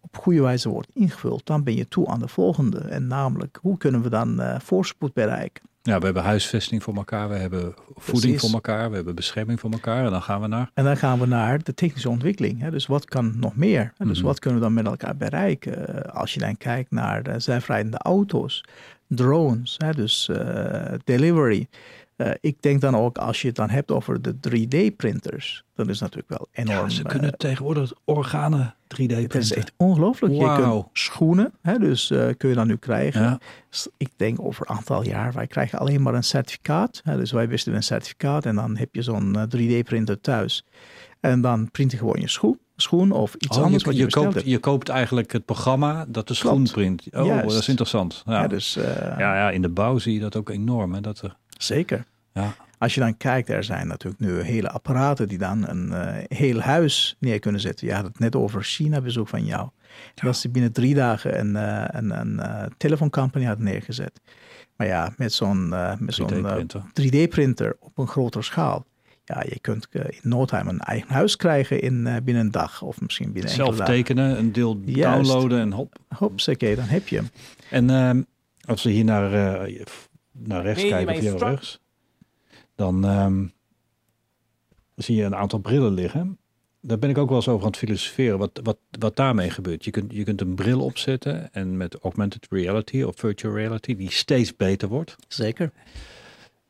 [0.00, 2.78] op goede wijze wordt ingevuld, dan ben je toe aan de volgende.
[2.78, 5.62] En namelijk, hoe kunnen we dan voorspoed bereiken?
[5.86, 8.40] Ja, we hebben huisvesting voor elkaar, we hebben voeding Precies.
[8.40, 10.70] voor elkaar, we hebben bescherming voor elkaar en dan gaan we naar...
[10.74, 12.60] En dan gaan we naar de technische ontwikkeling.
[12.60, 12.70] Hè?
[12.70, 13.80] Dus wat kan nog meer?
[13.80, 13.90] Hè?
[13.96, 14.22] Dus mm -hmm.
[14.22, 16.12] wat kunnen we dan met elkaar bereiken?
[16.12, 18.64] Als je dan kijkt naar de zelfrijdende auto's,
[19.08, 19.92] drones, hè?
[19.92, 21.68] dus uh, delivery.
[22.16, 26.00] Uh, ik denk dan ook, als je het dan hebt over de 3D-printers, dan is
[26.00, 26.88] natuurlijk wel enorm.
[26.88, 29.28] Ja, ze kunnen uh, tegenwoordig organen 3D printen.
[29.28, 30.34] Dat is echt ongelooflijk.
[30.34, 30.56] Wow.
[30.56, 33.22] Je kunt schoenen, hè, dus uh, kun je dan nu krijgen.
[33.22, 33.40] Ja.
[33.96, 37.00] Ik denk over een aantal jaar, wij krijgen alleen maar een certificaat.
[37.04, 40.64] Hè, dus wij wisten een certificaat en dan heb je zo'n 3D-printer thuis.
[41.20, 44.04] En dan print je gewoon je schoen schoen of iets oh, anders je, wat je,
[44.04, 46.72] je koopt, je koopt eigenlijk het programma dat de schoen Klopt.
[46.72, 47.02] print.
[47.12, 47.48] Oh, Juist.
[47.48, 48.22] dat is interessant.
[48.26, 48.42] Ja.
[48.42, 48.84] Ja, dus, uh,
[49.18, 50.94] ja, ja, in de bouw zie je dat ook enorm.
[50.94, 52.04] Hè, dat er, Zeker.
[52.32, 52.54] ja.
[52.78, 56.60] Als je dan kijkt, er zijn natuurlijk nu hele apparaten die dan een uh, heel
[56.60, 57.86] huis neer kunnen zetten.
[57.86, 59.68] Je had het net over China-bezoek van jou.
[60.14, 60.22] Ja.
[60.24, 64.20] Dat ze binnen drie dagen een, uh, een, een uh, telefooncampagne had neergezet.
[64.76, 65.68] Maar ja, met zo'n
[65.98, 66.82] met zo'n 3D-printer.
[67.00, 68.86] 3D-printer op een grotere schaal.
[69.24, 73.00] Ja, je kunt in no time een eigen huis krijgen in, binnen een dag of
[73.00, 74.04] misschien binnen Zelf enkele dagen.
[74.04, 75.28] tekenen, een deel Juist.
[75.30, 75.98] downloaden en hop.
[76.08, 77.28] Hopsakee, dan heb je hem.
[77.70, 78.22] En ehm,
[78.60, 79.84] Als we hier naar, eh,
[80.38, 81.80] naar rechts Nee, kijken, maar of je rechts,
[82.74, 83.46] dan ehm,
[84.94, 86.38] zie je een aantal brillen liggen.
[86.80, 89.84] Daar ben ik ook wel eens over aan het filosoferen, wat, wat, wat daarmee gebeurt.
[89.84, 94.10] Je kunt, je kunt een bril opzetten en met augmented reality of virtual reality, die
[94.10, 95.16] steeds beter wordt.
[95.28, 95.72] Zeker.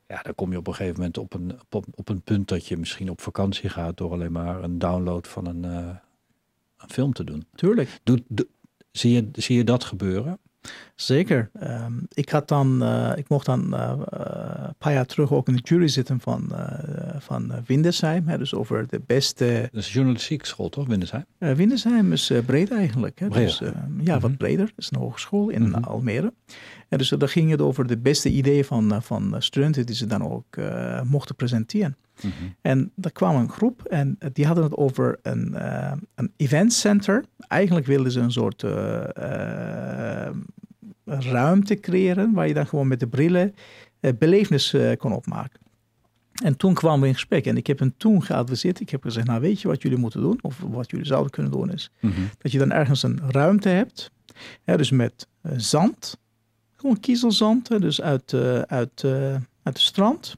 [0.09, 2.67] Ja, dan kom je op een gegeven moment op een, op, op een punt dat
[2.67, 5.97] je misschien op vakantie gaat door alleen maar een download van een, eh,
[6.77, 7.47] een film te doen.
[7.55, 8.01] Tuurlijk.
[8.03, 8.49] Doe, doe-
[8.91, 10.39] zie, je, zie je dat gebeuren?
[10.95, 11.51] Zeker.
[11.61, 13.99] Ehm, ik, had dan, eh, ik mocht dan eh, eh,
[14.67, 18.29] een paar jaar terug ook in de jury zitten van, eh, van Windesheim.
[18.29, 19.69] Hè, dus over de beste.
[19.73, 20.87] Dat is journalistiek school, toch?
[20.87, 21.25] Windesheim?
[21.39, 23.19] Windesheim is breed eigenlijk.
[23.19, 23.29] Hè.
[23.29, 23.63] Dus,
[24.01, 24.39] ja, wat Mhm.
[24.39, 24.65] breder.
[24.67, 25.83] Het is een hogeschool in Mhm.
[25.85, 26.33] Almere.
[26.89, 29.95] En dus daar ging het over de beste ideeën van, eh, van eh, studenten die
[29.95, 31.97] ze dan ook eh, mochten presenteren.
[32.61, 37.25] En daar kwam een groep en die hadden het over een, eh een eventcenter.
[37.49, 38.63] Eigenlijk wilden ze een soort
[41.05, 43.55] ruimte creëren waar je dan gewoon met de brillen
[44.19, 45.61] belevenis kon opmaken.
[46.45, 48.81] En toen kwamen we in gesprek en ik heb hen toen geadviseerd.
[48.81, 50.39] Ik heb gezegd, nou weet je wat jullie moeten doen?
[50.43, 52.21] Of wat jullie zouden kunnen doen is Mhm.
[52.39, 54.11] dat je dan ergens een ruimte hebt.
[54.65, 56.19] Hè, dus met zand.
[56.95, 60.37] Kiezelzand, dus uit, eh, uit, eh, uit het strand.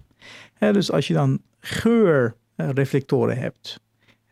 [0.59, 3.81] Dus als je dan geurreflectoren hebt.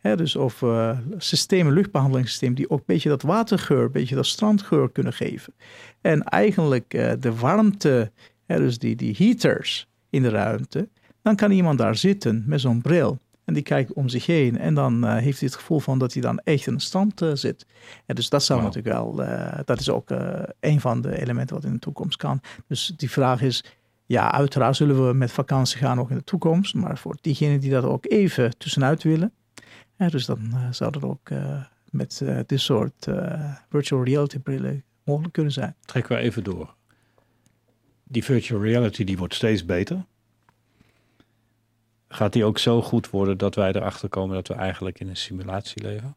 [0.01, 4.91] Dus of eh, systemen, luchtbehandelingssystemen die ook een beetje dat watergeur, een beetje dat strandgeur
[4.91, 5.53] kunnen geven.
[6.01, 6.89] En eigenlijk
[7.19, 8.11] de warmte,
[8.45, 10.89] dus die, die heaters in de ruimte.
[11.21, 13.19] Dan kan iemand daar zitten met zo'n bril.
[13.47, 14.57] En die kijkt om zich heen.
[14.57, 17.21] En dan eh, heeft hij het gevoel van dat hij dan echt in een stand
[17.21, 17.65] eh, zit.
[18.05, 20.09] En dus dat zou natuurlijk wel, eh, dat is ook
[20.59, 22.41] een van de elementen wat in de toekomst kan.
[22.67, 23.63] Dus die vraag is,
[24.05, 26.73] ja, uiteraard zullen we met vakantie gaan ook in de toekomst.
[26.73, 29.31] Maar voor diegenen die dat ook even tussenuit willen.
[29.97, 31.29] dus dan zou dat ook
[31.89, 33.07] met dit soort
[33.69, 35.75] virtual reality brillen mogelijk kunnen zijn.
[35.85, 36.75] Trekken we even door.
[38.03, 40.05] Die virtual reality die wordt steeds beter.
[42.09, 45.15] Gaat die ook zo goed worden dat wij erachter komen dat we eigenlijk in een
[45.17, 46.15] simulatie leven?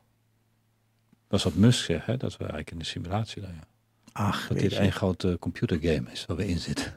[1.28, 2.16] Dat is wat Musk zegt, hè?
[2.16, 3.64] dat we eigenlijk in een simulatie leven.
[4.12, 6.96] Ach, Dat dit een grote computergame is waar we in zitten.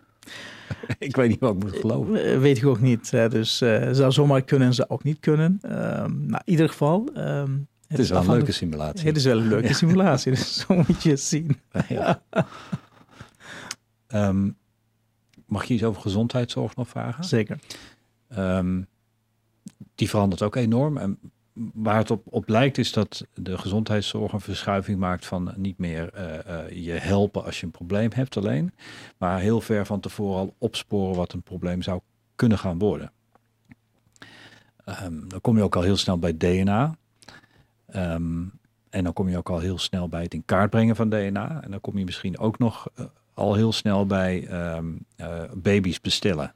[0.98, 2.26] ik weet niet wat ik moet geloven.
[2.26, 3.12] Eh, Weet ik ook niet.
[3.12, 3.30] hè.
[3.30, 5.60] Dus eh zou zomaar kunnen, zou ook niet kunnen.
[5.62, 7.10] Ehm nou, in ieder geval.
[7.14, 7.58] ehm,
[7.88, 9.08] Het is wel een leuke simulatie.
[9.08, 11.60] Het is wel een leuke simulatie, dus zo moet je het zien.
[11.88, 12.22] Ja.
[14.08, 14.50] Ehm,
[15.46, 17.24] mag je iets over gezondheidszorg nog vragen?
[17.24, 17.60] Zeker.
[18.36, 18.82] Ehm,
[19.96, 20.98] die verandert ook enorm.
[20.98, 21.20] En
[21.54, 26.14] waar het op, op lijkt is dat de gezondheidszorg een verschuiving maakt van niet meer
[26.14, 28.74] eh, eh, je helpen als je een probleem hebt alleen,
[29.18, 32.02] maar heel ver van tevoren al opsporen wat een probleem zou
[32.36, 33.12] kunnen gaan worden.
[34.86, 36.98] Ehm, dan kom je ook al heel snel bij DNA.
[37.86, 38.44] Ehm,
[38.90, 41.62] en dan kom je ook al heel snel bij het in kaart brengen van DNA.
[41.64, 44.48] En dan kom je misschien ook nog eh, al heel snel bij
[45.54, 46.54] baby's bestellen.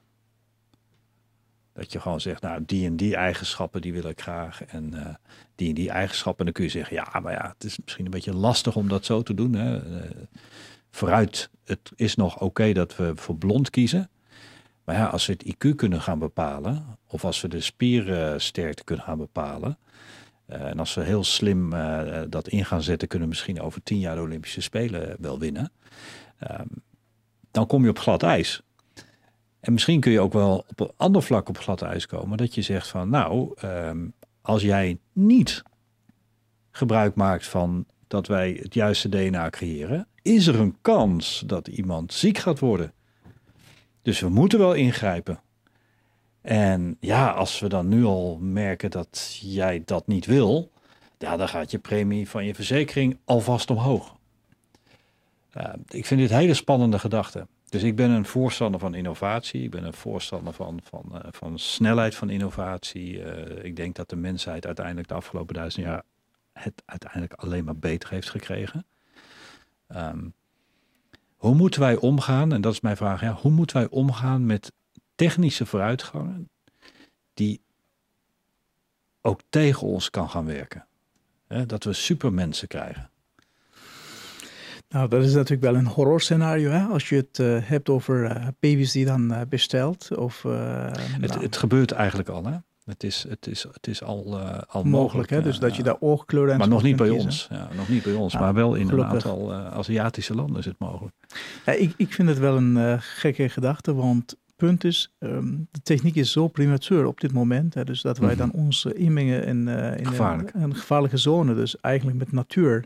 [1.78, 4.64] Dat je gewoon zegt, nou, die en die eigenschappen, die wil ik graag.
[4.64, 5.14] En eh,
[5.54, 6.38] die en die eigenschappen.
[6.38, 8.88] En dan kun je zeggen, ja, maar ja, het is misschien een beetje lastig om
[8.88, 9.52] dat zo te doen.
[9.54, 9.76] Hè.
[9.76, 10.10] Eh,
[10.90, 14.10] vooruit, het is nog oké dat we voor blond kiezen.
[14.84, 19.04] Maar ja, als we het IQ kunnen gaan bepalen, of als we de spiersterkte kunnen
[19.04, 19.78] gaan bepalen.
[20.46, 21.70] eh, en als we heel slim
[22.28, 25.72] dat in gaan zetten, kunnen we misschien over tien jaar de Olympische Spelen wel winnen.
[26.38, 26.66] Ehm,
[27.50, 28.62] dan kom je op glad ijs.
[29.60, 32.38] En misschien kun je ook wel op een ander vlak op glad ijs komen.
[32.38, 34.06] Dat je zegt van nou, ehm,
[34.40, 35.62] als jij niet
[36.70, 42.12] gebruik maakt van dat wij het juiste DNA creëren, is er een kans dat iemand
[42.12, 42.92] ziek gaat worden.
[44.02, 45.40] Dus we moeten wel ingrijpen.
[46.40, 50.70] En ja, als we dan nu al merken dat jij dat niet wil,
[51.18, 54.16] ja, dan gaat je premie van je verzekering alvast omhoog.
[55.56, 57.48] Uh, ik vind dit hele spannende gedachten.
[57.68, 59.62] Dus ik ben een voorstander van innovatie.
[59.62, 63.18] Ik ben een voorstander van, van, uh, van snelheid van innovatie.
[63.18, 66.02] Uh, ik denk dat de mensheid uiteindelijk de afgelopen duizend jaar
[66.52, 68.86] het uiteindelijk alleen maar beter heeft gekregen.
[69.88, 70.34] Um,
[71.36, 74.72] hoe moeten wij omgaan, en dat is mijn vraag, ja, hoe moeten wij omgaan met
[75.14, 76.48] technische vooruitgangen
[77.34, 77.60] die
[79.20, 80.86] ook tegen ons kan gaan werken?
[81.66, 83.10] Dat we supermensen krijgen.
[84.88, 86.70] Nou, dat is natuurlijk wel een horrorscenario.
[86.70, 86.84] Hè?
[86.84, 90.16] Als je het uh, hebt over uh, baby's die dan uh, bestelt.
[90.16, 90.50] Of, het,
[91.30, 92.56] nou, het, gebeurt eigenlijk al, hè?
[92.84, 94.84] Het is, het is, het is al, al mogelijk.
[94.84, 95.42] mogelijk hè?
[95.42, 97.24] Dus dat je daar oogkleuren en Maar nog niet bij kiezen.
[97.26, 97.48] ons.
[97.50, 99.24] Ja, nog niet bij ons, Ja, maar wel in gelukkig.
[99.24, 101.14] een aantal Aziatische landen is het mogelijk.
[101.66, 106.14] Ja, ik, ik vind het wel een gekke gedachte, want punt is, um, de techniek
[106.14, 107.74] is zo premature op dit moment.
[107.74, 108.38] Hè, dus dat wij Mhm.
[108.38, 109.68] dan ons inmengen in, in.
[109.68, 112.84] Een, een, gevaarlijke zone, dus eigenlijk met natuur.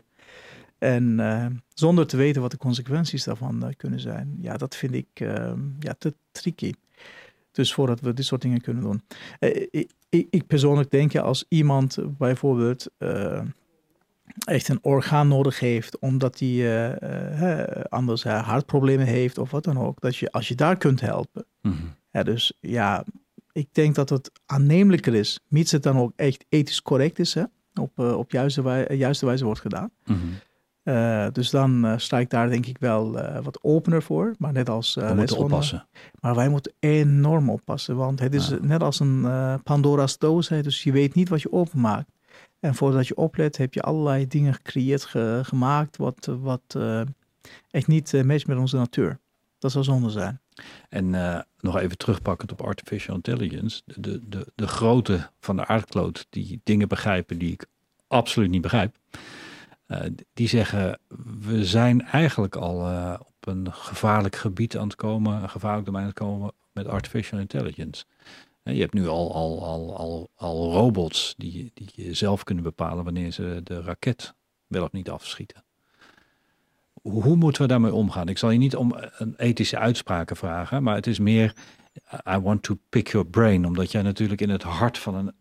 [0.83, 4.37] En uh, zonder te weten wat de consequenties daarvan uh, kunnen zijn.
[4.41, 6.73] Ja, dat vind ik uh, ja, te tricky.
[7.51, 9.01] Dus voordat we dit soort dingen kunnen doen.
[9.39, 9.67] Eh,
[10.09, 12.87] ik, ik, persoonlijk denk ja, als iemand bijvoorbeeld
[14.45, 16.99] echt een orgaan nodig heeft, omdat hij
[17.89, 21.45] anders hartproblemen heeft of wat dan ook, dat je als je daar kunt helpen.
[21.61, 21.75] Mhm.
[22.11, 23.05] Ja, dus ja,
[23.51, 27.43] ik denk dat het aannemelijker is, mits het dan ook echt ethisch correct is, hè,
[27.73, 29.91] op, op juiste, wij, juiste wijze wordt gedaan.
[30.05, 30.17] Mhm.
[30.83, 34.35] Uh, dus dan uh, sta ik daar denk ik wel uh, wat opener voor.
[34.37, 34.93] Maar net als.
[34.93, 35.87] We moeten oppassen.
[36.19, 37.95] Maar wij moeten enorm oppassen.
[37.95, 38.57] Want het is Ja.
[38.61, 39.27] net als een
[39.63, 40.49] Pandora's doos.
[40.49, 42.09] Hè, dus je weet niet wat je openmaakt.
[42.59, 45.97] En voordat je oplet, heb je allerlei dingen gecreëerd, ge- gemaakt.
[45.97, 46.77] wat, wat
[47.71, 49.19] echt niet matcht met onze natuur.
[49.59, 50.39] Dat zou zonde zijn.
[50.89, 53.81] En eh, nog even terugpakkend op artificial intelligence.
[53.85, 57.65] De, de, de grootte van de aardkloot die dingen begrijpen die ik
[58.07, 58.95] absoluut niet begrijp.
[60.01, 60.99] Eh, die zeggen,
[61.39, 66.03] we zijn eigenlijk al eh, op een gevaarlijk gebied aan het komen, een gevaarlijk domein
[66.03, 68.05] aan het komen met artificial intelligence.
[68.63, 73.03] Eh, Je hebt nu al, al, al, al, al robots die, die zelf kunnen bepalen
[73.03, 74.33] wanneer ze de raket
[74.67, 75.63] wel of niet afschieten.
[77.01, 78.27] Hoe moeten we daarmee omgaan?
[78.29, 81.55] Ik zal je niet om een ethische uitspraken vragen, maar het is meer,
[82.29, 85.33] I want to pick your brain, omdat jij natuurlijk in het hart van een,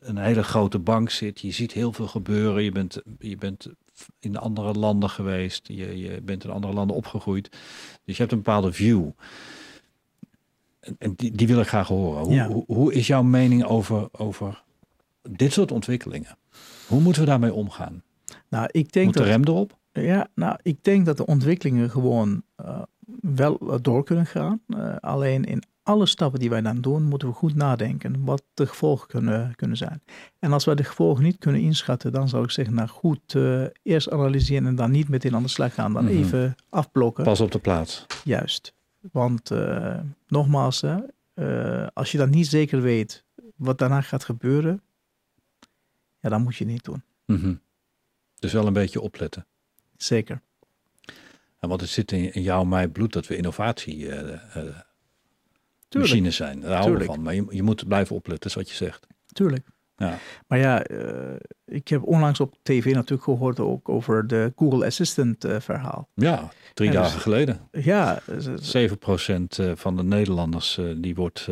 [0.00, 1.40] een hele grote bank zit.
[1.40, 3.68] Je ziet heel veel gebeuren, je bent, je bent
[4.18, 7.48] in andere landen geweest, je, je bent in andere landen opgegroeid.
[8.04, 9.08] Dus je hebt een bepaalde view.
[10.80, 12.22] En, en die, die wil ik graag horen.
[12.24, 12.46] Hoe, Ja.
[12.48, 14.62] hoe, hoe is jouw mening over, over
[15.30, 16.36] dit soort ontwikkelingen?
[16.86, 18.02] Hoe moeten we daarmee omgaan?
[18.48, 19.28] Nou, ik denk Moet de dat.
[19.28, 19.78] rem erop?
[19.92, 22.82] Ja, nou, ik denk dat de ontwikkelingen gewoon eh,
[23.20, 24.60] wel door kunnen gaan.
[24.68, 28.66] Eh, alleen in alle stappen die wij dan doen, moeten we goed nadenken wat de
[28.66, 30.02] gevolgen kunnen, kunnen zijn.
[30.38, 33.64] En als wij de gevolgen niet kunnen inschatten, dan zou ik zeggen, nou goed, eh,
[33.82, 35.92] eerst analyseren en dan niet meteen aan de slag gaan.
[35.92, 36.14] Dan Mhm.
[36.14, 37.24] even afblokken.
[37.24, 38.06] Pas op de plaats.
[38.24, 38.74] Juist.
[39.12, 43.24] Want eh, nogmaals, eh, als je dan niet zeker weet
[43.56, 44.82] wat daarna gaat gebeuren,
[46.20, 47.02] ja, dan moet je het niet doen.
[47.26, 47.54] Mhm.
[48.38, 49.46] Dus wel een beetje opletten.
[49.96, 50.40] Zeker.
[51.58, 54.08] En want het zit in, in jouw mijn bloed dat we innovatie
[55.90, 56.12] Tuurlijk.
[56.12, 56.60] machines zijn.
[56.60, 57.22] Daar houden we van.
[57.22, 59.06] Maar je, je moet blijven opletten, is wat je zegt.
[59.32, 59.66] Tuurlijk.
[59.96, 60.18] Ja.
[60.46, 65.44] Maar ja, eh, ik heb onlangs op tv natuurlijk gehoord ook over de Google Assistant
[65.44, 66.08] eh, verhaal.
[66.14, 67.60] Ja, drie Ja, dus- dagen geleden.
[67.72, 71.48] Ja, ze- ze- 7% eh, van de Nederlanders die wordt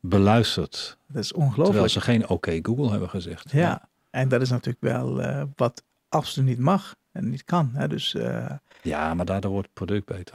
[0.00, 0.96] beluisterd.
[1.08, 1.88] dat is Terwijl ongelooflijk.
[1.92, 3.50] ze geen oké Google hebben gezegd.
[3.50, 5.22] Ja, en dat is natuurlijk wel
[5.56, 7.70] wat absoluut niet mag en niet kan.
[7.74, 7.88] Hè?
[7.88, 8.16] Dus
[8.82, 10.34] ja, maar daardoor wordt het product beter.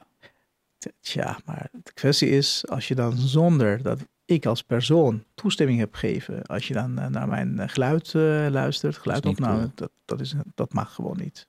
[1.00, 5.94] Tja, maar de kwestie is, als je dan zonder dat ik als persoon toestemming heb
[5.94, 9.72] gegeven, als je dan eh, naar mijn eh, geluid eh, luistert, geluidopname, cool.
[9.76, 11.48] dat, dat, is, dat mag gewoon niet.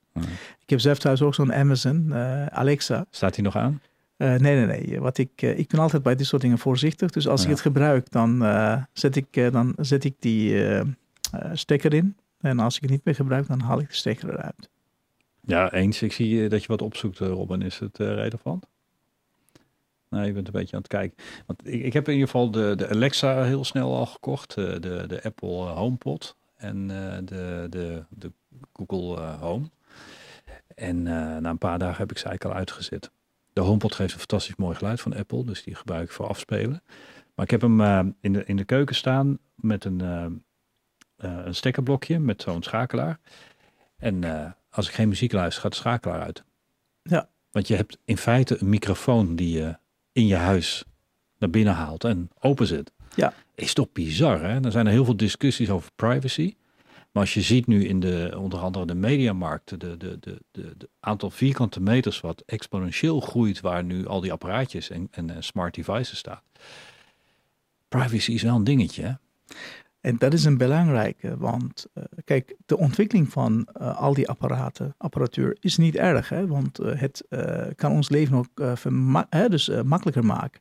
[0.61, 2.15] Ik heb zelf thuis ook zo'n Amazon,
[2.51, 3.07] Alexa.
[3.11, 3.81] Staat die nog aan?
[4.17, 5.01] Nee, nee, nee.
[5.01, 7.11] Wat ik, ik ben altijd bij dit soort dingen voorzichtig.
[7.11, 7.47] Dus als Ja.
[7.47, 8.39] ik het gebruik, dan,
[8.93, 10.65] zet ik, dan zet ik die
[11.53, 12.17] stekker in.
[12.41, 14.71] En als ik het niet meer gebruik, dan haal ik de stekker eruit.
[15.41, 16.03] Ja, eens.
[16.03, 17.63] Ik zie dat je wat opzoekt, Robin.
[17.63, 18.67] Is het relevant?
[20.11, 21.17] Nee, je bent een beetje aan het kijken.
[21.47, 24.57] Want ik, ik heb in ieder geval de, de Alexa heel snel al gekocht.
[24.57, 28.33] eh, de, de Apple eh, HomePod en eh, de, de, de
[28.73, 29.71] Google Home.
[30.75, 33.11] En na een paar dagen heb ik ze eigenlijk al uitgezet.
[33.53, 35.45] De HomePod geeft een fantastisch mooi geluid van Apple.
[35.45, 36.83] Dus die gebruik ik voor afspelen.
[37.35, 37.81] Maar ik heb hem
[38.21, 40.01] in, de, in de keuken staan met een,
[41.17, 43.19] een stekkerblokje met zo'n schakelaar.
[43.97, 44.25] En
[44.71, 46.45] als ik geen muziek luister, gaat de schakelaar uit.
[47.03, 47.29] Ja.
[47.51, 49.77] Want je hebt in feite een microfoon die je
[50.17, 50.85] in je huis
[51.39, 52.93] naar binnen haalt en openzet.
[53.15, 53.35] Ja.
[53.55, 54.65] Is toch bizar, hè?
[54.65, 56.55] Er zijn er heel veel discussies over privacy.
[57.13, 60.19] Maar als je ziet nu in de, onder andere de mediamarkt, de, de, de,
[60.51, 65.45] de, de aantal vierkante meters wat exponentieel groeit, waar nu al die apparaatjes en, en,
[65.45, 66.41] smart devices staan.
[67.89, 69.13] Privacy is wel een dingetje, hè?
[70.07, 74.95] En dat is een belangrijke, want eh, kijk, de ontwikkeling van eh, al die apparaten,
[74.97, 77.25] apparatuur is niet erg, hè, want eh, het
[77.77, 78.77] kan ons leven ook
[79.31, 80.61] hè, dus, makkelijker maken.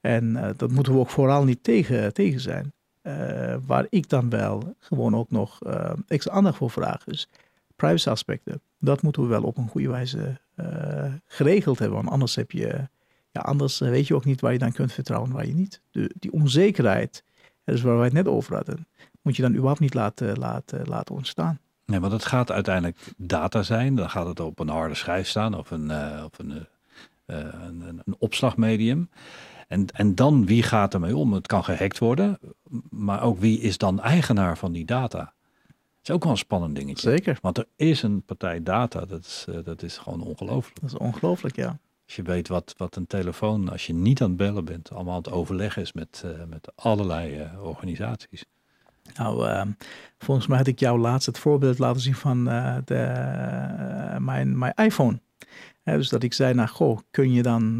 [0.00, 2.72] En dat moeten we ook vooral niet tegen, tegen zijn.
[3.66, 5.58] Waar ik dan wel gewoon ook nog
[6.08, 7.28] extra aandacht voor vraag, is
[7.76, 8.60] privacy aspecten.
[8.78, 10.40] Dat moeten we wel op een goede wijze
[11.26, 12.88] geregeld hebben, want anders heb je,
[13.30, 15.80] ja, anders weet je ook niet waar je dan kunt vertrouwen, en waar je niet.
[15.90, 17.24] De, die onzekerheid,
[17.66, 18.86] dat is waar wij het net over hadden.
[19.22, 21.58] Moet je dan überhaupt niet laten, laten, laten ontstaan.
[21.86, 23.94] Nee, want het gaat uiteindelijk data zijn.
[23.94, 27.54] Dan gaat het op een harde schijf staan of een, eh, op een, eh, eh,
[27.66, 29.10] een, een, een opslagmedium.
[29.68, 31.32] En, en dan wie gaat ermee om?
[31.32, 32.38] Het kan gehackt worden,
[32.90, 35.34] maar ook wie is dan eigenaar van die data?
[36.02, 37.10] is ook wel een spannend dingetje.
[37.10, 37.38] Zeker.
[37.40, 40.80] Want er is een partij data, dat is, dat is gewoon ongelooflijk.
[40.80, 41.78] Dat is ongelooflijk, ja.
[42.06, 45.12] Als je weet wat, wat een telefoon, als je niet aan het bellen bent, allemaal
[45.14, 48.44] aan het overleggen is met, eh, met allerlei eh, organisaties.
[49.16, 49.70] Nou, ehm,
[50.18, 54.72] volgens mij had ik jou laatst het voorbeeld laten zien van eh, de, mijn, mijn
[54.74, 55.20] iPhone.
[55.84, 57.78] Dus dat ik zei, nou goh, kun je dan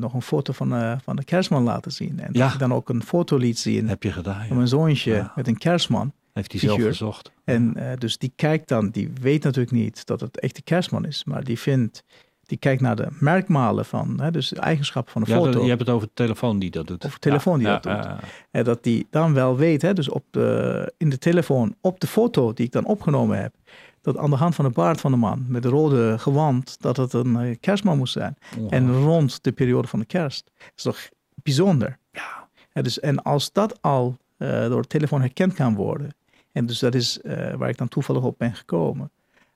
[0.00, 2.20] nog een foto van, van de kerstman laten zien?
[2.20, 2.44] En Ja.
[2.44, 4.46] dat ik dan ook een foto liet zien Heb je gedaan?
[4.46, 5.32] van mijn zoontje Ja.
[5.34, 6.12] met een kerstman.
[6.32, 7.32] Heeft hij zelf gezocht?
[7.44, 11.24] En dus die kijkt dan, die weet natuurlijk niet dat het echt de kerstman is,
[11.24, 12.04] maar die vindt,
[12.46, 15.50] die kijkt naar de merkmalen van, hè, dus de eigenschappen van de Ja, foto.
[15.50, 17.04] dat- je hebt het over de telefoon die dat doet.
[17.04, 18.12] Over de telefoon die Ja, dat doet.
[18.50, 22.06] En dat die dan wel weet, hè, dus op de, in de telefoon, op de
[22.06, 23.54] foto die ik dan opgenomen heb,
[24.00, 26.96] dat aan de hand van de baard van de man met de rode gewand, dat
[26.96, 28.36] het een eh, kerstman moest zijn.
[28.68, 30.50] En rond de periode van de kerst.
[30.58, 30.98] Dat is toch
[31.42, 31.98] bijzonder?
[32.12, 32.48] Ja.
[32.72, 36.14] Ja, dus, en als dat al eh, door de telefoon herkend kan worden,
[36.52, 39.10] en dus dat is eh, waar ik dan toevallig op ben gekomen.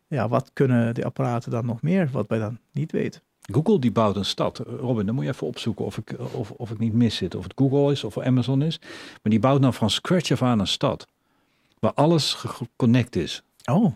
[0.08, 3.20] Ja, wat kunnen de apparaten dan nog meer, wat wij dan niet weten?
[3.52, 4.58] Google die bouwt een stad.
[4.58, 7.34] Robin, dan moet je even opzoeken of ik, of, of ik niet mis zit.
[7.34, 8.78] Of het Google is of Amazon is.
[8.80, 11.06] Maar die bouwt nou van scratch af aan een stad.
[11.78, 13.42] Waar alles geconnect is.
[13.64, 13.92] Oh,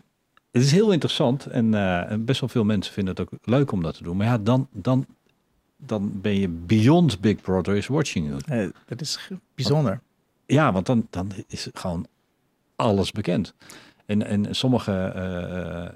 [0.51, 3.73] Het is heel interessant en eh, en best wel veel mensen vinden het ook leuk
[3.73, 4.17] om dat te doen.
[4.17, 5.07] Maar ja, dan, dan,
[5.77, 8.41] dan ben je beyond Big Brother is watching you.
[8.63, 10.01] eh, dat is bijzonder.
[10.47, 12.07] Ja, want dan, dan is gewoon
[12.77, 13.55] alles bekend.
[14.07, 15.93] En, en sommige eh, eh,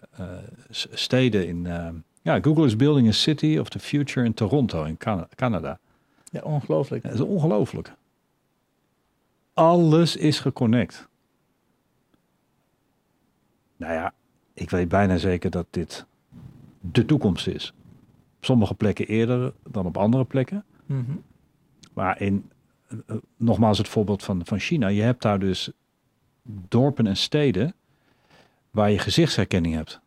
[0.70, 1.66] s- steden in...
[1.66, 1.89] eh,
[2.23, 5.78] ja, Google is building a city of the future in Toronto in Cana- Canada.
[6.31, 7.03] Ja, ongelooflijk.
[7.03, 7.93] Dat is ongelooflijk.
[9.55, 11.09] Alles is geconnect.
[13.77, 14.12] Nou ja,
[14.55, 16.07] ik weet bijna zeker dat dit
[16.81, 17.73] de toekomst is.
[18.39, 20.65] Op sommige plekken eerder dan op andere plekken.
[20.87, 21.12] Mhm.
[21.95, 22.51] Maar in,
[22.89, 24.89] eh, eh, nogmaals het voorbeeld van, van China.
[24.89, 25.70] Je hebt daar dus
[26.43, 27.74] dorpen en steden
[28.77, 30.01] waar je gezichtsherkenning hebt.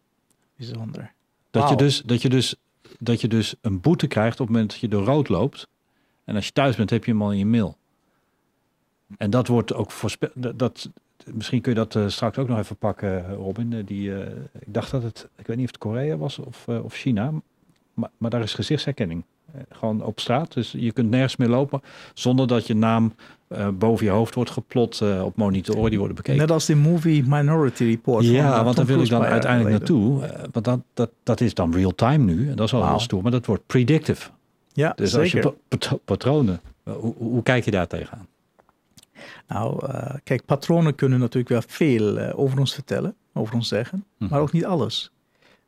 [0.55, 1.11] Bijzonder.
[1.51, 2.55] Dat, je dus, dat, je dus,
[2.99, 5.67] dat je dus een boete krijgt op het moment dat je door rood loopt.
[6.23, 7.77] En als je thuis bent, heb je hem al in je mail.
[9.17, 10.31] En dat wordt ook voorspeld.
[10.59, 10.89] Dat,
[11.25, 13.73] misschien kun je dat eh, straks ook nog even pakken, eh, Robin.
[13.73, 14.11] Eh, die,
[14.59, 17.33] ik dacht dat het, ik weet niet of het Korea was of, of China.
[17.93, 19.23] Maar, maar daar is gezichtsherkenning.
[19.53, 20.53] Eh, gewoon op straat.
[20.53, 21.81] Dus je kunt nergens meer lopen
[22.13, 23.13] zonder dat je naam
[23.47, 26.39] eh, boven je hoofd wordt geplot eh, op monitoren die worden bekeken.
[26.39, 28.25] Net als die movie Minority Report.
[28.25, 30.19] Ja, want daar wil ik dan uiteindelijk naartoe.
[30.51, 32.49] want dat, dat, dat is dan real time nu.
[32.49, 32.91] En dat is al Wauw.
[32.91, 33.21] heel stoer.
[33.21, 34.29] Maar dat wordt predictive.
[34.73, 35.51] Ja, Dus als je zeker.
[35.51, 36.61] pa- patro- patronen...
[36.83, 38.27] Hoe, hoe kijk je daar tegenaan?
[39.47, 39.85] Nou,
[40.23, 44.31] kijk, patronen kunnen natuurlijk wel veel over ons vertellen, over ons zeggen, Mhm.
[44.31, 45.11] maar ook niet alles.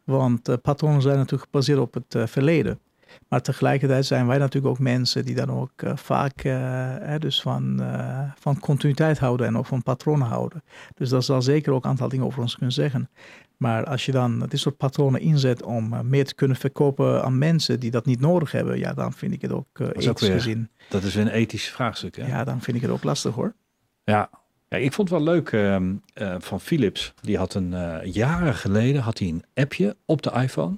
[0.03, 2.79] Want patronen zijn natuurlijk gebaseerd op het verleden.
[3.27, 6.53] Maar tegelijkertijd zijn wij natuurlijk ook mensen die dan ook eh, vaak eh,
[6.99, 10.63] hè, dus van, eh, van continuïteit houden en ook van patronen houden.
[10.95, 13.09] Dus dat zal zeker ook een aantal dingen over ons kunnen zeggen.
[13.57, 17.79] Maar als je dan dit soort patronen inzet om meer te kunnen verkopen aan mensen
[17.79, 20.27] die dat niet nodig hebben, ja, dan vind ik het ook uh, is ook ethisch
[20.27, 20.69] weer- gezien.
[20.89, 22.15] Dat is een ethisch vraagstuk.
[22.15, 22.27] Hè?
[22.27, 23.53] Ja, dan vind ik het ook lastig hoor.
[24.03, 24.29] Ja.
[24.69, 27.13] ja, ik vond het wel leuk ehm, eh, van Philips.
[27.21, 30.77] Die had een jaren geleden had hij een appje op de iPhone.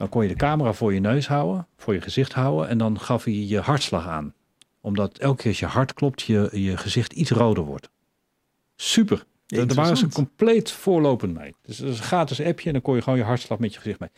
[0.00, 2.68] Dan kon je de camera voor je neus houden, voor je gezicht houden.
[2.68, 4.34] En dan gaf hij je hartslag aan.
[4.80, 7.90] Omdat elke keer als je hart klopt, je, je gezicht iets roder wordt.
[8.76, 9.24] Super.
[9.46, 11.54] Daar waren ze compleet voorlopend mee.
[11.62, 13.80] Dus dat is een gratis appje en dan kon je gewoon je hartslag met je
[13.80, 14.08] gezicht mee.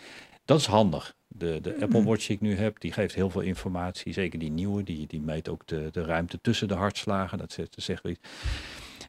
[0.44, 1.14] Dat is handig.
[1.28, 4.12] De, de Apple Watch die ik nu heb, die geeft heel veel informatie.
[4.12, 7.38] Zeker die nieuwe, die, die meet ook de, de ruimte tussen de hartslagen.
[7.38, 8.28] Dat zegt, zegt, wel iets,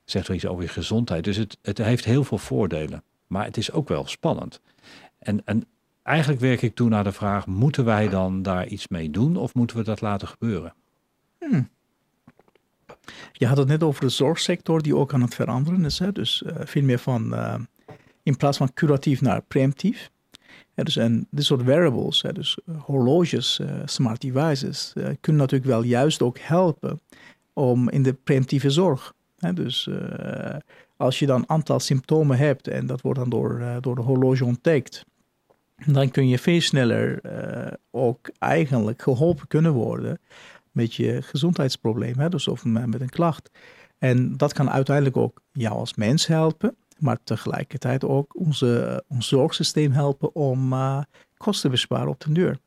[0.06, 1.24] zegt wel iets over je gezondheid.
[1.24, 3.04] Dus het, het heeft heel veel voordelen.
[3.28, 4.62] Maar het is ook wel spannend.
[5.20, 5.68] En, en
[6.04, 9.38] eigenlijk werk ik toen naar de vraag, moeten wij dan daar iets mee doen?
[9.38, 10.74] Of moeten we dat laten gebeuren?
[13.32, 16.00] Je had het net over de zorgsector die ook aan het veranderen is.
[16.00, 16.12] Hè?
[16.12, 17.56] Dus eh, veel meer van eh,
[18.24, 20.12] in plaats van curatief naar preemptief.
[20.74, 26.22] Dus en dit soort wearables, hè, dus eh, horloges, smart devices, kunnen natuurlijk wel juist
[26.22, 27.00] ook helpen
[27.54, 29.14] om in de preemptieve zorg.
[29.38, 29.54] Hè?
[29.54, 29.90] Dus
[30.98, 34.46] als je dan een aantal symptomen hebt en dat wordt dan door, door de horloge
[34.46, 35.06] ontdekt,
[35.76, 40.20] dan kun je veel sneller eh, ook eigenlijk geholpen kunnen worden
[40.72, 42.30] met je gezondheidsprobleem, hè?
[42.30, 43.50] dus of met een klacht.
[43.98, 49.92] En dat kan uiteindelijk ook jou als mens helpen, maar tegelijkertijd ook onze, ons zorgsysteem
[49.92, 51.02] helpen om eh,
[51.38, 52.60] kosten te besparen op de deur.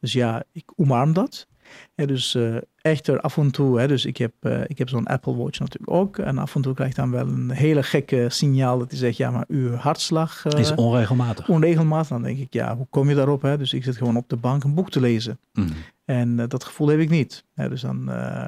[0.00, 1.46] Dus ja, ik omarm dat.
[1.94, 5.06] Ja, dus eh, echter af en toe, hè, dus ik heb, eh, ik heb zo'n
[5.06, 6.18] Apple Watch natuurlijk ook.
[6.18, 9.16] En af en toe krijg ik dan wel een hele gekke signaal dat die zegt,
[9.16, 11.48] ja, maar uw hartslag eh, is onregelmatig.
[11.48, 12.08] onregelmatig.
[12.08, 13.42] Dan denk ik, ja, hoe kom je daarop?
[13.42, 13.58] Hè?
[13.58, 15.38] Dus ik zit gewoon op de bank een boek te lezen.
[15.52, 15.68] Mhm.
[16.04, 17.44] En eh, dat gevoel heb ik niet.
[17.54, 18.02] Ja, dus dan,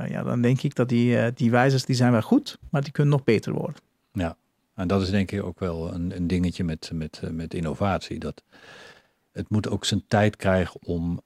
[0.09, 3.13] ja, dan denk ik dat die, die wijzers die zijn wel goed, maar die kunnen
[3.13, 3.77] nog beter worden.
[4.13, 4.37] Ja,
[4.75, 8.19] En dat is denk ik ook wel een, een dingetje met, met, met innovatie.
[8.19, 8.43] Dat
[9.33, 11.21] het moet ook zijn tijd krijgen om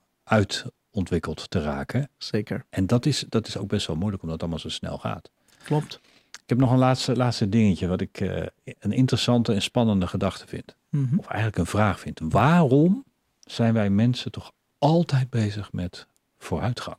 [0.97, 2.09] uitontwikkeld te raken.
[2.19, 2.65] Zeker.
[2.71, 5.31] En dat is, dat is ook best wel moeilijk, omdat het allemaal zo snel gaat.
[5.65, 6.01] Klopt.
[6.31, 8.47] Ik heb nog een laatste, laatste dingetje, wat ik eh,
[8.79, 10.77] een interessante en spannende gedachte vind.
[10.89, 11.19] Mhm.
[11.19, 12.21] Of eigenlijk een vraag vind.
[12.23, 13.05] Waarom
[13.45, 16.07] zijn wij mensen toch altijd bezig met
[16.39, 16.97] vooruitgang?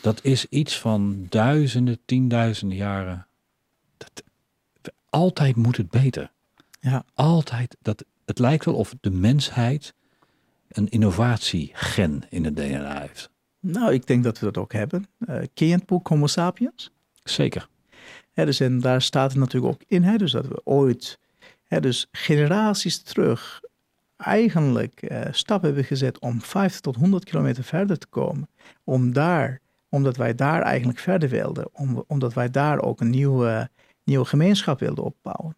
[0.00, 3.26] Dat is iets van duizenden, tienduizenden jaren.
[3.96, 4.22] Dat,
[5.10, 6.30] altijd moet het beter.
[6.80, 7.04] Ja.
[7.14, 7.76] Altijd.
[7.80, 9.94] Dat, het lijkt wel of de mensheid
[10.68, 13.30] een innovatiegen in het DNA heeft.
[13.60, 15.06] Nou, ik denk dat we dat ook hebben.
[15.18, 16.92] Eh ken je het boek Homo sapiens?
[17.24, 17.68] Zeker.
[18.34, 21.18] Dus en daar staat het natuurlijk ook in, hè, dus dat we ooit,
[21.66, 23.60] hè, dus generaties terug,
[24.16, 28.48] eigenlijk eh, stappen hebben gezet om 50 tot 100 kilometer verder te komen.
[28.84, 33.70] Om daar, omdat wij daar eigenlijk verder wilden, om, omdat wij daar ook een nieuwe,
[34.04, 35.56] nieuwe gemeenschap wilden opbouwen.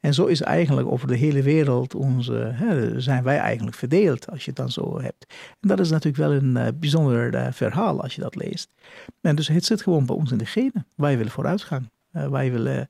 [0.00, 4.40] En zo is eigenlijk over de hele wereld onze, hè, zijn wij eigenlijk verdeeld, als
[4.44, 5.34] je het dan zo hebt.
[5.60, 8.70] En dat is natuurlijk wel een eh, bijzonder eh, verhaal als je dat leest.
[9.20, 10.86] En dus het zit gewoon bij ons in de genen.
[10.94, 11.90] Wij willen vooruitgang.
[12.10, 12.88] Eh, wij willen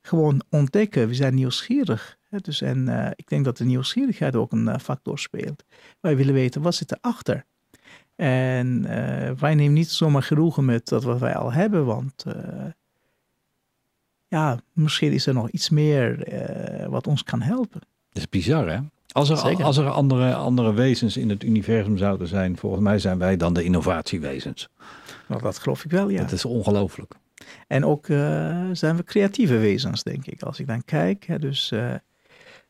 [0.00, 1.08] gewoon ontdekken.
[1.08, 2.18] We zijn nieuwsgierig.
[2.28, 2.38] Hè?
[2.38, 5.64] Dus, en ik denk dat de nieuwsgierigheid ook een factor speelt.
[6.00, 7.44] Wij willen weten wat zit erachter.
[8.16, 8.82] En
[9.38, 12.24] wij nemen niet zomaar genoegen met dat wat wij al hebben, want
[14.30, 17.80] ja, misschien is er nog iets meer eh, wat ons kan helpen.
[18.12, 18.78] Dat is bizar, hè?
[19.12, 19.64] Als er, Zeker.
[19.64, 23.52] als er andere, andere wezens in het universum zouden zijn, volgens mij zijn wij dan
[23.52, 24.68] de innovatiewezens.
[25.28, 26.20] Nou, dat geloof ik wel, ja.
[26.20, 27.14] Dat is ongelooflijk.
[27.66, 30.42] En ook eh, zijn we creatieve wezens, denk ik.
[30.42, 31.72] Als ik dan kijk, hè, dus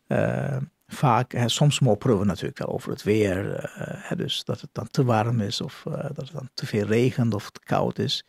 [0.06, 0.56] eh,
[0.86, 3.70] vaak, hè, soms mopperen we natuurlijk wel over het weer.
[4.08, 6.86] hè, dus dat het dan te warm is of eh, dat het dan te veel
[6.86, 8.24] regent of te koud is.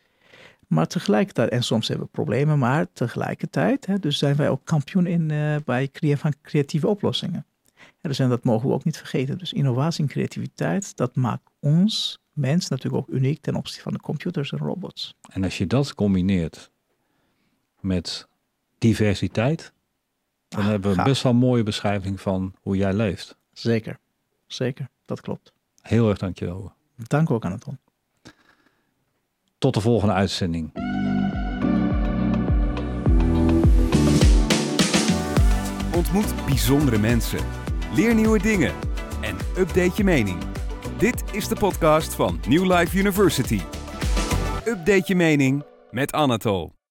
[0.72, 5.06] Maar tegelijkertijd, en soms hebben we problemen, maar tegelijkertijd hè, dus zijn wij ook kampioen
[5.06, 7.46] in, eh, bij creëren van creatieve oplossingen.
[7.74, 9.38] Ja, dus en dat mogen we ook niet vergeten.
[9.38, 13.98] Dus innovatie en creativiteit, dat maakt ons mens natuurlijk ook uniek ten opzichte van de
[14.00, 15.14] computers en robots.
[15.32, 16.70] En als je dat combineert
[17.80, 18.28] met
[18.78, 19.72] diversiteit,
[20.48, 21.06] dan Ah, hebben we gaaf.
[21.06, 23.36] best wel een mooie beschrijving van hoe jij leeft.
[23.52, 23.98] Zeker,
[24.46, 25.52] zeker, dat klopt.
[25.82, 26.72] Heel erg dankjewel.
[26.96, 27.78] Dank ook aan het on.
[29.62, 30.72] Tot de volgende uitzending.
[35.94, 37.38] Ontmoet bijzondere mensen.
[37.94, 38.72] Leer nieuwe dingen.
[39.20, 40.38] En update je mening.
[40.98, 43.60] Dit is de podcast van New Life University.
[44.64, 46.81] Update je mening met Anatol.